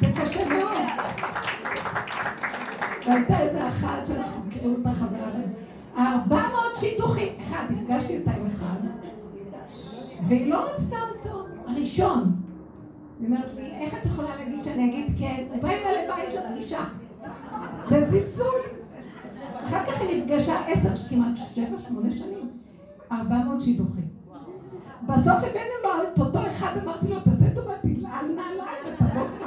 זה 0.00 0.06
קשה 0.16 0.48
מאוד. 0.48 0.76
והייתה 3.06 3.40
איזה 3.40 3.68
אחת 3.68 4.06
שאנחנו 4.06 4.44
מכירים 4.46 4.74
אותה 4.74 4.92
חברה, 4.92 5.30
ארבע 5.98 6.42
שידוכים, 6.76 7.28
אחד, 7.40 7.64
נפגשתי 7.70 8.16
איתה 8.16 8.30
עם 8.30 8.46
אחד, 8.46 8.76
והיא 10.28 10.50
לא 10.50 10.58
רצתה 10.58 10.96
אותו, 11.16 11.44
הראשון. 11.66 12.32
היא 13.20 13.26
אומרת 13.26 13.54
לי, 13.54 13.70
איך 13.80 13.94
את 13.94 14.06
יכולה 14.06 14.36
להגיד 14.36 14.62
שאני 14.62 14.90
אגיד 14.90 15.18
כן? 15.18 15.44
באים 15.62 15.78
לה 15.84 16.02
לבית 16.02 16.30
של 16.32 16.38
פגישה. 16.54 16.84
זה 17.88 18.10
זלזול. 18.10 18.60
אחר 19.66 19.84
כך 19.86 20.00
היא 20.00 20.22
נפגשה 20.22 20.66
עשר, 20.66 21.08
כמעט 21.08 21.36
שבע, 21.54 21.78
שמונה 21.88 22.12
שנים. 22.12 22.50
ארבע 23.12 23.36
מאות 23.44 23.62
שידוכים. 23.62 24.08
בסוף 25.06 25.36
הבאנו 25.36 25.74
לו 25.84 26.02
את 26.14 26.18
אותו 26.18 26.38
אחד, 26.38 26.78
אמרתי 26.82 27.08
לו, 27.08 27.20
תעשה 27.20 27.54
טובה, 27.54 27.72
תלעל 27.82 28.26
נעליים 28.26 28.86
ותבוא 28.86 29.26
כבר. 29.38 29.46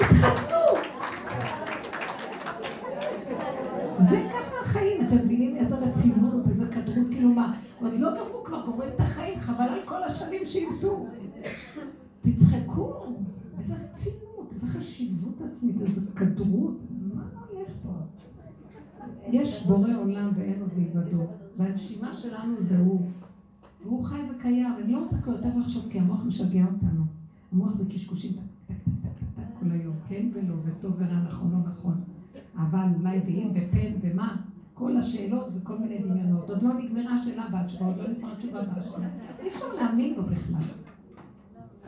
התחתנו. 0.00 0.58
זה 4.02 4.22
עצמית, 15.56 15.80
איזה 15.80 16.00
כדרות, 16.16 16.76
מה 17.14 17.22
הולך 17.50 17.68
פה? 17.82 17.90
יש 19.26 19.66
בורא 19.66 19.90
עולם 19.96 20.32
ואין 20.34 20.60
עוד 20.60 20.70
להיבדו, 20.76 21.22
והנשימה 21.56 22.12
שלנו 22.12 22.60
זה 22.60 22.78
הוא. 22.78 23.00
והוא 23.82 24.04
חי 24.04 24.20
וקיים, 24.30 24.74
אני 24.78 24.92
לא 24.92 24.98
רוצה 24.98 25.18
כבר 25.18 25.32
יותר 25.32 25.58
לחשוב 25.58 25.86
כי 25.90 26.00
המוח 26.00 26.24
משגע 26.24 26.64
אותנו. 26.64 27.04
המוח 27.52 27.74
זה 27.74 27.84
קשקושים 27.84 28.32
טק 28.32 28.40
טק 28.66 28.74
טק 29.02 29.08
טק 29.08 29.24
טק 29.36 29.60
כל 29.60 29.70
היום, 29.70 29.94
כן 30.08 30.26
ולא, 30.32 30.54
וטוב 30.64 30.94
ורע, 30.98 31.20
נכון 31.26 31.54
או 31.54 31.58
נכון. 31.58 32.00
אבל 32.56 32.86
אולי 32.98 33.20
ואם 33.26 33.50
ופן 33.54 33.92
ומה, 34.00 34.36
כל 34.74 34.96
השאלות 34.96 35.48
וכל 35.54 35.78
מיני 35.78 35.98
דמיונות. 35.98 36.50
עוד 36.50 36.62
לא 36.62 36.70
נגמרה 36.74 37.14
השאלה 37.14 37.46
בתשובה, 37.48 37.86
עוד 37.86 37.96
לא 37.96 38.08
נגמרה 38.08 38.32
התשובה 38.32 38.62
בשאלה. 38.62 39.08
אי 39.42 39.48
אפשר 39.48 39.74
להאמין 39.74 40.14
בו 40.14 40.22
בכלל. 40.22 40.62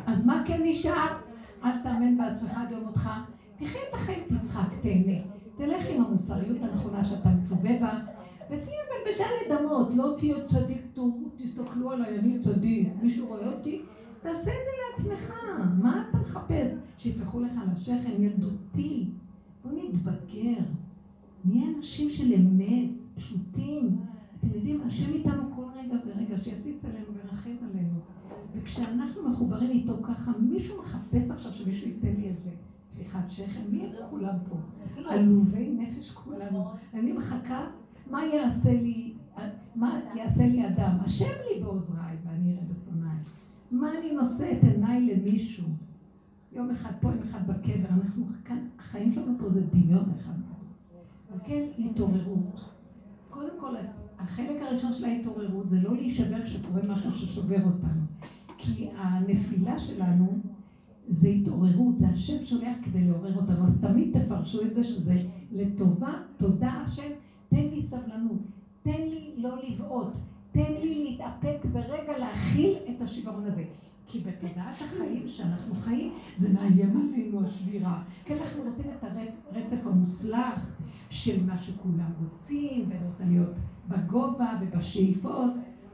אז 0.06 0.26
מה 0.26 0.42
כן 0.44 0.60
נשאר? 0.64 1.16
אל 1.64 1.78
תאמן 1.82 2.18
בעצמך 2.18 2.52
עד 2.56 2.70
יום 2.70 2.84
מותך. 2.84 3.10
תחיה 3.58 3.80
את 3.88 3.94
החיים, 3.94 4.24
תצחק, 4.38 4.68
תהנה. 4.82 5.18
תלך 5.56 5.86
עם 5.90 6.04
המוסריות 6.04 6.62
הנכונה 6.62 7.04
שאתה 7.04 7.28
מצווה 7.28 7.78
בה, 7.80 7.98
ותהיה 8.46 8.78
בדלת 9.04 9.60
אמות, 9.60 9.88
לא 9.94 10.14
תהיה 10.18 10.44
צדיק, 10.44 10.86
תסתכלו 11.36 11.90
עליי, 11.90 12.18
אני 12.18 12.38
צדיק, 12.38 12.88
מישהו 13.02 13.26
רואה 13.26 13.52
אותי? 13.52 13.82
תעשה 14.22 14.38
את 14.38 14.44
זה 14.44 14.70
לעצמך, 14.90 15.32
מה 15.78 16.04
אתה 16.10 16.18
מחפש? 16.18 16.70
שיפתחו 16.98 17.40
לך 17.40 17.52
על 17.62 17.68
השכם, 17.72 18.22
ילדותי. 18.22 19.10
בוא 19.64 19.72
נתבגר, 19.72 20.64
נהיה 21.44 21.68
אנשים 21.76 22.10
של 22.10 22.34
אמת, 22.34 22.90
פשוטים. 23.14 23.96
אתם 24.38 24.48
יודעים, 24.54 24.80
השם 24.86 25.12
איתנו 25.12 25.42
כל 25.56 25.62
רגע 25.76 25.96
ורגע, 26.06 26.38
שיציץ 26.44 26.84
עלינו 26.84 27.06
וירחם 27.14 27.56
עלינו. 27.70 27.98
וכשאנחנו 28.54 29.28
מחוברים 29.28 29.70
איתו 29.70 30.02
ככה, 30.02 30.32
מישהו 30.40 30.78
מחפש 30.78 31.30
עכשיו 31.30 31.52
שמישהו 31.52 31.88
ייתן 31.88 32.20
לי 32.20 32.28
איזה 32.28 32.50
טפיחת 32.98 33.30
שכם, 33.30 33.60
מי 33.70 33.82
הם 33.82 33.90
כולם 34.10 34.34
פה? 34.48 34.56
עלובי 35.10 35.70
נפש 35.78 36.10
כולנו. 36.10 36.64
אני 36.94 37.12
מחכה, 37.12 37.66
מה 38.10 38.24
יעשה 38.24 38.72
לי, 38.72 39.14
מה 39.74 40.00
יעשה 40.14 40.46
לי 40.46 40.68
אדם? 40.68 40.96
השם 41.04 41.24
לי 41.24 41.62
בעוזריי 41.62 42.16
ואני 42.24 42.52
אראה 42.52 42.62
בשונאי. 42.62 43.16
מה 43.70 43.90
אני 43.98 44.14
נושא 44.14 44.52
את 44.52 44.64
עיניי 44.64 45.14
למישהו? 45.14 45.68
יום 46.52 46.70
אחד 46.70 46.90
פה, 47.00 47.08
יום 47.08 47.18
אחד 47.22 47.46
בקבר, 47.46 47.88
אנחנו 47.88 48.26
כאן, 48.44 48.58
החיים 48.78 49.12
שלנו 49.12 49.38
פה 49.38 49.48
זה 49.48 49.60
דמיון 49.66 50.10
אחד. 50.16 50.32
אבל 51.30 51.40
כן, 51.44 51.64
התעוררות. 51.78 52.60
קודם 53.30 53.60
כל, 53.60 53.74
החלק 54.18 54.62
הראשון 54.62 54.92
של 54.92 55.04
ההתעוררות 55.04 55.70
זה 55.70 55.80
לא 55.82 55.96
להישבר 55.96 56.44
כשקורה 56.44 56.82
משהו 56.88 57.12
ששובר 57.12 57.64
אותנו. 57.64 58.02
כי 58.58 58.90
הנפילה 58.96 59.78
שלנו 59.78 60.38
זה 61.08 61.28
התעוררות, 61.28 61.98
זה 61.98 62.08
השם 62.08 62.44
שולח 62.44 62.76
כדי 62.82 63.04
לעורר 63.04 63.36
אותנו. 63.36 63.66
אז 63.66 63.72
תמיד 63.80 64.18
תפרשו 64.18 64.62
את 64.62 64.74
זה 64.74 64.84
שזה 64.84 65.22
לטובה, 65.52 66.12
תודה 66.36 66.70
השם, 66.70 67.10
תן 67.48 67.66
לי 67.74 67.82
סבלנות, 67.82 68.40
תן 68.82 69.02
לי 69.02 69.34
לא 69.36 69.56
לבעוט, 69.62 70.16
תן 70.52 70.72
לי 70.80 71.04
להתאפק 71.04 71.66
ורגע 71.72 72.18
להכיל 72.18 72.76
את 72.90 73.02
השיוורון 73.02 73.44
הזה. 73.44 73.64
כי 74.06 74.20
בתודעת 74.20 74.74
החיים 74.80 75.28
שאנחנו 75.28 75.74
חיים, 75.74 76.12
זה 76.36 76.52
מאיים 76.52 76.96
עלינו 76.96 77.46
השבירה. 77.46 78.02
כי 78.24 78.34
אנחנו 78.34 78.62
רוצים 78.62 78.84
את 78.90 79.04
הרצף 79.52 79.86
המוצלח 79.86 80.76
של 81.10 81.46
מה 81.46 81.58
שכולם 81.58 82.12
רוצים, 82.22 82.84
ואני 82.88 83.06
רוצה 83.06 83.24
להיות 83.24 83.50
בגובה 83.88 84.58
ובשאיפות. 84.60 85.50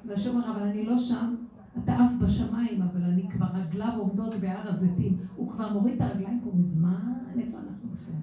והשם 0.06 0.30
אומר, 0.30 0.50
אבל 0.50 0.62
אני 0.62 0.86
לא 0.86 0.98
שם, 0.98 1.34
אתה 1.78 1.92
עף 1.92 2.12
בשמיים, 2.20 2.82
אבל 2.82 3.02
אני 3.02 3.30
כבר 3.30 3.46
רגליו 3.54 3.92
עומדות 3.98 4.34
בהר 4.40 4.68
הזיתים. 4.68 5.16
הוא 5.36 5.50
כבר 5.50 5.72
מוריד 5.72 5.94
את 5.94 6.00
הרגליים 6.00 6.40
פה 6.44 6.50
מזמן, 6.54 7.12
איפה 7.38 7.58
אנחנו 7.58 7.88
בכלל? 7.92 8.14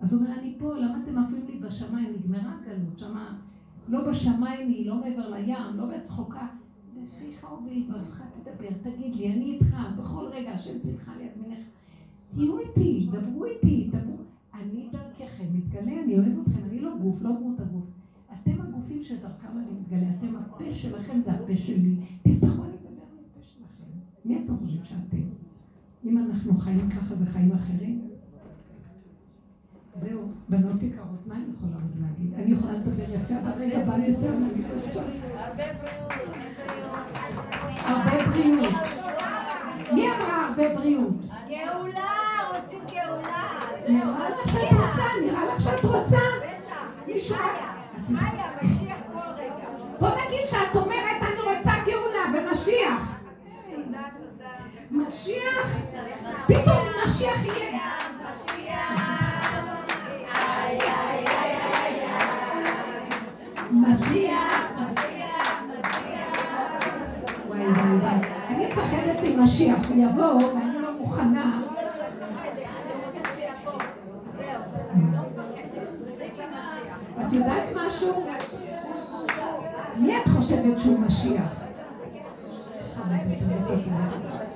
אז 0.00 0.12
הוא 0.12 0.22
אומר, 0.22 0.38
אני 0.38 0.54
פה, 0.58 0.74
למה 0.74 0.98
אתם 1.02 1.18
עפים 1.18 1.46
לי 1.46 1.58
בשמיים? 1.58 2.12
נגמרה 2.18 2.52
הגלות, 2.54 2.98
שמה 2.98 3.36
לא 3.88 4.10
בשמיים 4.10 4.68
היא, 4.68 4.86
לא 4.86 5.00
מעבר 5.00 5.28
לים, 5.28 5.76
לא 5.76 5.86
בצחוקה. 5.86 6.46
בפיך 6.96 7.46
ובלבבך 7.52 8.22
תדבר, 8.42 8.68
תגיד 8.82 9.16
לי, 9.16 9.32
אני 9.32 9.44
איתך, 9.44 9.76
בכל 9.98 10.26
רגע 10.32 10.50
השם 10.50 10.78
צמחה 10.78 11.12
ליד 11.16 11.30
מלך. 11.36 11.64
תהיו 12.30 12.58
איתי, 12.58 13.08
דברו 13.12 13.44
איתי, 13.44 13.90
דברו. 13.92 14.16
אני 14.54 14.88
דרככם 14.92 15.44
מתגלה, 15.52 16.02
אני 16.04 16.18
אוהב 16.18 16.38
אתכם, 16.38 16.60
אני 16.68 16.80
לא 16.80 16.96
גוף, 17.02 17.22
לא 17.22 17.30
דמות 17.40 17.60
הגוף. 17.60 17.84
אתם 18.32 18.60
הגופים 18.60 19.02
שדרכם 19.02 19.48
אני 19.56 19.80
מתגלה, 19.80 20.06
אתם 20.18 20.36
הפה 20.36 20.72
שלכם 20.72 21.20
זה 21.24 21.32
הפה 21.32 21.56
שלי. 21.56 21.96
תפתחו, 22.22 22.64
אני 22.64 22.72
אדבר 22.72 23.02
על 23.12 23.18
הפה 23.30 23.40
שלכם. 23.42 23.90
מי 24.24 24.42
אתם 24.44 24.56
חושבים 24.56 24.84
שאתם? 24.84 25.22
אם 26.04 26.18
אנחנו 26.40 26.58
חיים 26.60 26.90
ככה, 26.90 27.14
זה 27.14 27.26
חיים 27.26 27.52
אחרים? 27.52 28.00
זהו, 29.96 30.20
בנות 30.48 30.82
יקרות, 30.82 31.26
מה 31.26 31.34
אני 31.34 31.44
יכולה 31.56 31.74
עוד 31.74 31.96
להגיד? 32.00 32.34
אני 32.34 32.52
יכולה 32.52 32.72
לדבר 32.72 33.14
יפה, 33.14 33.34
אבל 33.40 33.50
רגע, 33.62 33.84
בא 33.86 33.96
ניסיון, 33.96 34.50
אני 34.54 34.62
לא 34.62 35.00
הרבה 35.36 35.64
בריאות. 35.82 36.12
הרבה 37.84 38.28
בריאות. 38.28 38.74
מי 39.92 40.06
אמרה 40.08 40.46
הרבה 40.46 40.74
בריאות? 40.74 41.14
גאולה, 41.48 42.10
רוצים 42.54 42.78
גאולה. 42.90 43.58
נראה 43.88 44.28
לך 44.30 44.52
שאת 44.52 44.72
רוצה? 44.72 45.04
נראה 45.22 45.44
לך 45.44 45.60
שאת 45.60 45.84
רוצה? 45.84 46.18
בטח. 47.08 47.69
פתאום 56.46 56.86
משיח 57.04 57.44
יהיה. 57.46 57.80
משיח, 63.72 64.70
וואי 67.48 67.66
וואי 67.66 67.96
וואי. 68.00 68.18
אני 68.48 68.66
מפחדת 68.66 69.16
ממשיח, 69.36 69.88
הוא 69.88 70.04
יבוא 70.04 70.34
ואני 70.54 70.82
לא 70.82 70.92
מוכנה. 70.98 71.60
את 77.26 77.32
יודעת 77.32 77.70
משהו? 77.76 78.26
מי 79.96 80.16
את 80.18 80.28
חושבת 80.28 80.78
שהוא 80.78 80.98
משיח? 81.00 81.54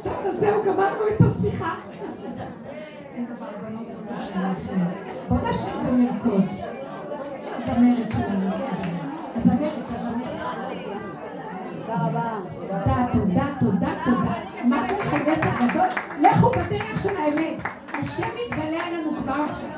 טוב, 0.05 0.27
אז 0.27 0.41
זהו, 0.41 0.63
גמרנו 0.63 1.09
את 1.09 1.21
השיחה. 1.21 1.75
אין 3.15 3.27
דבר 3.27 3.47
בנות 3.63 3.87
רוצה 4.01 4.15
שנעשה. 4.25 4.73
בוא 5.29 5.37
נשאיר 5.49 5.77
ונרקוד. 5.89 6.45
הזמרת 7.55 8.13
שלנו. 8.13 8.51
הזמרת, 9.37 9.73
הזמרת. 9.91 10.25
תודה, 12.67 13.07
תודה, 13.13 13.47
תודה, 13.61 13.89
תודה. 14.05 14.35
מה 14.65 14.87
אתם 14.87 14.95
חוגגים 15.11 15.69
גדול? 15.69 15.89
לכו 16.21 16.51
בדרך 16.51 17.03
של 17.03 17.17
האמת. 17.17 17.63
השם 17.93 18.29
יתגלה 18.47 18.87
עלינו 18.87 19.11
כבר 19.23 19.33
עכשיו. 19.33 19.69